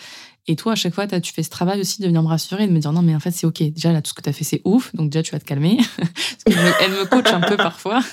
Et 0.48 0.56
toi, 0.56 0.74
à 0.74 0.76
chaque 0.76 0.94
fois, 0.94 1.08
tu 1.08 1.34
fais 1.34 1.44
ce 1.44 1.50
travail 1.50 1.80
aussi 1.82 2.02
de 2.02 2.08
venir 2.08 2.24
me 2.24 2.28
rassurer, 2.28 2.64
et 2.64 2.68
de 2.68 2.72
me 2.72 2.80
dire 2.80 2.94
non, 2.94 3.02
mais 3.02 3.16
en 3.16 3.20
fait, 3.20 3.32
c'est 3.32 3.46
OK. 3.46 3.62
Déjà, 3.62 3.92
là, 3.92 4.02
tout 4.02 4.10
ce 4.10 4.14
que 4.14 4.22
tu 4.22 4.30
as 4.30 4.34
fait, 4.34 4.44
c'est 4.44 4.62
ouf. 4.64 4.96
Donc, 4.96 5.10
déjà, 5.10 5.24
tu 5.24 5.32
vas 5.32 5.40
te 5.40 5.46
calmer. 5.46 5.78
Parce 6.46 6.58
me, 6.58 6.84
elle 6.84 6.92
me 6.92 7.06
coach 7.06 7.28
un 7.28 7.42
peu 7.42 7.58
parfois. 7.58 8.02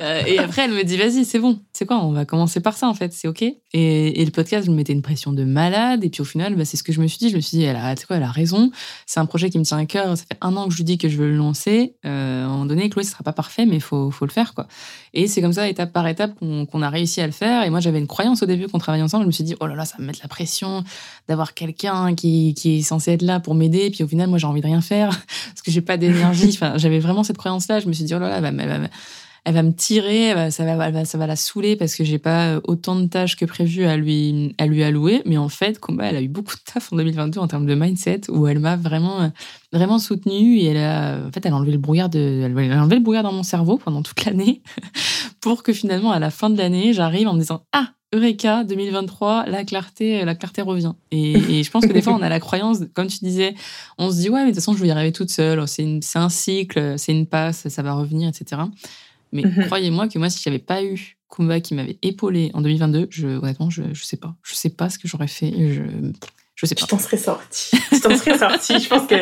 Euh, 0.00 0.22
et 0.26 0.38
après, 0.38 0.62
elle 0.62 0.72
me 0.72 0.82
dit 0.82 0.96
vas-y, 0.96 1.24
c'est 1.24 1.38
bon. 1.38 1.60
C'est 1.72 1.84
quoi? 1.84 2.02
On 2.02 2.12
va 2.12 2.24
commencer 2.24 2.60
par 2.60 2.76
ça, 2.76 2.88
en 2.88 2.94
fait. 2.94 3.12
C'est 3.12 3.28
OK. 3.28 3.42
Et, 3.42 3.56
et 3.72 4.24
le 4.24 4.30
podcast, 4.30 4.66
je 4.66 4.70
me 4.70 4.76
mettais 4.76 4.92
une 4.92 5.02
pression 5.02 5.32
de 5.32 5.44
malade. 5.44 6.04
Et 6.04 6.10
puis, 6.10 6.22
au 6.22 6.24
final, 6.24 6.54
bah, 6.54 6.64
c'est 6.64 6.76
ce 6.76 6.82
que 6.82 6.92
je 6.92 7.00
me 7.00 7.06
suis 7.06 7.18
dit. 7.18 7.30
Je 7.30 7.36
me 7.36 7.40
suis 7.40 7.58
dit, 7.58 7.64
elle 7.64 7.76
a, 7.76 7.94
quoi, 7.96 8.16
elle 8.16 8.22
a 8.22 8.30
raison. 8.30 8.70
C'est 9.06 9.20
un 9.20 9.26
projet 9.26 9.50
qui 9.50 9.58
me 9.58 9.64
tient 9.64 9.78
à 9.78 9.86
cœur. 9.86 10.16
Ça 10.16 10.24
fait 10.24 10.38
un 10.40 10.56
an 10.56 10.66
que 10.66 10.72
je 10.72 10.78
lui 10.78 10.84
dis 10.84 10.96
que 10.96 11.08
je 11.08 11.16
veux 11.16 11.28
le 11.28 11.36
lancer. 11.36 11.96
Euh, 12.06 12.42
à 12.42 12.46
un 12.46 12.48
moment 12.48 12.66
donné, 12.66 12.88
Chloé, 12.88 13.04
ce 13.04 13.12
sera 13.12 13.24
pas 13.24 13.32
parfait, 13.32 13.66
mais 13.66 13.76
il 13.76 13.82
faut, 13.82 14.10
faut 14.10 14.24
le 14.24 14.32
faire, 14.32 14.54
quoi. 14.54 14.66
Et 15.12 15.26
c'est 15.26 15.42
comme 15.42 15.52
ça, 15.52 15.68
étape 15.68 15.92
par 15.92 16.06
étape, 16.06 16.32
qu'on 16.38 16.82
a 16.82 16.88
réussi 16.88 17.20
à 17.20 17.26
le 17.26 17.32
faire. 17.32 17.64
Et 17.64 17.70
moi, 17.70 17.80
j'avais 17.80 17.98
une 17.98 18.06
croyance 18.06 18.42
au 18.42 18.46
début 18.46 18.68
qu'on 18.68 18.78
travaillait 18.78 19.02
ensemble. 19.02 19.24
Je 19.24 19.26
me 19.26 19.32
suis 19.32 19.44
dit, 19.44 19.56
oh 19.60 19.66
là 19.66 19.74
là, 19.74 19.84
ça 19.84 19.96
va 19.96 20.02
me 20.02 20.06
mettre 20.06 20.20
la 20.22 20.28
pression 20.28 20.84
d'avoir 21.28 21.54
quelqu'un 21.54 22.14
qui, 22.14 22.54
qui 22.54 22.78
est 22.78 22.82
censé 22.82 23.12
être 23.12 23.22
là 23.22 23.40
pour 23.40 23.54
m'aider. 23.54 23.90
Puis 23.90 24.04
au 24.04 24.08
final, 24.08 24.28
moi, 24.28 24.38
j'ai 24.38 24.46
envie 24.46 24.60
de 24.60 24.66
rien 24.66 24.80
faire 24.80 25.08
parce 25.48 25.62
que 25.62 25.70
j'ai 25.70 25.80
pas 25.80 25.96
d'énergie. 25.96 26.50
Enfin, 26.50 26.74
j'avais 26.76 27.00
vraiment 27.00 27.24
cette 27.24 27.38
croyance-là. 27.38 27.80
Je 27.80 27.88
me 27.88 27.92
suis 27.92 28.04
dit, 28.04 28.14
oh 28.14 28.18
là 28.20 28.28
là, 28.28 28.40
va, 28.40 28.48
elle 28.48 28.68
va, 28.68 28.88
elle 29.44 29.54
va 29.54 29.62
me 29.62 29.72
tirer, 29.72 30.50
ça, 30.50 30.64
va, 30.64 31.04
ça 31.04 31.18
va 31.18 31.26
la 31.26 31.36
saouler 31.36 31.76
parce 31.76 31.94
que 31.94 32.04
j'ai 32.04 32.18
pas 32.18 32.60
autant 32.64 32.96
de 32.96 33.06
tâches 33.06 33.36
que 33.36 33.44
prévu 33.44 33.84
à 33.84 33.96
lui, 33.96 34.54
à 34.58 34.66
lui 34.66 34.82
allouer. 34.82 35.22
Mais 35.26 35.36
en 35.36 35.48
fait, 35.48 35.78
Combat, 35.78 36.06
elle 36.06 36.16
a 36.16 36.22
eu 36.22 36.28
beaucoup 36.28 36.54
de 36.54 36.60
taf 36.60 36.92
en 36.92 36.96
2022 36.96 37.40
en 37.40 37.48
termes 37.48 37.66
de 37.66 37.74
mindset 37.74 38.30
où 38.30 38.46
elle 38.46 38.58
m'a 38.58 38.76
vraiment, 38.76 39.32
vraiment 39.72 39.98
soutenue 39.98 40.58
et 40.58 40.66
elle 40.66 40.76
a, 40.76 41.18
en 41.26 41.32
fait, 41.32 41.44
elle 41.46 41.52
a 41.52 41.56
enlevé 41.56 41.72
le 41.72 41.78
brouillard 41.78 42.08
de, 42.08 42.42
elle 42.44 42.72
a 42.72 42.82
enlevé 42.82 42.96
le 42.96 43.02
brouillard 43.02 43.22
dans 43.22 43.32
mon 43.32 43.42
cerveau 43.42 43.78
pendant 43.78 44.02
toute 44.02 44.24
l'année 44.24 44.62
pour 45.40 45.62
que 45.62 45.72
finalement, 45.72 46.12
à 46.12 46.18
la 46.18 46.30
fin 46.30 46.50
de 46.50 46.58
l'année, 46.58 46.92
j'arrive 46.92 47.28
en 47.28 47.34
me 47.34 47.40
disant, 47.40 47.64
ah, 47.72 47.88
Eureka 48.12 48.64
2023, 48.64 49.46
la 49.46 49.64
clarté, 49.64 50.24
la 50.24 50.34
clarté 50.34 50.62
revient. 50.62 50.92
Et, 51.12 51.62
je 51.62 51.70
pense 51.70 51.86
que 51.86 51.92
des 51.92 52.02
fois, 52.02 52.14
on 52.14 52.22
a 52.22 52.28
la 52.28 52.40
croyance, 52.40 52.78
comme 52.94 53.06
tu 53.06 53.18
disais, 53.18 53.54
on 53.98 54.10
se 54.10 54.16
dit, 54.16 54.28
ouais, 54.28 54.40
mais 54.40 54.46
de 54.46 54.50
toute 54.50 54.56
façon, 54.56 54.74
je 54.74 54.82
vais 54.82 54.88
y 54.88 54.90
arriver 54.90 55.12
toute 55.12 55.30
seule, 55.30 55.62
c'est 55.68 56.00
un 56.16 56.28
cycle, 56.28 56.98
c'est 56.98 57.12
une 57.12 57.26
passe, 57.26 57.68
ça 57.68 57.82
va 57.82 57.92
revenir, 57.92 58.28
etc. 58.28 58.62
Mais 59.32 59.42
Mhm. 59.44 59.66
croyez-moi 59.66 60.08
que 60.08 60.18
moi, 60.18 60.30
si 60.30 60.40
j'avais 60.42 60.58
pas 60.58 60.82
eu 60.82 61.16
Kumba 61.28 61.60
qui 61.60 61.74
m'avait 61.74 61.98
épaulé 62.02 62.50
en 62.54 62.60
2022, 62.60 63.06
je, 63.10 63.26
honnêtement, 63.28 63.70
je, 63.70 63.82
je 63.92 64.04
sais 64.04 64.16
pas. 64.16 64.34
Je 64.42 64.54
sais 64.54 64.70
pas 64.70 64.90
ce 64.90 64.98
que 64.98 65.06
j'aurais 65.06 65.28
fait. 65.28 65.52
Je, 65.56 65.82
je 66.56 66.66
sais 66.66 66.74
pas. 66.74 66.86
t'en 66.86 66.98
serais 66.98 67.16
sorti. 67.16 67.76
Tu 67.92 68.00
t'en 68.00 68.16
serais 68.16 68.36
sorti. 68.38 68.78
Je 68.80 68.88
pense 68.88 69.06
que 69.06 69.14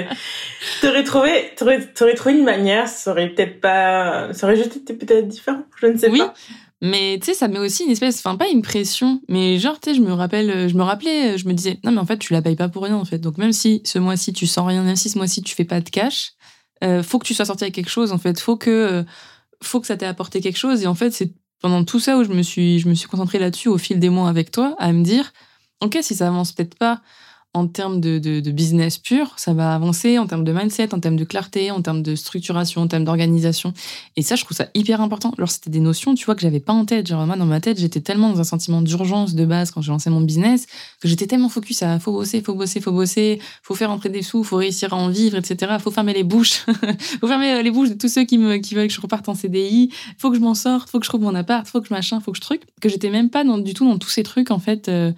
t'aurais 0.81 1.05
trouvé, 1.05 1.51
t'aurais 1.57 2.15
trouvé 2.15 2.35
une 2.39 2.45
manière, 2.45 2.89
ça 2.89 3.11
aurait 3.13 3.29
peut-être 3.31 3.61
pas, 3.61 4.33
ça 4.33 4.47
aurait 4.47 4.57
juste 4.57 4.77
été 4.77 4.95
peut-être 4.95 5.29
différent. 5.29 5.63
Je 5.81 5.87
ne 5.87 5.97
sais 5.97 6.11
Oui, 6.11 6.19
pas. 6.19 6.35
Mais 6.81 7.19
tu 7.21 7.27
sais, 7.27 7.35
ça 7.35 7.49
met 7.49 7.59
aussi 7.59 7.83
une 7.85 7.91
espèce, 7.91 8.19
enfin 8.19 8.37
pas 8.37 8.49
une 8.49 8.63
pression, 8.63 9.21
mais 9.29 9.59
genre 9.59 9.81
tu 9.81 9.91
sais, 9.91 9.97
je 9.97 10.01
me 10.01 10.13
rappelle, 10.13 10.69
je 10.69 10.75
me 10.77 10.83
rappelais, 10.85 11.37
je 11.37 11.49
me 11.49 11.53
disais 11.53 11.79
non 11.83 11.91
mais 11.91 11.99
en 11.99 12.07
fait 12.07 12.19
tu 12.19 12.33
la 12.33 12.41
payes 12.41 12.55
pas 12.55 12.69
pour 12.69 12.85
rien 12.85 12.95
en 12.95 13.05
fait. 13.05 13.19
Donc 13.19 13.37
même 13.37 13.53
si 13.53 13.83
ce 13.85 13.99
mois-ci 13.99 14.33
tu 14.33 14.47
sens 14.47 14.65
rien, 14.67 14.83
même 14.85 14.95
si 14.97 15.11
ce 15.11 15.19
mois-ci 15.19 15.43
tu 15.43 15.55
fais 15.57 15.65
pas 15.65 15.81
de 15.81 15.89
cash, 15.91 16.33
euh, 16.85 17.03
faut 17.03 17.19
que 17.19 17.27
tu 17.27 17.35
sois 17.35 17.45
sorti 17.47 17.65
avec 17.65 17.75
quelque 17.75 17.91
chose 17.91 18.13
en 18.13 18.19
fait. 18.19 18.39
Faut 18.41 18.57
que, 18.57 18.71
euh, 18.71 19.03
faut 19.63 19.81
que 19.81 19.87
ça 19.87 19.97
t'ait 19.97 20.07
apporté 20.07 20.41
quelque 20.41 20.59
chose. 20.59 20.83
Et 20.83 20.87
en 20.87 20.95
fait 20.95 21.11
c'est 21.11 21.33
pendant 21.61 21.85
tout 21.85 22.01
ça 22.01 22.17
où 22.19 22.25
je 22.25 22.31
me 22.31 22.43
suis, 22.43 22.79
je 22.79 23.07
concentrée 23.09 23.39
là-dessus 23.39 23.69
au 23.69 23.79
fil 23.79 23.99
des 23.99 24.11
mois 24.11 24.29
avec 24.29 24.51
toi, 24.51 24.77
à 24.79 24.93
me 24.93 25.03
dire 25.03 25.33
ok 25.81 25.99
si 26.03 26.15
ça 26.15 26.29
avance 26.29 26.53
peut-être 26.53 26.77
pas 26.77 27.01
en 27.59 27.67
termes 27.67 28.01
de, 28.01 28.41
business 28.51 28.99
pur, 28.99 29.35
ça 29.37 29.53
va 29.53 29.75
avancer 29.75 30.19
en 30.19 30.27
termes 30.27 30.45
de 30.45 30.53
mindset, 30.53 30.95
en 30.95 31.01
termes 31.01 31.17
de 31.17 31.25
clarté, 31.25 31.71
en 31.71 31.83
termes 31.83 32.03
de 32.03 32.15
structuration, 32.15 32.83
en 32.83 32.89
termes 32.89 33.05
d'organisation. 33.05 33.73
Et 34.17 34.23
ça, 34.23 34.37
je 34.37 34.45
trouve 34.45 34.57
ça 34.57 34.69
hyper 34.75 35.01
important. 35.01 35.33
Alors, 35.37 35.51
c'était 35.51 35.71
des 35.71 35.81
notions, 35.81 36.15
tu 36.15 36.25
vois, 36.25 36.35
que 36.35 36.41
j'avais 36.41 36.61
pas 36.61 36.73
en 36.73 36.85
tête. 36.85 37.07
Genre, 37.07 37.27
moi, 37.27 37.37
dans 37.37 37.47
ma 37.47 37.61
tête, 37.61 37.79
j'étais 37.79 38.01
tellement 38.01 38.31
dans 38.31 38.41
un 38.41 38.45
sentiment 38.45 38.83
d'urgence 38.83 39.35
de 39.35 39.45
base 39.45 39.71
quand 39.71 39.83
j'ai 39.83 39.91
lancé 39.91 40.11
mon 40.11 40.21
business 40.21 40.67
que 41.01 41.09
j'étais 41.09 41.27
tellement 41.27 41.49
focus 41.49 41.83
à 41.83 41.99
faut 41.99 42.13
bosser, 42.13 42.41
faut 42.41 42.55
bosser, 42.55 42.81
faut 42.81 42.93
bosser, 42.93 43.41
faut 43.63 43.75
faire 43.75 43.91
entrer 43.91 44.09
des 44.09 44.23
sous, 44.23 44.45
faut 44.45 44.57
réussir 44.57 44.93
à 44.93 44.97
en 44.97 45.09
vivre, 45.09 45.37
etc. 45.37 45.77
Faut 45.81 45.91
fermer 45.91 46.15
les 46.15 46.25
bouches. 46.25 46.65
faut 47.21 47.27
fermer 47.27 47.53
euh, 47.53 47.63
les 47.63 47.71
bouches 47.71 47.91
de 47.91 47.95
tous 47.95 48.09
ceux 48.09 48.25
qui 48.25 48.37
veulent 48.39 48.61
que 48.61 48.89
je 48.89 49.01
reparte 49.01 49.29
en 49.29 49.35
CDI. 49.35 49.91
Faut 50.17 50.31
que 50.31 50.37
je 50.37 50.41
m'en 50.41 50.55
sorte, 50.55 50.89
faut 50.89 50.99
que 50.99 51.05
je 51.05 51.11
trouve 51.11 51.23
mon 51.23 51.35
appart, 51.35 51.67
faut 51.67 51.81
que 51.81 51.89
je 51.89 51.95
machin, 51.95 52.21
faut 52.21 52.33
que 52.33 52.37
je 52.37 52.43
truc. 52.43 52.63
Que 52.81 52.89
j'étais 52.89 53.11
même 53.11 53.31
pas 53.31 53.45
du 53.45 53.75
tout 53.75 53.89
dans 53.89 53.99
tous 53.99 54.11
ces 54.11 54.23
trucs, 54.23 54.51
en 54.51 54.59
fait, 54.59 54.89
euh, 54.89 55.13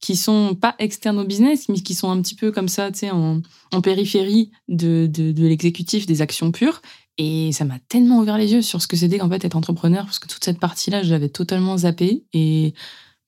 qui 0.00 0.16
sont 0.16 0.54
pas 0.54 0.74
externes 0.78 1.18
au 1.18 1.24
business, 1.24 1.68
mais 1.68 1.80
qui 1.80 1.94
sont 1.94 2.10
un 2.10 2.20
petit 2.20 2.34
peu 2.34 2.52
comme 2.52 2.68
ça, 2.68 2.90
tu 2.92 3.00
sais, 3.00 3.10
en, 3.10 3.40
en 3.72 3.80
périphérie 3.80 4.50
de, 4.68 5.06
de, 5.06 5.46
l'exécutif, 5.46 6.06
des 6.06 6.20
actions 6.20 6.52
pures. 6.52 6.82
Et 7.16 7.52
ça 7.52 7.64
m'a 7.64 7.78
tellement 7.88 8.18
ouvert 8.18 8.36
les 8.36 8.52
yeux 8.52 8.62
sur 8.62 8.82
ce 8.82 8.86
que 8.86 8.96
c'était 8.96 9.18
qu'en 9.18 9.30
fait 9.30 9.44
être 9.44 9.56
entrepreneur, 9.56 10.04
parce 10.04 10.18
que 10.18 10.28
toute 10.28 10.44
cette 10.44 10.58
partie-là, 10.58 11.02
je 11.02 11.10
l'avais 11.10 11.28
totalement 11.28 11.78
zappée. 11.78 12.24
Et 12.32 12.74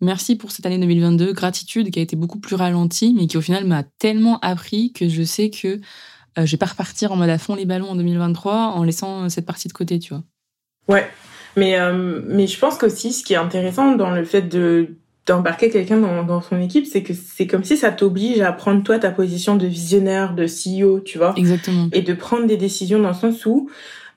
merci 0.00 0.36
pour 0.36 0.50
cette 0.50 0.66
année 0.66 0.78
2022, 0.78 1.32
gratitude 1.32 1.90
qui 1.90 1.98
a 1.98 2.02
été 2.02 2.16
beaucoup 2.16 2.40
plus 2.40 2.56
ralentie, 2.56 3.14
mais 3.16 3.26
qui 3.26 3.36
au 3.36 3.42
final 3.42 3.64
m'a 3.64 3.84
tellement 3.98 4.38
appris 4.40 4.92
que 4.92 5.08
je 5.08 5.22
sais 5.22 5.50
que 5.50 5.80
euh, 6.38 6.44
je 6.44 6.50
vais 6.50 6.58
pas 6.58 6.66
repartir 6.66 7.12
en 7.12 7.16
mode 7.16 7.30
à 7.30 7.38
fond 7.38 7.54
les 7.54 7.64
ballons 7.64 7.90
en 7.90 7.96
2023 7.96 8.72
en 8.74 8.82
laissant 8.82 9.28
cette 9.28 9.46
partie 9.46 9.68
de 9.68 9.72
côté, 9.72 9.98
tu 9.98 10.12
vois. 10.12 10.24
Ouais. 10.88 11.08
Mais, 11.56 11.78
euh, 11.78 12.20
mais 12.26 12.46
je 12.46 12.58
pense 12.58 12.76
qu'aussi, 12.76 13.12
ce 13.12 13.24
qui 13.24 13.32
est 13.32 13.38
intéressant 13.38 13.96
dans 13.96 14.10
le 14.10 14.24
fait 14.24 14.42
de 14.42 14.96
d'embarquer 15.26 15.70
quelqu'un 15.70 15.98
dans, 15.98 16.22
dans 16.22 16.40
son 16.40 16.60
équipe, 16.60 16.86
c'est 16.86 17.02
que 17.02 17.12
c'est 17.12 17.46
comme 17.46 17.64
si 17.64 17.76
ça 17.76 17.90
t'oblige 17.90 18.40
à 18.40 18.52
prendre 18.52 18.82
toi 18.82 18.98
ta 18.98 19.10
position 19.10 19.56
de 19.56 19.66
visionnaire, 19.66 20.34
de 20.34 20.46
CEO, 20.46 21.00
tu 21.00 21.18
vois. 21.18 21.34
Exactement. 21.36 21.88
Et 21.92 22.02
de 22.02 22.14
prendre 22.14 22.46
des 22.46 22.56
décisions 22.56 23.00
dans 23.00 23.08
le 23.08 23.14
sens 23.14 23.44
où, 23.44 23.68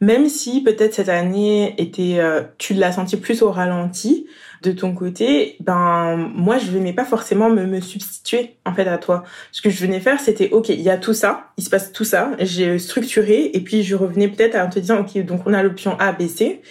même 0.01 0.29
si 0.29 0.63
peut-être 0.63 0.93
cette 0.93 1.09
année 1.09 1.73
était, 1.77 2.19
euh, 2.19 2.43
tu 2.57 2.73
l'as 2.73 2.91
senti 2.91 3.17
plus 3.17 3.41
au 3.41 3.51
ralenti, 3.51 4.27
de 4.61 4.71
ton 4.73 4.93
côté, 4.93 5.55
ben 5.61 6.17
moi 6.17 6.57
je 6.57 6.69
venais 6.69 6.91
pas 6.91 7.05
forcément 7.05 7.49
me, 7.49 7.65
me 7.65 7.79
substituer 7.79 8.57
en 8.65 8.73
fait 8.73 8.87
à 8.87 8.97
toi. 8.97 9.23
Ce 9.51 9.61
que 9.61 9.69
je 9.69 9.79
venais 9.79 9.99
faire, 9.99 10.19
c'était 10.19 10.49
ok, 10.51 10.69
il 10.69 10.81
y 10.81 10.89
a 10.89 10.97
tout 10.97 11.13
ça, 11.13 11.51
il 11.57 11.63
se 11.63 11.69
passe 11.69 11.93
tout 11.93 12.03
ça, 12.03 12.31
j'ai 12.39 12.77
structuré 12.77 13.51
et 13.53 13.61
puis 13.61 13.83
je 13.83 13.95
revenais 13.95 14.27
peut-être 14.27 14.55
en 14.55 14.69
te 14.69 14.79
disant 14.79 14.99
ok, 14.99 15.23
donc 15.23 15.41
on 15.45 15.53
a 15.53 15.63
l'option 15.63 15.97
A, 15.99 16.11
B, 16.11 16.27
C. 16.27 16.61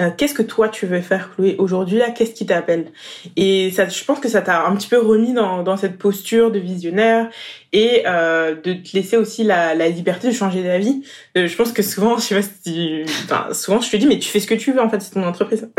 Euh, 0.00 0.10
qu'est-ce 0.16 0.34
que 0.34 0.42
toi 0.42 0.68
tu 0.68 0.86
veux 0.86 1.00
faire 1.00 1.34
Chloé 1.34 1.56
aujourd'hui? 1.58 1.98
Là 1.98 2.10
qu'est-ce 2.10 2.32
qui 2.32 2.46
t'appelle? 2.46 2.92
Et 3.36 3.70
ça 3.70 3.88
je 3.88 4.04
pense 4.04 4.20
que 4.20 4.28
ça 4.28 4.42
t'a 4.42 4.66
un 4.66 4.76
petit 4.76 4.88
peu 4.88 4.98
remis 4.98 5.32
dans, 5.32 5.62
dans 5.62 5.76
cette 5.76 5.98
posture 5.98 6.50
de 6.50 6.58
visionnaire 6.58 7.30
et 7.76 8.04
euh, 8.06 8.54
de 8.54 8.72
te 8.72 8.96
laisser 8.96 9.18
aussi 9.18 9.44
la, 9.44 9.74
la 9.74 9.90
liberté 9.90 10.28
de 10.28 10.32
changer 10.32 10.62
d'avis. 10.62 11.02
Euh, 11.36 11.46
je 11.46 11.54
pense 11.56 11.72
que 11.72 11.82
souvent 11.82 12.16
je 12.16 12.22
sais 12.22 12.34
pas 12.34 12.46
si 12.64 13.02
enfin 13.24 13.48
souvent 13.52 13.82
je 13.82 13.90
te 13.90 13.98
dis 13.98 14.06
mais 14.06 14.18
tu 14.18 14.30
fais 14.30 14.40
ce 14.40 14.46
que 14.46 14.54
tu 14.54 14.72
veux 14.72 14.80
en 14.80 14.88
fait 14.88 15.00
c'est 15.00 15.12
ton 15.12 15.24
entreprise. 15.24 15.68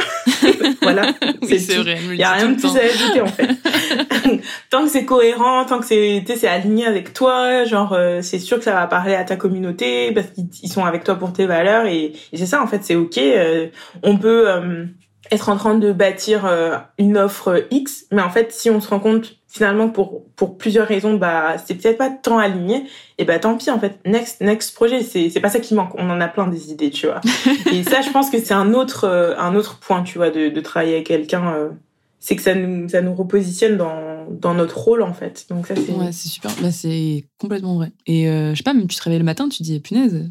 Voilà. 0.81 1.11
Oui, 1.41 1.59
c'est 1.59 1.75
vrai 1.75 1.97
il 2.11 2.15
y 2.15 2.23
a 2.23 2.31
rien 2.31 2.49
de 2.49 2.59
plus 2.59 2.77
à 2.77 2.81
ajouter 2.81 3.21
en 3.21 3.27
fait. 3.27 3.49
Tant 4.69 4.83
que 4.83 4.89
c'est 4.89 5.03
cohérent 5.05 5.65
tant 5.65 5.79
que 5.79 5.85
c'est 5.85 6.23
c'est 6.27 6.47
aligné 6.47 6.85
avec 6.85 7.13
toi 7.13 7.65
genre 7.65 7.93
euh, 7.93 8.21
c'est 8.21 8.39
sûr 8.39 8.57
que 8.57 8.63
ça 8.63 8.73
va 8.73 8.87
parler 8.87 9.15
à 9.15 9.23
ta 9.23 9.35
communauté 9.35 10.11
parce 10.13 10.27
qu'ils 10.27 10.71
sont 10.71 10.85
avec 10.85 11.03
toi 11.03 11.15
pour 11.15 11.33
tes 11.33 11.45
valeurs 11.45 11.87
et, 11.87 12.13
et 12.31 12.37
c'est 12.37 12.45
ça 12.45 12.61
en 12.61 12.67
fait 12.67 12.83
c'est 12.83 12.95
ok 12.95 13.17
euh, 13.17 13.67
on 14.03 14.17
peut 14.17 14.49
euh, 14.49 14.85
être 15.31 15.49
en 15.49 15.57
train 15.57 15.75
de 15.75 15.91
bâtir 15.91 16.45
euh, 16.45 16.77
une 16.97 17.17
offre 17.17 17.65
X, 17.71 18.05
mais 18.11 18.21
en 18.21 18.29
fait, 18.29 18.51
si 18.51 18.69
on 18.69 18.79
se 18.79 18.89
rend 18.89 18.99
compte 18.99 19.36
finalement 19.47 19.89
pour 19.89 20.25
pour 20.35 20.57
plusieurs 20.57 20.87
raisons, 20.87 21.15
bah 21.15 21.55
c'est 21.65 21.75
peut-être 21.75 21.97
pas 21.97 22.09
tant 22.09 22.37
aligné, 22.37 22.83
et 23.17 23.25
bah 23.25 23.39
tant 23.39 23.57
pis 23.57 23.71
en 23.71 23.79
fait. 23.79 23.99
Next 24.05 24.41
next 24.41 24.75
projet, 24.75 25.01
c'est 25.03 25.29
c'est 25.29 25.39
pas 25.39 25.49
ça 25.49 25.59
qui 25.59 25.73
manque. 25.73 25.93
On 25.95 26.09
en 26.09 26.21
a 26.21 26.27
plein 26.27 26.47
des 26.47 26.71
idées, 26.71 26.89
tu 26.89 27.07
vois. 27.07 27.21
et 27.71 27.83
ça, 27.83 28.01
je 28.01 28.09
pense 28.09 28.29
que 28.29 28.39
c'est 28.39 28.53
un 28.53 28.73
autre 28.73 29.05
euh, 29.05 29.35
un 29.37 29.55
autre 29.55 29.79
point, 29.79 30.03
tu 30.03 30.17
vois, 30.17 30.29
de, 30.29 30.49
de 30.49 30.61
travailler 30.61 30.95
avec 30.95 31.07
quelqu'un. 31.07 31.71
c'est 32.19 32.35
que 32.35 32.41
ça 32.41 32.55
nous 32.55 32.89
ça 32.89 33.01
nous 33.01 33.13
repositionne 33.13 33.77
dans 33.77 34.27
dans 34.29 34.53
notre 34.53 34.77
rôle 34.77 35.01
en 35.01 35.13
fait. 35.13 35.45
Donc 35.49 35.67
ça 35.67 35.75
c'est 35.75 35.93
ouais, 35.93 36.11
c'est 36.11 36.29
super. 36.29 36.51
Bah 36.61 36.71
c'est 36.71 37.25
complètement 37.39 37.75
vrai. 37.75 37.91
Et 38.05 38.25
je 38.25 38.55
sais 38.55 38.63
pas, 38.63 38.73
même 38.73 38.87
tu 38.87 38.97
te 38.97 39.03
réveilles 39.03 39.19
le 39.19 39.25
matin, 39.25 39.47
tu 39.49 39.59
te 39.59 39.63
dis 39.63 39.79
punaise 39.79 40.29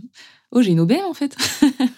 oh 0.53 0.62
j'ai 0.62 0.71
une 0.71 0.81
OBM 0.81 1.05
en 1.09 1.14
fait 1.14 1.37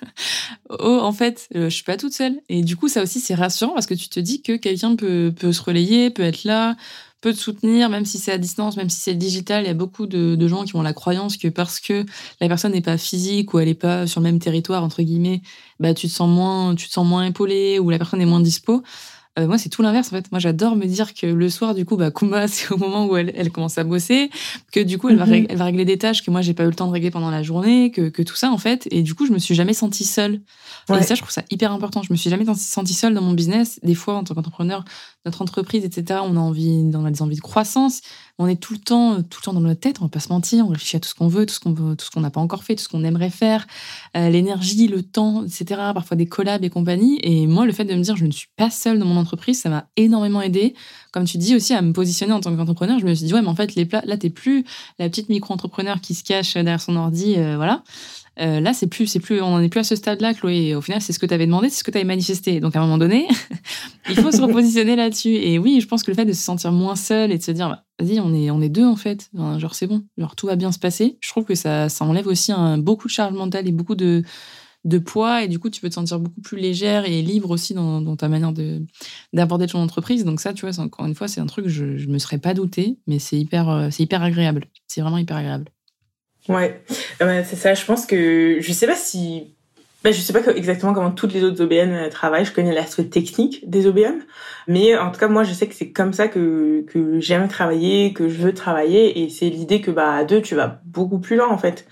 oh 0.71 0.99
en 1.03 1.13
fait 1.13 1.49
euh, 1.55 1.69
je 1.69 1.75
suis 1.75 1.85
pas 1.85 1.97
toute 1.97 2.13
seule 2.13 2.41
et 2.49 2.63
du 2.63 2.77
coup 2.77 2.89
ça 2.89 3.03
aussi 3.03 3.21
c'est 3.21 3.35
rassurant 3.35 3.75
parce 3.75 3.87
que 3.87 3.95
tu 3.95 4.09
te 4.09 4.21
dis 4.21 4.43
que 4.43 4.57
quelqu'un 4.57 4.97
peut 4.97 5.33
peut 5.35 5.53
se 5.53 5.63
relayer 5.63 6.11
peut 6.11 6.23
être 6.23 6.45
là 6.45 6.77
peut 7.21 7.33
te 7.33 7.39
soutenir 7.39 7.89
même 7.89 8.05
si 8.05 8.19
c'est 8.19 8.33
à 8.33 8.39
distance 8.39 8.77
même 8.77 8.91
si 8.91 9.01
c'est 9.01 9.15
digital. 9.15 9.65
Il 9.65 9.67
y 9.67 9.71
a 9.71 9.75
beaucoup 9.75 10.07
de, 10.07 10.35
de, 10.37 10.49
gens 10.49 10.65
qui 10.65 10.77
ont 10.77 10.83
la 10.83 10.93
croyance 10.93 11.37
que 11.37 11.49
parce 11.49 11.81
que 11.81 12.05
la 12.41 12.49
personne 12.49 12.73
n'est 12.73 12.81
pas 12.81 12.99
physique 12.99 13.55
ou 13.55 13.59
elle 13.59 13.69
est 13.69 13.75
pas 13.75 14.07
sur 14.07 14.21
le 14.21 14.25
même 14.25 14.39
territoire 14.39 14.85
entre 14.85 15.03
guillemets 15.03 15.43
bah 15.81 15.95
tu 15.95 16.09
te 16.09 16.13
sens 16.13 16.29
moins 16.29 16.75
tu 16.75 16.89
te 16.89 16.93
sens 16.93 17.07
moins 17.07 17.25
épaulé 17.25 17.79
ou 17.79 17.91
la 17.91 17.99
personne 17.99 18.21
est 18.21 18.27
moins 18.27 18.41
dispo 18.41 18.83
euh, 19.39 19.47
moi, 19.47 19.59
c'est 19.59 19.69
tout 19.69 19.83
l'inverse 19.83 20.09
en 20.09 20.17
fait. 20.17 20.31
Moi, 20.33 20.41
j'adore 20.41 20.75
me 20.77 20.87
dire 20.87 21.15
que 21.15 21.27
le 21.27 21.49
soir, 21.49 21.75
du 21.75 21.85
coup, 21.85 21.97
bah, 21.97 22.11
Kumba, 22.11 22.49
c'est 22.49 22.73
au 22.73 22.77
moment 22.77 23.07
où 23.07 23.17
elle, 23.17 23.33
elle, 23.37 23.51
commence 23.51 23.79
à 23.79 23.85
bosser, 23.85 24.31
que 24.73 24.81
du 24.81 24.99
coup, 24.99 25.09
elle, 25.09 25.17
va, 25.17 25.27
mhm. 25.27 25.33
régler, 25.33 25.47
elle 25.51 25.57
va 25.57 25.65
régler 25.65 25.85
des 25.85 25.99
tâches 25.99 26.25
que 26.25 26.31
moi, 26.31 26.41
j'ai 26.41 26.55
pas 26.55 26.65
eu 26.65 26.69
le 26.69 26.75
temps 26.75 26.89
de 26.89 26.93
régler 26.93 27.11
pendant 27.11 27.31
la 27.31 27.43
journée, 27.43 27.91
que, 27.91 28.09
que 28.09 28.23
tout 28.23 28.37
ça 28.37 28.51
en 28.51 28.59
fait. 28.59 28.89
Et 28.91 29.03
du 29.03 29.15
coup, 29.15 29.27
je 29.27 29.33
me 29.33 29.39
suis 29.39 29.55
jamais 29.55 29.75
sentie 29.75 30.05
seule. 30.05 30.41
Et 30.91 31.03
ça, 31.03 31.15
je 31.15 31.21
trouve 31.21 31.33
ça 31.33 31.45
hyper 31.51 31.73
important. 31.73 32.03
Je 32.03 32.13
me 32.13 32.17
suis 32.17 32.31
jamais 32.31 32.47
sentie 32.57 32.95
seule 32.95 33.15
dans 33.15 33.23
mon 33.23 33.33
business. 33.33 33.79
Des 33.83 33.95
fois, 33.95 34.15
en 34.15 34.25
tant 34.25 34.35
qu'entrepreneur, 34.35 34.85
notre 35.27 35.43
entreprise, 35.43 35.85
etc., 35.85 36.21
on 36.25 36.37
a 36.37 36.41
envie, 36.41 36.91
on 36.95 37.05
a 37.05 37.11
des 37.11 37.23
envies 37.23 37.37
de 37.37 37.41
croissance. 37.41 38.01
On 38.41 38.47
est 38.47 38.57
tout 38.57 38.73
le 38.73 38.79
temps, 38.79 39.17
tout 39.23 39.41
le 39.41 39.45
temps 39.45 39.53
dans 39.53 39.61
notre 39.61 39.81
tête. 39.81 39.97
On 40.01 40.05
va 40.05 40.09
pas 40.09 40.21
se 40.21 40.29
mentir. 40.29 40.65
On 40.67 40.69
réfléchit 40.69 40.97
à 40.97 41.01
tout 41.01 41.09
ce 41.09 41.15
qu'on 41.15 41.27
veut, 41.27 41.45
tout 41.45 41.55
ce 41.55 42.11
qu'on 42.11 42.21
n'a 42.21 42.31
pas 42.31 42.41
encore 42.41 42.63
fait, 42.63 42.77
tout 42.77 42.85
ce 42.85 42.89
qu'on 42.89 43.03
aimerait 43.03 43.31
faire, 43.31 43.67
euh, 44.17 44.29
l'énergie, 44.29 44.87
le 44.87 45.03
temps, 45.03 45.45
etc. 45.45 45.65
Parfois 45.93 46.17
des 46.17 46.27
collabs 46.27 46.63
et 46.63 46.71
compagnie. 46.71 47.19
Et 47.23 47.49
moi, 47.49 47.67
le 47.67 47.73
fait 47.73 47.85
de 47.85 47.95
me 47.95 48.01
dire, 48.01 48.17
je 48.17 48.25
ne 48.25 48.31
suis 48.31 48.49
pas 48.57 48.71
seule 48.71 49.01
dans 49.01 49.07
mon 49.07 49.17
entreprise, 49.17 49.61
ça 49.61 49.71
m'a 49.71 49.89
énormément 49.97 50.41
aidé. 50.41 50.75
Comme 51.13 51.25
tu 51.25 51.39
dis 51.39 51.57
aussi, 51.57 51.75
à 51.75 51.83
me 51.83 51.93
positionner 51.93 52.33
en 52.33 52.41
tant 52.41 52.55
qu'entrepreneur. 52.55 53.01
Je 53.01 53.07
me 53.07 53.15
suis 53.15 53.27
dit, 53.27 53.35
ouais, 53.35 53.43
mais 53.43 53.49
en 53.49 53.57
fait, 53.57 53.75
les 53.75 53.89
là, 54.05 54.17
t'es 54.17 54.31
plus 54.31 54.65
la 55.01 55.09
petite 55.09 55.29
micro-entrepreneur 55.31 56.01
qui 56.01 56.15
se 56.15 56.23
cache 56.23 56.55
derrière 56.55 56.81
son 56.81 56.95
ordi, 56.95 57.35
euh, 57.37 57.57
voilà. 57.57 57.83
Euh, 58.41 58.61
là, 58.61 58.73
c'est 58.73 58.87
plus, 58.87 59.07
c'est 59.07 59.21
plus, 59.21 59.41
on 59.43 59.51
n'en 59.51 59.61
est 59.61 59.69
plus 59.69 59.81
à 59.81 59.85
ce 59.85 59.97
stade-là, 59.97 60.35
Chloé. 60.35 60.75
au 60.75 60.81
final, 60.81 61.01
c'est 61.01 61.13
ce 61.13 61.19
que 61.19 61.27
tu 61.27 61.35
avais 61.35 61.47
demandé, 61.47 61.69
c'est 61.71 61.79
ce 61.79 61.85
que 61.85 61.91
tu 61.91 61.99
avais 61.99 62.05
manifesté. 62.05 62.61
Donc, 62.61 62.77
à 62.77 62.79
un 62.79 62.83
moment 62.83 62.99
donné, 62.99 63.27
il 64.09 64.17
faut 64.17 64.31
se 64.31 64.41
repositionner 64.41 64.97
là-dessus. 64.97 65.35
Et 65.35 65.59
oui, 65.59 65.81
je 65.81 65.87
pense 65.87 66.03
que 66.03 66.11
le 66.11 66.15
fait 66.15 66.25
de 66.25 66.33
se 66.33 66.43
sentir 66.43 66.73
moins 66.73 66.97
seul 66.97 67.33
et 67.33 67.39
de 67.39 67.43
se 67.43 67.51
dire, 67.51 67.69
bah, 67.69 67.85
vas-y, 67.99 68.21
on 68.21 68.33
est, 68.33 68.51
on 68.51 68.61
est 68.61 68.69
deux 68.69 68.87
en 68.87 68.97
fait. 68.97 69.31
genre, 69.59 69.75
c'est 69.75 69.87
bon. 69.87 70.05
Genre, 70.17 70.37
tout 70.37 70.47
va 70.47 70.57
bien 70.57 70.71
se 70.71 70.79
passer. 70.79 71.19
Je 71.21 71.31
trouve 71.31 71.45
que 71.45 71.55
ça, 71.55 71.89
ça 71.89 72.05
enlève 72.05 72.27
aussi 72.27 72.53
beaucoup 72.79 73.09
de 73.09 73.13
charge 73.13 73.35
mentale 73.35 73.67
et 73.67 73.73
beaucoup 73.73 73.97
de, 73.97 74.23
poids. 75.05 75.43
Et 75.43 75.49
du 75.49 75.59
coup, 75.59 75.69
tu 75.69 75.81
peux 75.81 75.89
te 75.89 75.95
sentir 75.95 76.21
beaucoup 76.21 76.41
plus 76.41 76.59
légère 76.59 77.07
et 77.07 77.23
libre 77.23 77.51
aussi 77.51 77.75
dans, 77.75 78.01
dans 78.01 78.17
ta 78.17 78.29
manière 78.29 78.53
de, 78.53 78.83
d'aborder 79.33 79.67
ton 79.67 79.81
entreprise. 79.81 80.25
Donc, 80.25 80.41
ça, 80.41 80.53
tu 80.53 80.65
vois, 80.65 80.79
encore 80.81 81.07
une 81.07 81.15
fois, 81.17 81.27
c'est 81.27 81.41
un 81.41 81.47
truc 81.47 81.65
que 81.65 81.71
je, 81.71 81.97
je 81.97 82.07
me 82.09 82.19
serais 82.19 82.39
pas 82.39 82.55
douté, 82.55 82.99
mais 83.09 83.19
c'est 83.19 83.39
hyper, 83.39 83.69
euh, 83.69 83.89
c'est 83.91 84.05
hyper 84.05 84.23
agréable. 84.23 84.67
C'est 84.87 85.01
vraiment 85.01 85.19
hyper 85.19 85.37
agréable. 85.37 85.71
Ouais, 86.49 86.81
c'est 87.19 87.57
ça. 87.57 87.75
Je 87.75 87.85
pense 87.85 88.07
que 88.07 88.59
je 88.61 88.73
sais 88.73 88.87
pas 88.87 88.97
si, 88.97 89.55
ben, 90.05 90.13
je 90.13 90.21
sais 90.21 90.33
pas 90.33 90.41
exactement 90.55 90.95
comment 90.95 91.11
toutes 91.11 91.35
les 91.35 91.43
autres 91.45 91.63
OBN 91.63 91.93
euh, 91.93 92.09
travaillent. 92.09 92.45
Je 92.45 92.53
connais 92.53 92.73
l'aspect 92.73 93.05
technique 93.05 93.69
des 93.69 93.87
OBM, 93.87 94.21
mais 94.67 94.97
en 94.97 95.11
tout 95.11 95.19
cas 95.19 95.29
moi 95.29 95.43
je 95.43 95.53
sais 95.53 95.67
que 95.67 95.75
c'est 95.75 95.91
comme 95.91 96.13
ça 96.13 96.29
que 96.29 96.85
que 96.87 97.21
j'aime 97.21 97.49
travailler, 97.49 98.13
que 98.13 98.29
je 98.29 98.39
veux 98.39 98.55
travailler, 98.55 99.23
et 99.23 99.29
c'est 99.29 99.51
l'idée 99.51 99.81
que 99.81 99.91
bah 99.91 100.15
à 100.15 100.25
deux 100.25 100.41
tu 100.41 100.55
vas 100.55 100.81
beaucoup 100.87 101.19
plus 101.19 101.37
loin 101.37 101.49
en 101.49 101.59
fait. 101.59 101.87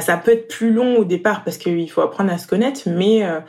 ça 0.00 0.16
peut 0.16 0.32
être 0.32 0.48
plus 0.48 0.72
long 0.72 0.96
au 0.98 1.04
départ 1.04 1.44
parce 1.44 1.56
qu'il 1.56 1.90
faut 1.90 2.00
apprendre 2.00 2.32
à 2.32 2.38
se 2.38 2.48
connaître, 2.48 2.82
mais 2.86 3.24
euh, 3.24 3.40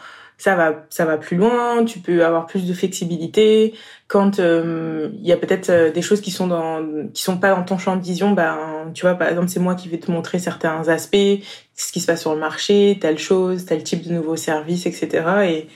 ça 0.44 0.56
va 0.56 0.86
ça 0.90 1.06
va 1.06 1.18
plus 1.18 1.38
loin 1.38 1.86
tu 1.86 2.00
peux 2.00 2.26
avoir 2.26 2.48
plus 2.48 2.66
de 2.68 2.74
flexibilité. 2.74 3.74
Quand 4.10 4.40
euh, 4.40 5.10
il 5.22 5.26
y 5.26 5.32
a 5.32 5.38
peut-être 5.38 5.70
euh, 5.70 5.90
des 5.90 6.02
choses 6.02 6.20
qui 6.20 6.32
sont 6.32 6.48
dans 6.48 6.86
qui 7.14 7.24
sont 7.24 7.38
pas 7.38 7.56
dans 7.56 7.64
ton 7.64 7.78
champ 7.78 7.96
de 7.96 8.04
vision 8.04 8.32
ben 8.32 8.92
tu 8.94 9.04
vois 9.04 9.16
par 9.16 9.30
exemple 9.30 9.48
c'est 9.48 9.62
moi 9.62 9.76
qui 9.76 9.88
vais 9.88 10.00
te 10.00 10.12
montrer 10.12 10.40
certains 10.40 10.90
aspects 10.90 11.40
ce 11.76 11.92
qui 11.94 12.02
se 12.02 12.08
passe 12.08 12.20
sur 12.20 12.34
le 12.34 12.42
marché 12.42 12.98
telle 13.00 13.18
chose 13.18 13.64
tel 13.64 13.84
type 13.84 14.06
de 14.06 14.12
nouveaux 14.12 14.36
services 14.36 14.86
etc 14.86 15.08
et 15.46 15.68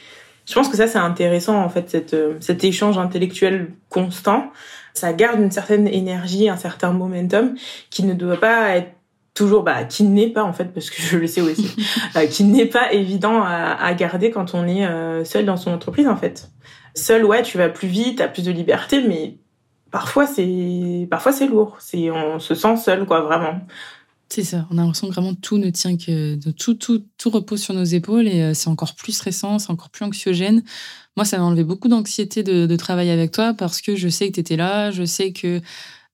je 0.45 0.53
pense 0.53 0.68
que 0.68 0.76
ça 0.76 0.88
c'est 0.88 0.97
intéressant 0.97 1.63
en 1.63 1.70
fait 1.70 1.89
cette 1.89 2.13
euh, 2.13 2.36
cet 2.41 2.65
échange 2.65 2.97
intellectuel 2.97 3.72
constant. 3.89 4.51
Ça 4.93 5.13
garde 5.13 5.39
une 5.39 5.51
certaine 5.51 5.88
énergie 5.88 6.49
un 6.49 6.57
certain 6.57 6.91
momentum 6.91 7.55
qui 7.89 8.03
ne 8.03 8.13
doit 8.13 8.39
pas 8.39 8.76
être 8.76 8.96
toujours 9.38 9.61
bah 9.61 9.83
qui 9.83 10.03
n'est 10.03 10.29
pas 10.29 10.43
en 10.43 10.51
fait 10.51 10.73
parce 10.73 10.89
que 10.89 11.01
je 11.01 11.17
le 11.17 11.27
sais 11.27 11.41
aussi 11.41 11.75
euh, 12.15 12.25
qui 12.25 12.43
n'est 12.43 12.65
pas 12.65 12.91
évident 12.91 13.43
à, 13.43 13.93
garder 13.93 14.31
quand 14.31 14.53
on 14.53 14.67
est 14.67 14.85
euh, 14.85 15.23
seul 15.23 15.45
dans 15.45 15.57
son 15.57 15.71
entreprise 15.71 16.07
en 16.07 16.17
fait. 16.17 16.49
Seul 16.95 17.23
ouais 17.23 17.43
tu 17.43 17.57
vas 17.57 17.69
plus 17.69 17.88
vite 17.88 18.17
t'as 18.17 18.27
plus 18.27 18.43
de 18.43 18.51
liberté 18.51 19.03
mais 19.07 19.38
parfois 19.91 20.25
c'est 20.25 21.07
parfois 21.09 21.31
c'est 21.31 21.47
lourd. 21.47 21.77
C'est 21.79 22.09
on 22.09 22.39
se 22.39 22.55
sent 22.55 22.77
seul 22.77 23.05
quoi 23.05 23.21
vraiment. 23.21 23.61
C'est 24.29 24.43
ça. 24.43 24.67
On 24.71 24.77
a 24.77 24.81
l'impression 24.81 25.07
que 25.07 25.13
vraiment 25.13 25.35
tout 25.35 25.57
ne 25.57 25.69
tient 25.69 25.95
que 25.95 26.35
tout 26.51 26.73
tout 26.73 27.05
tout 27.17 27.29
repose 27.29 27.61
sur 27.61 27.73
nos 27.73 27.83
épaules 27.83 28.27
et 28.27 28.41
euh, 28.41 28.53
c'est 28.53 28.69
encore 28.69 28.95
plus 28.95 29.13
stressant 29.13 29.59
c'est 29.59 29.71
encore 29.71 29.89
plus 29.89 30.03
anxiogène. 30.03 30.63
Moi 31.15 31.25
ça 31.25 31.38
m'a 31.38 31.43
enlevé 31.43 31.63
beaucoup 31.63 31.88
d'anxiété 31.88 32.41
de, 32.41 32.65
de 32.65 32.75
travailler 32.75 33.11
avec 33.11 33.31
toi 33.31 33.53
parce 33.53 33.81
que 33.81 33.95
je 33.95 34.09
sais 34.09 34.27
que 34.29 34.33
tu 34.33 34.39
étais 34.39 34.57
là 34.57 34.89
je 34.89 35.05
sais 35.05 35.31
que 35.31 35.61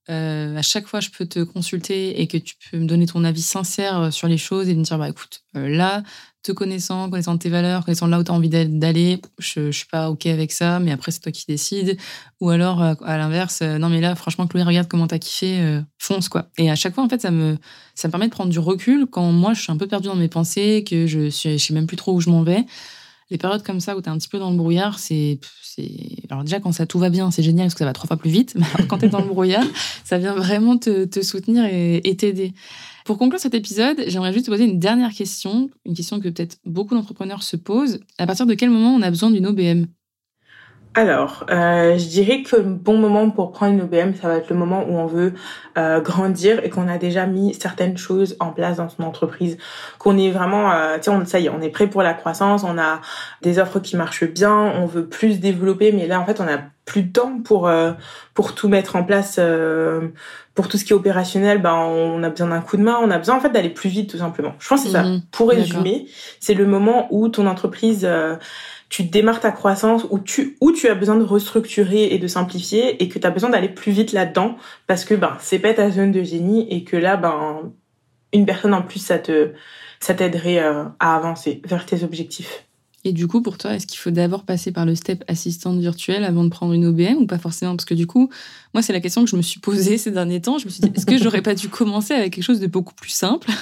euh, 0.10 0.58
à 0.58 0.62
chaque 0.62 0.88
fois 0.88 0.99
je 0.99 1.10
peux 1.10 1.26
te 1.26 1.39
consulter 1.39 2.22
et 2.22 2.28
que 2.28 2.38
tu 2.38 2.56
peux 2.70 2.78
me 2.78 2.86
donner 2.86 3.06
ton 3.06 3.24
avis 3.24 3.41
sincère 3.41 3.99
euh, 3.99 4.12
sur 4.12 4.28
les 4.28 4.38
choses 4.38 4.68
et 4.68 4.76
me 4.76 4.84
dire 4.84 4.97
bah 4.97 5.08
écoute 5.08 5.43
euh, 5.56 5.70
là 5.70 6.04
te 6.43 6.51
connaissant 6.51 7.10
connaissant 7.10 7.38
tes 7.38 7.47
valeurs 7.47 7.86
connaissant 7.86 8.08
là 8.08 8.20
où 8.20 8.24
tu 8.24 8.30
as 8.30 8.34
envie 8.34 8.49
d'aller 8.49 9.22
je, 9.39 9.72
je 9.72 9.78
suis 9.78 9.88
pas 9.88 10.10
ok 10.10 10.26
avec 10.26 10.51
ça 10.51 10.80
mais 10.80 10.91
après 10.91 11.12
c'est 11.12 11.22
toi 11.22 11.32
qui 11.32 11.45
décides. 11.47 11.97
Ou 12.41 12.49
alors 12.49 12.82
à 12.82 13.18
l'inverse 13.18 13.62
non 13.62 13.88
mais 13.88 14.01
là 14.01 14.16
franchement 14.16 14.45
Chloé 14.45 14.64
regarde 14.64 14.89
comment 14.89 15.08
t'as 15.08 15.20
kiffé 15.20 15.82
fonce 15.99 16.28
quoi. 16.28 16.49
Et 16.58 16.70
à 16.70 16.76
chaque 16.76 16.95
fois 16.95 17.06
en 17.06 17.08
fait 17.08 17.22
ça 17.22 17.32
me 17.32 17.58
ça 17.95 18.10
me 18.10 18.12
permet 18.12 18.28
de 18.28 18.32
prendre 18.34 18.51
du 18.51 18.60
recul 18.60 19.08
quand 19.10 19.32
moi 19.32 19.54
je 19.54 19.62
suis 19.62 19.72
un 19.72 19.78
peu 19.78 19.88
perdue 19.88 20.10
dans 20.10 20.16
mes 20.16 20.28
pensées 20.28 20.84
que 20.86 21.08
je 21.08 21.30
suis 21.30 21.58
je 21.58 21.66
sais 21.66 21.74
même 21.74 21.88
plus 21.88 21.95
trop 21.95 22.14
où 22.14 22.20
je 22.20 22.30
m'en 22.30 22.43
vais 22.43 22.66
les 23.30 23.38
périodes 23.38 23.63
comme 23.63 23.80
ça 23.80 23.97
où 23.97 24.01
tu 24.01 24.09
es 24.09 24.11
un 24.11 24.17
petit 24.17 24.30
peu 24.30 24.39
dans 24.39 24.51
le 24.51 24.57
brouillard, 24.57 24.99
c'est. 24.99 25.39
Alors, 26.30 26.43
déjà, 26.43 26.59
quand 26.59 26.71
ça 26.71 26.86
tout 26.86 26.99
va 26.99 27.09
bien, 27.09 27.32
c'est 27.32 27.43
génial 27.43 27.65
parce 27.65 27.74
que 27.74 27.80
ça 27.80 27.86
va 27.86 27.93
trois 27.93 28.07
fois 28.07 28.17
plus 28.17 28.30
vite. 28.30 28.55
Mais 28.80 28.86
quand 28.88 28.99
tu 28.99 29.05
es 29.05 29.09
dans 29.09 29.21
le 29.21 29.28
brouillard, 29.28 29.65
ça 30.03 30.17
vient 30.17 30.36
vraiment 30.36 30.78
te, 30.78 31.05
te 31.05 31.21
soutenir 31.21 31.65
et 31.65 32.15
t'aider. 32.15 32.53
Pour 33.05 33.17
conclure 33.17 33.39
cet 33.39 33.53
épisode, 33.53 34.03
j'aimerais 34.07 34.32
juste 34.32 34.45
te 34.45 34.51
poser 34.51 34.63
une 34.63 34.80
dernière 34.80 35.11
question, 35.11 35.69
une 35.86 35.93
question 35.93 36.19
que 36.19 36.30
peut-être 36.30 36.57
beaucoup 36.65 36.95
d'entrepreneurs 36.95 37.43
se 37.43 37.57
posent. 37.57 37.99
À 38.17 38.26
partir 38.26 38.45
de 38.45 38.53
quel 38.53 38.69
moment 38.69 38.95
on 38.95 39.01
a 39.01 39.09
besoin 39.09 39.30
d'une 39.30 39.45
OBM 39.45 39.86
alors, 40.96 41.46
euh, 41.50 41.98
je 41.98 42.08
dirais 42.08 42.44
que 42.44 42.56
le 42.56 42.64
bon 42.64 42.98
moment 42.98 43.32
pour 43.32 43.52
prendre 43.52 43.74
une 43.74 43.82
OBM, 43.82 44.14
ça 44.14 44.28
va 44.28 44.36
être 44.38 44.50
le 44.50 44.56
moment 44.56 44.86
où 44.88 44.94
on 44.94 45.08
veut 45.08 45.34
euh, 45.76 46.00
grandir 46.02 46.64
et 46.64 46.70
qu'on 46.70 46.88
a 46.88 47.00
déjà 47.00 47.26
mis 47.26 47.56
certaines 47.56 47.98
choses 47.98 48.36
en 48.39 48.52
place 48.52 48.78
dans 48.78 48.89
son 48.89 49.02
entreprise, 49.02 49.58
qu'on 49.98 50.20
est 50.20 50.30
vraiment, 50.30 50.72
euh, 50.72 50.98
tu 50.98 51.10
sais, 51.10 51.26
ça 51.26 51.39
y 51.39 51.48
est, 51.48 51.50
on 51.50 51.62
est 51.62 51.70
prêt 51.70 51.88
pour 51.88 52.04
la 52.04 52.14
croissance, 52.14 52.64
on 52.64 52.78
a 52.78 53.02
des 53.41 53.58
offres 53.58 53.80
qui 53.80 53.98
marchent 53.98 54.26
bien, 54.26 54.54
on 54.54 54.86
veut 54.86 55.08
plus 55.08 55.39
développer, 55.39 55.91
mais 55.91 56.06
là 56.06 56.20
en 56.20 56.26
fait 56.26 56.39
on 56.39 56.48
a 56.48 56.60
plus 56.86 57.04
de 57.04 57.12
temps 57.14 57.39
pour 57.44 57.72
pour 58.34 58.56
tout 58.56 58.68
mettre 58.68 58.98
en 58.98 59.06
place 59.06 59.39
pour 60.54 60.68
tout 60.68 60.78
ce 60.78 60.84
qui 60.84 60.91
est 60.91 60.96
opérationnel 60.96 61.62
ben 61.62 61.76
on 61.76 62.22
a 62.24 62.30
besoin 62.30 62.50
d'un 62.50 62.60
coup 62.60 62.76
de 62.76 62.82
main 62.82 63.00
on 63.02 63.10
a 63.10 63.18
besoin 63.18 63.38
en 63.38 63.39
fait 63.39 63.52
d'aller 63.52 63.70
plus 63.70 63.89
vite 63.89 64.10
tout 64.10 64.18
simplement. 64.18 64.54
Je 64.60 64.68
pense 64.68 64.82
que 64.82 64.88
c'est 64.88 64.91
ça. 64.91 65.04
Mhm. 65.04 65.22
pour 65.32 65.50
résumer 65.50 66.08
c'est 66.41 66.56
le 66.56 66.66
moment 66.66 67.08
où 67.10 67.30
ton 67.30 67.48
entreprise 67.48 68.06
tu 68.94 69.02
démarres 69.02 69.39
ta 69.39 69.52
croissance 69.52 70.06
où 70.12 70.20
tu 70.20 70.56
où 70.62 70.72
tu 70.72 70.88
as 70.88 70.94
besoin 70.94 71.16
de 71.16 71.24
restructurer 71.24 72.14
et 72.14 72.20
de 72.20 72.28
simplifier 72.28 73.02
et 73.02 73.10
que 73.10 73.18
tu 73.18 73.26
as 73.26 73.32
besoin 73.32 73.50
d'aller 73.50 73.70
plus 73.70 73.91
vite 73.91 74.12
là-dedans 74.12 74.56
parce 74.86 75.04
que 75.04 75.16
ben 75.16 75.36
c'est 75.39 75.58
pas 75.58 75.74
ta 75.74 75.89
zone 75.89 76.12
de 76.12 76.22
génie 76.22 76.68
et 76.72 76.84
que 76.84 76.96
là 76.96 77.18
ben 77.18 77.74
une 78.34 78.46
personne 78.46 78.76
en 78.76 78.84
plus 78.84 79.00
ça 79.00 79.18
te 79.18 79.54
ça 80.00 80.14
t'aiderait 80.14 80.60
à 80.60 80.94
avancer 81.00 81.60
vers 81.66 81.88
tes 81.88 82.04
objectifs. 82.04 82.68
Et 83.06 83.12
du 83.12 83.28
coup, 83.28 83.41
pour 83.41 83.58
toi, 83.58 83.74
est-ce 83.74 83.86
qu'il 83.86 83.99
faut 83.99 84.12
d'abord 84.12 84.45
passer 84.45 84.72
par 84.72 84.86
le 84.86 84.95
step 84.95 85.26
assistante 85.28 85.78
virtuelle 85.78 86.24
avant 86.24 86.45
de 86.45 86.49
prendre 86.49 86.72
une 86.72 86.86
OBM 86.86 87.18
ou 87.18 87.28
pas 87.28 87.38
forcément? 87.38 87.76
Parce 87.76 87.84
que 87.84 87.93
du 87.93 88.08
coup, 88.08 88.30
moi, 88.74 88.82
c'est 88.82 88.93
la 88.93 89.01
question 89.01 89.26
que 89.26 89.30
je 89.30 89.36
me 89.36 89.41
suis 89.41 89.60
posée 89.60 89.97
ces 89.97 90.12
derniers 90.12 90.39
temps. 90.39 90.58
Je 90.58 90.66
me 90.66 90.70
suis 90.70 90.82
dit, 90.82 90.91
est-ce 90.95 91.06
que 91.06 91.18
j'aurais 91.18 91.41
pas 91.41 91.54
dû 91.54 91.68
commencer 91.68 92.14
avec 92.14 92.34
quelque 92.34 92.43
chose 92.43 92.62
de 92.62 92.68
beaucoup 92.68 92.93
plus 92.93 93.12
simple? 93.12 93.47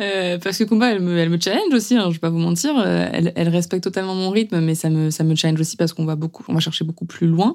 Euh, 0.00 0.38
Parce 0.38 0.58
que 0.58 0.64
Kumba, 0.64 0.90
elle 0.90 1.00
me, 1.00 1.16
elle 1.16 1.28
me 1.28 1.38
challenge 1.38 1.72
aussi, 1.72 1.94
hein, 1.96 2.06
je 2.08 2.14
vais 2.14 2.18
pas 2.18 2.30
vous 2.30 2.38
mentir. 2.38 2.76
Euh, 2.76 3.08
elle, 3.12 3.48
respecte 3.48 3.84
totalement 3.84 4.14
mon 4.14 4.30
rythme, 4.30 4.60
mais 4.60 4.74
ça 4.74 4.90
me, 4.90 5.10
ça 5.10 5.22
me 5.22 5.36
challenge 5.36 5.60
aussi 5.60 5.76
parce 5.76 5.92
qu'on 5.92 6.04
va 6.04 6.16
va 6.16 6.60
chercher 6.60 6.84
beaucoup 6.84 7.04
plus 7.04 7.28
loin. 7.28 7.54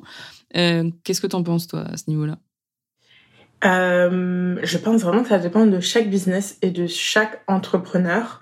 Euh, 0.56 0.90
Qu'est-ce 1.04 1.20
que 1.20 1.28
tu 1.28 1.36
en 1.36 1.44
penses, 1.44 1.68
toi, 1.68 1.82
à 1.82 1.98
ce 1.98 2.04
niveau-là? 2.08 2.38
Je 3.64 4.78
pense 4.78 5.02
vraiment 5.02 5.24
que 5.24 5.30
ça 5.30 5.40
dépend 5.40 5.66
de 5.66 5.80
chaque 5.82 6.10
business 6.10 6.58
et 6.62 6.70
de 6.70 6.88
chaque 6.88 7.42
entrepreneur. 7.48 8.42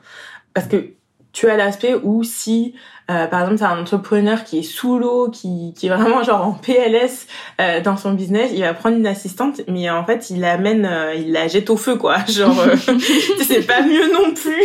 Parce 0.54 0.68
que 0.68 0.97
tu 1.34 1.50
as 1.50 1.58
l'aspect 1.58 1.96
où 2.04 2.24
si 2.24 2.74
euh, 3.10 3.26
par 3.28 3.42
exemple, 3.42 3.60
c'est 3.60 3.66
un 3.66 3.80
entrepreneur 3.80 4.44
qui 4.44 4.60
est 4.60 4.64
sous 4.64 5.00
l'eau, 5.00 5.30
qui, 5.30 5.74
qui 5.78 5.88
est 5.88 5.90
vraiment 5.90 6.24
genre 6.24 6.46
en 6.46 6.52
PLS 6.52 7.28
euh, 7.62 7.80
dans 7.80 7.96
son 7.96 8.12
business, 8.12 8.52
il 8.54 8.62
va 8.62 8.74
prendre 8.74 8.98
une 8.98 9.08
assistante, 9.08 9.62
mais 9.70 9.90
en 9.90 10.04
fait, 10.04 10.30
il 10.30 10.42
l'amène, 10.42 10.86
euh, 10.86 11.16
il 11.16 11.32
la 11.32 11.48
jette 11.48 11.70
au 11.70 11.78
feu, 11.78 11.96
quoi. 11.96 12.18
Genre, 12.28 12.60
euh, 12.60 12.76
c'est 13.48 13.66
pas 13.66 13.82
mieux 13.82 14.12
non 14.12 14.34
plus. 14.34 14.62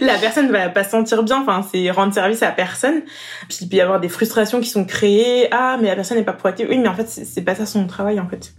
la 0.00 0.16
personne 0.16 0.50
va 0.52 0.68
pas 0.68 0.84
se 0.84 0.90
sentir 0.90 1.24
bien. 1.24 1.42
Enfin, 1.42 1.66
c'est 1.72 1.90
rendre 1.90 2.14
service 2.14 2.42
à 2.44 2.52
personne. 2.52 3.02
Puis 3.48 3.58
il 3.62 3.68
peut 3.68 3.76
y 3.76 3.80
avoir 3.80 3.98
des 3.98 4.08
frustrations 4.08 4.60
qui 4.60 4.68
sont 4.68 4.84
créées. 4.84 5.48
Ah, 5.50 5.76
mais 5.80 5.88
la 5.88 5.96
personne 5.96 6.18
n'est 6.18 6.24
pas 6.24 6.34
proactive. 6.34 6.68
Oui, 6.70 6.78
mais 6.78 6.88
en 6.88 6.94
fait, 6.94 7.08
c'est 7.08 7.42
pas 7.42 7.56
ça 7.56 7.66
son 7.66 7.88
travail, 7.88 8.20
en 8.20 8.28
fait. 8.28 8.52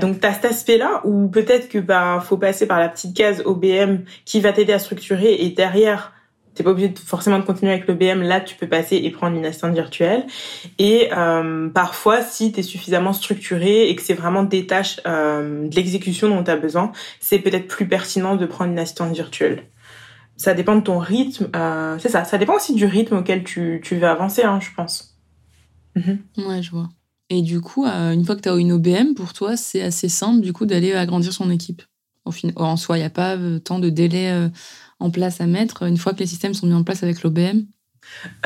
donc, 0.00 0.18
t'as 0.18 0.32
cet 0.32 0.46
aspect-là 0.46 1.02
où 1.04 1.28
peut-être 1.28 1.68
que 1.68 1.78
bah 1.78 2.22
faut 2.24 2.36
passer 2.36 2.66
par 2.66 2.80
la 2.80 2.88
petite 2.88 3.16
case 3.16 3.42
OBM 3.44 3.98
qui 4.24 4.40
va 4.40 4.52
t'aider 4.52 4.72
à 4.72 4.78
structurer 4.78 5.34
et 5.34 5.50
derrière 5.50 6.13
t'es 6.54 6.62
pas 6.62 6.70
obligé 6.70 6.88
de, 6.88 6.98
forcément 6.98 7.38
de 7.38 7.44
continuer 7.44 7.72
avec 7.72 7.86
le 7.86 7.94
BM. 7.94 8.22
Là, 8.22 8.40
tu 8.40 8.54
peux 8.56 8.68
passer 8.68 8.96
et 8.96 9.10
prendre 9.10 9.36
une 9.36 9.44
assistante 9.44 9.74
virtuelle. 9.74 10.26
Et 10.78 11.08
euh, 11.16 11.68
parfois, 11.68 12.22
si 12.22 12.52
tu 12.52 12.60
es 12.60 12.62
suffisamment 12.62 13.12
structuré 13.12 13.88
et 13.88 13.96
que 13.96 14.02
c'est 14.02 14.14
vraiment 14.14 14.42
des 14.42 14.66
tâches 14.66 15.00
euh, 15.06 15.68
de 15.68 15.74
l'exécution 15.74 16.28
dont 16.28 16.42
tu 16.44 16.50
as 16.50 16.56
besoin, 16.56 16.92
c'est 17.20 17.38
peut-être 17.38 17.66
plus 17.66 17.88
pertinent 17.88 18.36
de 18.36 18.46
prendre 18.46 18.70
une 18.72 18.78
assistante 18.78 19.12
virtuelle. 19.14 19.64
Ça 20.36 20.54
dépend 20.54 20.76
de 20.76 20.80
ton 20.80 20.98
rythme. 20.98 21.48
Euh, 21.54 21.96
c'est 22.00 22.08
ça. 22.08 22.24
Ça 22.24 22.38
dépend 22.38 22.56
aussi 22.56 22.74
du 22.74 22.86
rythme 22.86 23.16
auquel 23.16 23.44
tu, 23.44 23.80
tu 23.84 23.96
veux 23.96 24.08
avancer, 24.08 24.42
hein, 24.42 24.58
je 24.60 24.70
pense. 24.74 25.16
Mhm. 25.94 26.18
Ouais, 26.38 26.62
je 26.62 26.70
vois. 26.70 26.88
Et 27.30 27.42
du 27.42 27.60
coup, 27.60 27.84
euh, 27.84 28.12
une 28.12 28.24
fois 28.24 28.36
que 28.36 28.40
tu 28.40 28.48
as 28.48 28.56
une 28.56 28.72
OBM, 28.72 29.14
pour 29.14 29.32
toi, 29.32 29.56
c'est 29.56 29.82
assez 29.82 30.08
simple 30.08 30.40
du 30.40 30.52
coup 30.52 30.66
d'aller 30.66 30.92
agrandir 30.92 31.32
son 31.32 31.50
équipe. 31.50 31.82
En 32.56 32.76
soi, 32.76 32.96
il 32.96 33.00
n'y 33.00 33.06
a 33.06 33.10
pas 33.10 33.36
euh, 33.36 33.58
tant 33.58 33.78
de 33.78 33.90
délai 33.90 34.48
en 35.00 35.10
place 35.10 35.40
à 35.40 35.46
mettre 35.46 35.82
une 35.84 35.96
fois 35.96 36.12
que 36.12 36.20
les 36.20 36.26
systèmes 36.26 36.54
sont 36.54 36.66
mis 36.66 36.74
en 36.74 36.84
place 36.84 37.02
avec 37.02 37.22
l'OBM 37.22 37.64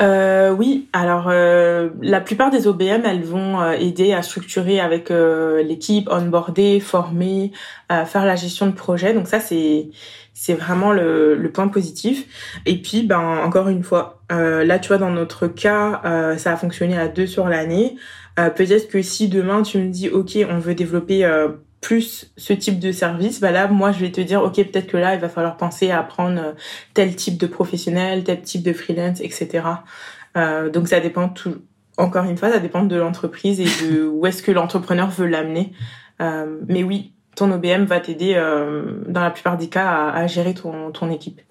euh, 0.01 0.51
oui, 0.51 0.89
alors 0.93 1.27
euh, 1.29 1.89
la 2.01 2.21
plupart 2.21 2.51
des 2.51 2.67
OBM, 2.67 3.05
elles 3.05 3.23
vont 3.23 3.61
euh, 3.61 3.71
aider 3.71 4.13
à 4.13 4.21
structurer 4.21 4.79
avec 4.79 5.09
l'équipe, 5.09 6.09
onboarder, 6.09 6.79
former, 6.79 7.51
faire 7.89 8.25
la 8.25 8.35
gestion 8.35 8.67
de 8.67 8.71
projet. 8.71 9.13
Donc 9.13 9.27
ça, 9.27 9.39
c'est 9.39 9.89
c'est 10.33 10.53
vraiment 10.53 10.93
le, 10.93 11.35
le, 11.35 11.51
point 11.51 11.67
positif. 11.67 12.61
Et 12.65 12.81
puis, 12.81 13.03
ben 13.03 13.19
encore 13.19 13.67
une 13.67 13.83
fois, 13.83 14.21
là, 14.29 14.79
tu 14.79 14.87
vois, 14.87 14.97
dans 14.97 15.11
notre 15.11 15.47
cas, 15.47 16.01
ça 16.37 16.53
a 16.53 16.55
fonctionné 16.55 16.97
à 16.97 17.07
deux 17.07 17.27
sur 17.27 17.49
l'année. 17.49 17.95
Peut-être 18.37 18.87
que 18.87 19.01
si 19.01 19.27
demain 19.27 19.63
tu 19.63 19.79
me 19.79 19.89
dis, 19.89 20.09
ok, 20.09 20.37
on 20.49 20.59
veut 20.59 20.75
développer 20.75 21.25
plus 21.81 22.31
ce 22.37 22.53
type 22.53 22.79
de 22.79 22.91
service, 22.91 23.39
bah 23.39 23.51
là, 23.51 23.67
moi, 23.67 23.91
je 23.91 23.99
vais 23.99 24.11
te 24.11 24.21
dire, 24.21 24.43
ok, 24.43 24.55
peut-être 24.55 24.87
que 24.87 24.97
là, 24.97 25.15
il 25.15 25.21
va 25.21 25.29
falloir 25.29 25.57
penser 25.57 25.91
à 25.91 26.03
prendre 26.03 26.39
euh, 26.39 26.51
tel 26.93 27.15
type 27.15 27.37
de 27.37 27.47
professionnel, 27.47 28.23
tel 28.23 28.41
type 28.41 28.63
de 28.63 28.73
freelance, 28.73 29.21
etc. 29.21 29.63
Euh, 30.37 30.69
donc, 30.69 30.87
ça 30.87 30.99
dépend 30.99 31.29
tout. 31.29 31.55
Encore 31.97 32.25
une 32.25 32.37
fois, 32.37 32.51
ça 32.51 32.59
dépend 32.59 32.83
de 32.83 32.95
l'entreprise 32.95 33.59
et 33.59 33.65
de 33.85 34.05
où 34.05 34.25
est-ce 34.25 34.43
que 34.43 34.51
l'entrepreneur 34.51 35.09
veut 35.09 35.27
l'amener. 35.27 35.71
Euh, 36.21 36.59
mais 36.67 36.83
oui, 36.83 37.13
ton 37.35 37.51
OBM 37.51 37.83
va 37.85 37.99
t'aider, 37.99 38.33
euh, 38.35 39.03
dans 39.07 39.21
la 39.21 39.31
plupart 39.31 39.57
des 39.57 39.69
cas, 39.69 39.87
à, 39.87 40.15
à 40.15 40.27
gérer 40.27 40.53
ton, 40.53 40.91
ton 40.91 41.09
équipe. 41.09 41.41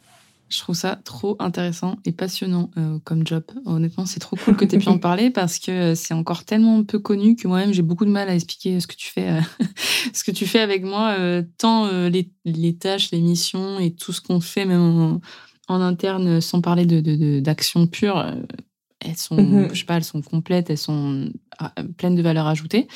Je 0.48 0.60
trouve 0.60 0.74
ça 0.74 0.96
trop 1.04 1.36
intéressant 1.40 1.96
et 2.06 2.12
passionnant 2.12 2.70
euh, 2.78 2.98
comme 3.04 3.26
job. 3.26 3.44
Honnêtement, 3.66 4.06
c'est 4.06 4.20
trop 4.20 4.34
cool 4.36 4.56
que 4.56 4.64
tu 4.64 4.76
aies 4.76 4.78
pu 4.78 4.88
en 4.88 4.98
parler 4.98 5.28
parce 5.28 5.58
que 5.58 5.94
c'est 5.94 6.14
encore 6.14 6.44
tellement 6.44 6.82
peu 6.84 6.98
connu 6.98 7.36
que 7.36 7.46
moi-même 7.46 7.74
j'ai 7.74 7.82
beaucoup 7.82 8.06
de 8.06 8.10
mal 8.10 8.30
à 8.30 8.34
expliquer 8.34 8.80
ce 8.80 8.86
que 8.86 8.94
tu 8.94 9.08
fais, 9.08 9.28
euh, 9.28 9.40
ce 10.14 10.24
que 10.24 10.30
tu 10.30 10.46
fais 10.46 10.60
avec 10.60 10.84
moi, 10.84 11.16
euh, 11.18 11.42
tant 11.58 11.90
les, 12.08 12.30
les, 12.46 12.76
tâches, 12.76 13.10
les 13.10 13.20
missions 13.20 13.78
et 13.78 13.94
tout 13.94 14.12
ce 14.12 14.22
qu'on 14.22 14.40
fait 14.40 14.64
même 14.64 15.20
en, 15.68 15.80
interne, 15.80 16.40
sans 16.40 16.62
parler 16.62 16.86
de 16.86 17.40
d'actions 17.40 17.80
de, 17.80 17.86
pures. 17.86 18.24
elles 19.00 19.16
sont, 19.16 19.36
mm-hmm. 19.36 19.74
je 19.74 19.78
sais 19.78 19.84
pas, 19.84 19.96
elles 19.96 20.04
sont 20.04 20.22
complètes, 20.22 20.70
elles 20.70 20.78
sont 20.78 21.30
ah, 21.58 21.74
pleines 21.98 22.14
de 22.14 22.22
valeur 22.22 22.46
ajoutée. 22.46 22.88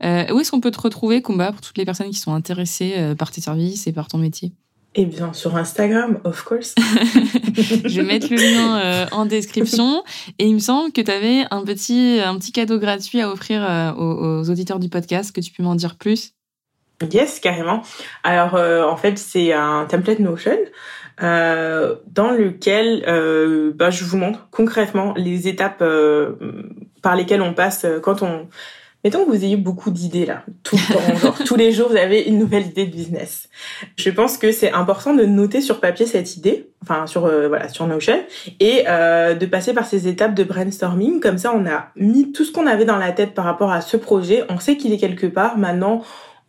où 0.00 0.04
est-ce 0.38 0.52
qu'on 0.52 0.60
peut 0.60 0.70
te 0.70 0.80
retrouver, 0.80 1.20
Combat, 1.20 1.50
pour 1.50 1.62
toutes 1.62 1.78
les 1.78 1.84
personnes 1.84 2.10
qui 2.10 2.18
sont 2.18 2.32
intéressées 2.32 3.14
par 3.18 3.32
tes 3.32 3.40
services 3.40 3.88
et 3.88 3.92
par 3.92 4.06
ton 4.06 4.18
métier? 4.18 4.52
Eh 4.94 5.06
bien, 5.06 5.32
sur 5.32 5.56
Instagram, 5.56 6.18
of 6.24 6.42
course. 6.44 6.74
je 7.56 8.00
vais 8.00 8.06
mettre 8.06 8.26
le 8.30 8.36
lien 8.36 8.78
euh, 8.78 9.06
en 9.10 9.24
description. 9.24 10.04
Et 10.38 10.44
il 10.44 10.54
me 10.54 10.60
semble 10.60 10.92
que 10.92 11.00
tu 11.00 11.10
avais 11.10 11.44
un 11.50 11.64
petit, 11.64 12.20
un 12.22 12.36
petit 12.36 12.52
cadeau 12.52 12.78
gratuit 12.78 13.22
à 13.22 13.30
offrir 13.30 13.64
euh, 13.64 13.92
aux, 13.92 14.50
auditeurs 14.50 14.78
du 14.78 14.90
podcast. 14.90 15.34
Que 15.34 15.40
tu 15.40 15.50
peux 15.50 15.62
m'en 15.62 15.76
dire 15.76 15.96
plus? 15.96 16.34
Yes, 17.10 17.40
carrément. 17.40 17.82
Alors, 18.22 18.54
euh, 18.54 18.84
en 18.84 18.96
fait, 18.96 19.18
c'est 19.18 19.52
un 19.52 19.86
template 19.86 20.18
Notion 20.18 20.58
dans 21.18 22.30
lequel 22.32 23.04
bah, 23.76 23.90
je 23.90 24.04
vous 24.04 24.16
montre 24.16 24.48
concrètement 24.50 25.14
les 25.16 25.46
étapes 25.46 25.84
par 27.00 27.16
lesquelles 27.16 27.42
on 27.42 27.54
passe 27.54 27.86
quand 28.02 28.22
on 28.22 28.48
Mettons 29.04 29.24
que 29.24 29.30
vous 29.30 29.44
ayez 29.44 29.56
beaucoup 29.56 29.90
d'idées 29.90 30.26
là, 30.26 30.44
tous 31.44 31.56
les 31.56 31.72
jours 31.72 31.88
vous 31.88 31.96
avez 31.96 32.22
une 32.22 32.38
nouvelle 32.38 32.66
idée 32.66 32.86
de 32.86 32.92
business. 32.92 33.48
Je 33.96 34.10
pense 34.10 34.38
que 34.38 34.52
c'est 34.52 34.72
important 34.72 35.12
de 35.12 35.24
noter 35.24 35.60
sur 35.60 35.80
papier 35.80 36.06
cette 36.06 36.36
idée, 36.36 36.68
enfin 36.82 37.08
sur 37.08 37.26
euh, 37.26 37.48
voilà 37.48 37.68
sur 37.68 37.86
Notion, 37.88 38.22
et 38.60 38.84
euh, 38.88 39.34
de 39.34 39.46
passer 39.46 39.74
par 39.74 39.86
ces 39.86 40.06
étapes 40.06 40.34
de 40.34 40.44
brainstorming. 40.44 41.18
Comme 41.18 41.38
ça, 41.38 41.52
on 41.52 41.66
a 41.66 41.88
mis 41.96 42.30
tout 42.30 42.44
ce 42.44 42.52
qu'on 42.52 42.66
avait 42.66 42.84
dans 42.84 42.98
la 42.98 43.10
tête 43.10 43.34
par 43.34 43.44
rapport 43.44 43.72
à 43.72 43.80
ce 43.80 43.96
projet. 43.96 44.44
On 44.48 44.60
sait 44.60 44.76
qu'il 44.76 44.92
est 44.92 44.98
quelque 44.98 45.26
part. 45.26 45.58
Maintenant, 45.58 46.02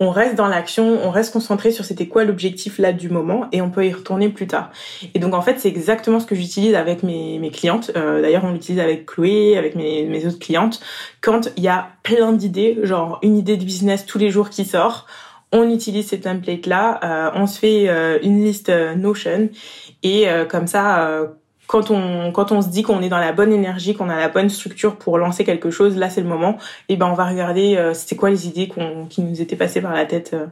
on 0.04 0.10
reste 0.10 0.36
dans 0.36 0.48
l'action, 0.48 1.00
on 1.04 1.10
reste 1.10 1.34
concentré 1.34 1.72
sur 1.72 1.86
c'était 1.86 2.08
quoi 2.08 2.24
l'objectif 2.26 2.78
là 2.78 2.94
du 2.94 3.10
moment 3.10 3.48
et 3.52 3.62
on 3.62 3.70
peut 3.70 3.86
y 3.86 3.94
retourner 3.94 4.30
plus 4.30 4.48
tard. 4.48 4.72
Et 5.14 5.20
donc 5.20 5.34
en 5.34 5.42
fait 5.42 5.60
c'est 5.60 5.70
exactement 5.70 6.20
ce 6.20 6.26
que 6.26 6.36
j'utilise 6.36 6.76
avec 6.76 7.04
mes, 7.04 7.40
mes 7.40 7.52
clientes. 7.52 7.92
Euh, 7.96 8.22
D'ailleurs 8.22 8.44
on 8.44 8.52
l'utilise 8.52 8.80
avec 8.80 9.06
Chloé, 9.06 9.58
avec 9.58 9.76
mes, 9.76 10.26
autres 10.26 10.40
clientes. 10.40 10.80
Quand 11.22 11.50
il 11.58 11.64
y 11.64 11.68
a 11.68 11.90
plein 12.04 12.34
d'idées, 12.34 12.80
genre 12.84 13.20
une 13.24 13.38
idée 13.38 13.58
de 13.58 13.64
business 13.64 14.06
tous 14.06 14.18
les 14.18 14.30
jours 14.30 14.50
qui 14.50 14.66
sort, 14.66 15.08
on 15.52 15.70
utilise 15.70 16.08
ces 16.08 16.20
templates 16.20 16.66
là, 16.66 17.00
euh, 17.04 17.32
on 17.36 17.48
se 17.48 17.60
fait 17.60 17.88
euh, 17.88 18.20
une 18.24 18.44
liste 18.44 18.72
Notion 18.96 19.50
et 20.04 20.28
comme 20.50 20.68
ça 20.68 21.34
quand 21.74 21.90
on 21.90 22.32
quand 22.32 22.52
on 22.52 22.62
se 22.62 22.70
dit 22.70 22.84
qu'on 22.84 23.02
est 23.02 23.10
dans 23.10 23.18
la 23.18 23.32
bonne 23.34 23.52
énergie, 23.52 23.96
qu'on 23.96 24.08
a 24.08 24.16
la 24.16 24.30
bonne 24.30 24.48
structure 24.50 24.96
pour 24.96 25.18
lancer 25.18 25.44
quelque 25.44 25.72
chose, 25.72 25.98
là 25.98 26.08
c'est 26.08 26.22
le 26.22 26.28
moment. 26.28 26.60
Et 26.88 26.98
ben 26.98 27.08
on 27.08 27.16
va 27.16 27.28
regarder 27.28 27.78
euh, 27.78 27.96
c'était 27.96 28.16
quoi 28.16 28.30
les 28.30 28.48
idées 28.48 28.72
qui 29.10 29.22
nous 29.24 29.42
étaient 29.42 29.56
passées 29.56 29.82
par 29.82 29.92
la 29.92 30.06
tête 30.06 30.36
euh, 30.36 30.46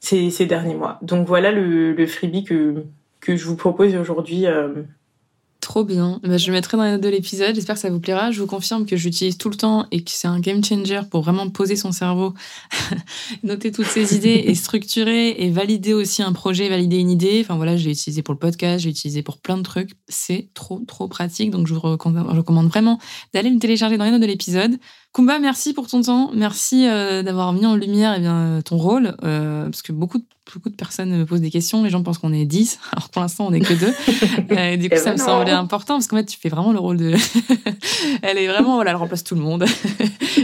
ces, 0.00 0.46
derniers 0.46 0.74
mois. 0.74 0.98
Donc 1.00 1.28
voilà 1.28 1.52
le, 1.52 1.92
le 1.92 2.06
freebie 2.08 2.42
que 2.42 2.84
que 3.20 3.36
je 3.36 3.44
vous 3.44 3.54
propose 3.54 3.94
aujourd'hui 3.94 4.46
euh, 4.46 4.82
Trop 5.72 5.84
bien. 5.84 6.20
Bah, 6.22 6.36
je 6.36 6.48
le 6.48 6.52
mettrai 6.52 6.76
dans 6.76 6.82
les 6.82 6.90
notes 6.90 7.00
de 7.00 7.08
l'épisode. 7.08 7.54
J'espère 7.54 7.76
que 7.76 7.80
ça 7.80 7.88
vous 7.88 7.98
plaira. 7.98 8.30
Je 8.30 8.42
vous 8.42 8.46
confirme 8.46 8.84
que 8.84 8.94
j'utilise 8.94 9.38
tout 9.38 9.48
le 9.48 9.54
temps 9.56 9.86
et 9.90 10.04
que 10.04 10.10
c'est 10.10 10.28
un 10.28 10.38
game 10.38 10.62
changer 10.62 11.00
pour 11.10 11.22
vraiment 11.22 11.48
poser 11.48 11.76
son 11.76 11.92
cerveau, 11.92 12.34
noter 13.42 13.72
toutes 13.72 13.86
ses 13.86 14.14
idées 14.14 14.44
et 14.48 14.54
structurer 14.54 15.30
et 15.30 15.50
valider 15.50 15.94
aussi 15.94 16.22
un 16.22 16.34
projet, 16.34 16.68
valider 16.68 16.98
une 16.98 17.08
idée. 17.08 17.40
Enfin 17.40 17.56
voilà, 17.56 17.78
je 17.78 17.86
l'ai 17.86 17.92
utilisé 17.92 18.20
pour 18.20 18.34
le 18.34 18.38
podcast, 18.38 18.80
je 18.80 18.84
l'ai 18.84 18.90
utilisé 18.90 19.22
pour 19.22 19.38
plein 19.38 19.56
de 19.56 19.62
trucs. 19.62 19.92
C'est 20.08 20.50
trop, 20.52 20.80
trop 20.86 21.08
pratique. 21.08 21.50
Donc 21.50 21.66
je 21.66 21.72
vous 21.72 21.80
recommande 21.80 22.68
vraiment 22.68 22.98
d'aller 23.32 23.48
le 23.48 23.58
télécharger 23.58 23.96
dans 23.96 24.04
les 24.04 24.10
notes 24.10 24.20
de 24.20 24.26
l'épisode. 24.26 24.78
Kumba, 25.14 25.38
merci 25.38 25.72
pour 25.72 25.86
ton 25.86 26.02
temps. 26.02 26.32
Merci 26.34 26.86
euh, 26.86 27.22
d'avoir 27.22 27.54
mis 27.54 27.64
en 27.64 27.76
lumière 27.76 28.12
eh 28.14 28.20
bien, 28.20 28.60
ton 28.62 28.76
rôle. 28.76 29.16
Euh, 29.24 29.64
parce 29.70 29.80
que 29.80 29.92
beaucoup 29.92 30.18
de 30.18 30.24
beaucoup 30.54 30.70
de 30.70 30.74
personnes 30.74 31.10
me 31.10 31.26
posent 31.26 31.40
des 31.40 31.50
questions. 31.50 31.82
Les 31.82 31.90
gens 31.90 32.02
pensent 32.02 32.18
qu'on 32.18 32.32
est 32.32 32.44
10. 32.44 32.78
Alors 32.92 33.08
pour 33.08 33.22
l'instant, 33.22 33.46
on 33.46 33.50
n'est 33.50 33.60
que 33.60 33.74
deux. 33.74 33.92
Euh, 34.52 34.76
du 34.76 34.90
coup, 34.90 34.96
ça 34.96 35.12
me 35.12 35.16
semblait 35.16 35.52
important 35.52 35.94
parce 35.94 36.06
qu'en 36.06 36.16
fait, 36.16 36.24
tu 36.24 36.38
fais 36.38 36.48
vraiment 36.48 36.72
le 36.72 36.78
rôle 36.78 36.96
de. 36.96 37.14
elle 38.22 38.38
est 38.38 38.46
vraiment, 38.46 38.74
voilà, 38.74 38.90
elle 38.90 38.96
remplace 38.96 39.24
tout 39.24 39.34
le 39.34 39.40
monde. 39.40 39.64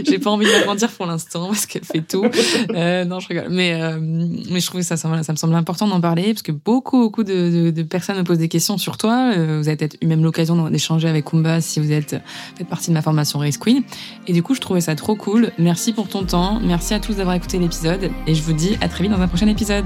J'ai 0.07 0.19
pas 0.19 0.29
envie 0.31 0.45
de 0.45 0.65
mentir 0.65 0.89
pour 0.89 1.05
l'instant 1.05 1.47
parce 1.47 1.65
qu'elle 1.65 1.83
fait 1.83 2.01
tout. 2.01 2.25
Euh, 2.71 3.05
non, 3.05 3.19
je 3.19 3.27
rigole. 3.27 3.47
Mais, 3.49 3.79
euh, 3.81 3.99
mais 3.99 4.59
je 4.59 4.65
trouvais 4.65 4.83
ça, 4.83 4.97
ça, 4.97 5.23
ça 5.23 5.31
me 5.31 5.37
semble 5.37 5.55
important 5.55 5.87
d'en 5.87 6.01
parler 6.01 6.33
parce 6.33 6.41
que 6.41 6.51
beaucoup, 6.51 6.99
beaucoup 6.99 7.23
de, 7.23 7.71
de, 7.71 7.83
personnes 7.83 8.17
me 8.17 8.23
posent 8.23 8.37
des 8.37 8.47
questions 8.47 8.77
sur 8.77 8.97
toi. 8.97 9.31
Euh, 9.35 9.59
vous 9.59 9.67
avez 9.67 9.77
peut-être 9.77 9.97
eu 10.01 10.07
même 10.07 10.23
l'occasion 10.23 10.69
d'échanger 10.69 11.07
avec 11.07 11.25
Kumba 11.25 11.61
si 11.61 11.79
vous 11.79 11.91
êtes 11.91 12.15
faites 12.55 12.67
partie 12.67 12.89
de 12.89 12.93
ma 12.93 13.01
formation 13.01 13.39
Race 13.39 13.57
Queen. 13.57 13.83
Et 14.27 14.33
du 14.33 14.43
coup, 14.43 14.55
je 14.55 14.61
trouvais 14.61 14.81
ça 14.81 14.95
trop 14.95 15.15
cool. 15.15 15.51
Merci 15.57 15.93
pour 15.93 16.07
ton 16.07 16.23
temps. 16.23 16.59
Merci 16.61 16.93
à 16.93 16.99
tous 16.99 17.15
d'avoir 17.15 17.35
écouté 17.35 17.59
l'épisode 17.59 18.09
et 18.27 18.35
je 18.35 18.41
vous 18.41 18.53
dis 18.53 18.77
à 18.81 18.87
très 18.87 19.03
vite 19.03 19.11
dans 19.11 19.21
un 19.21 19.27
prochain 19.27 19.47
épisode. 19.47 19.85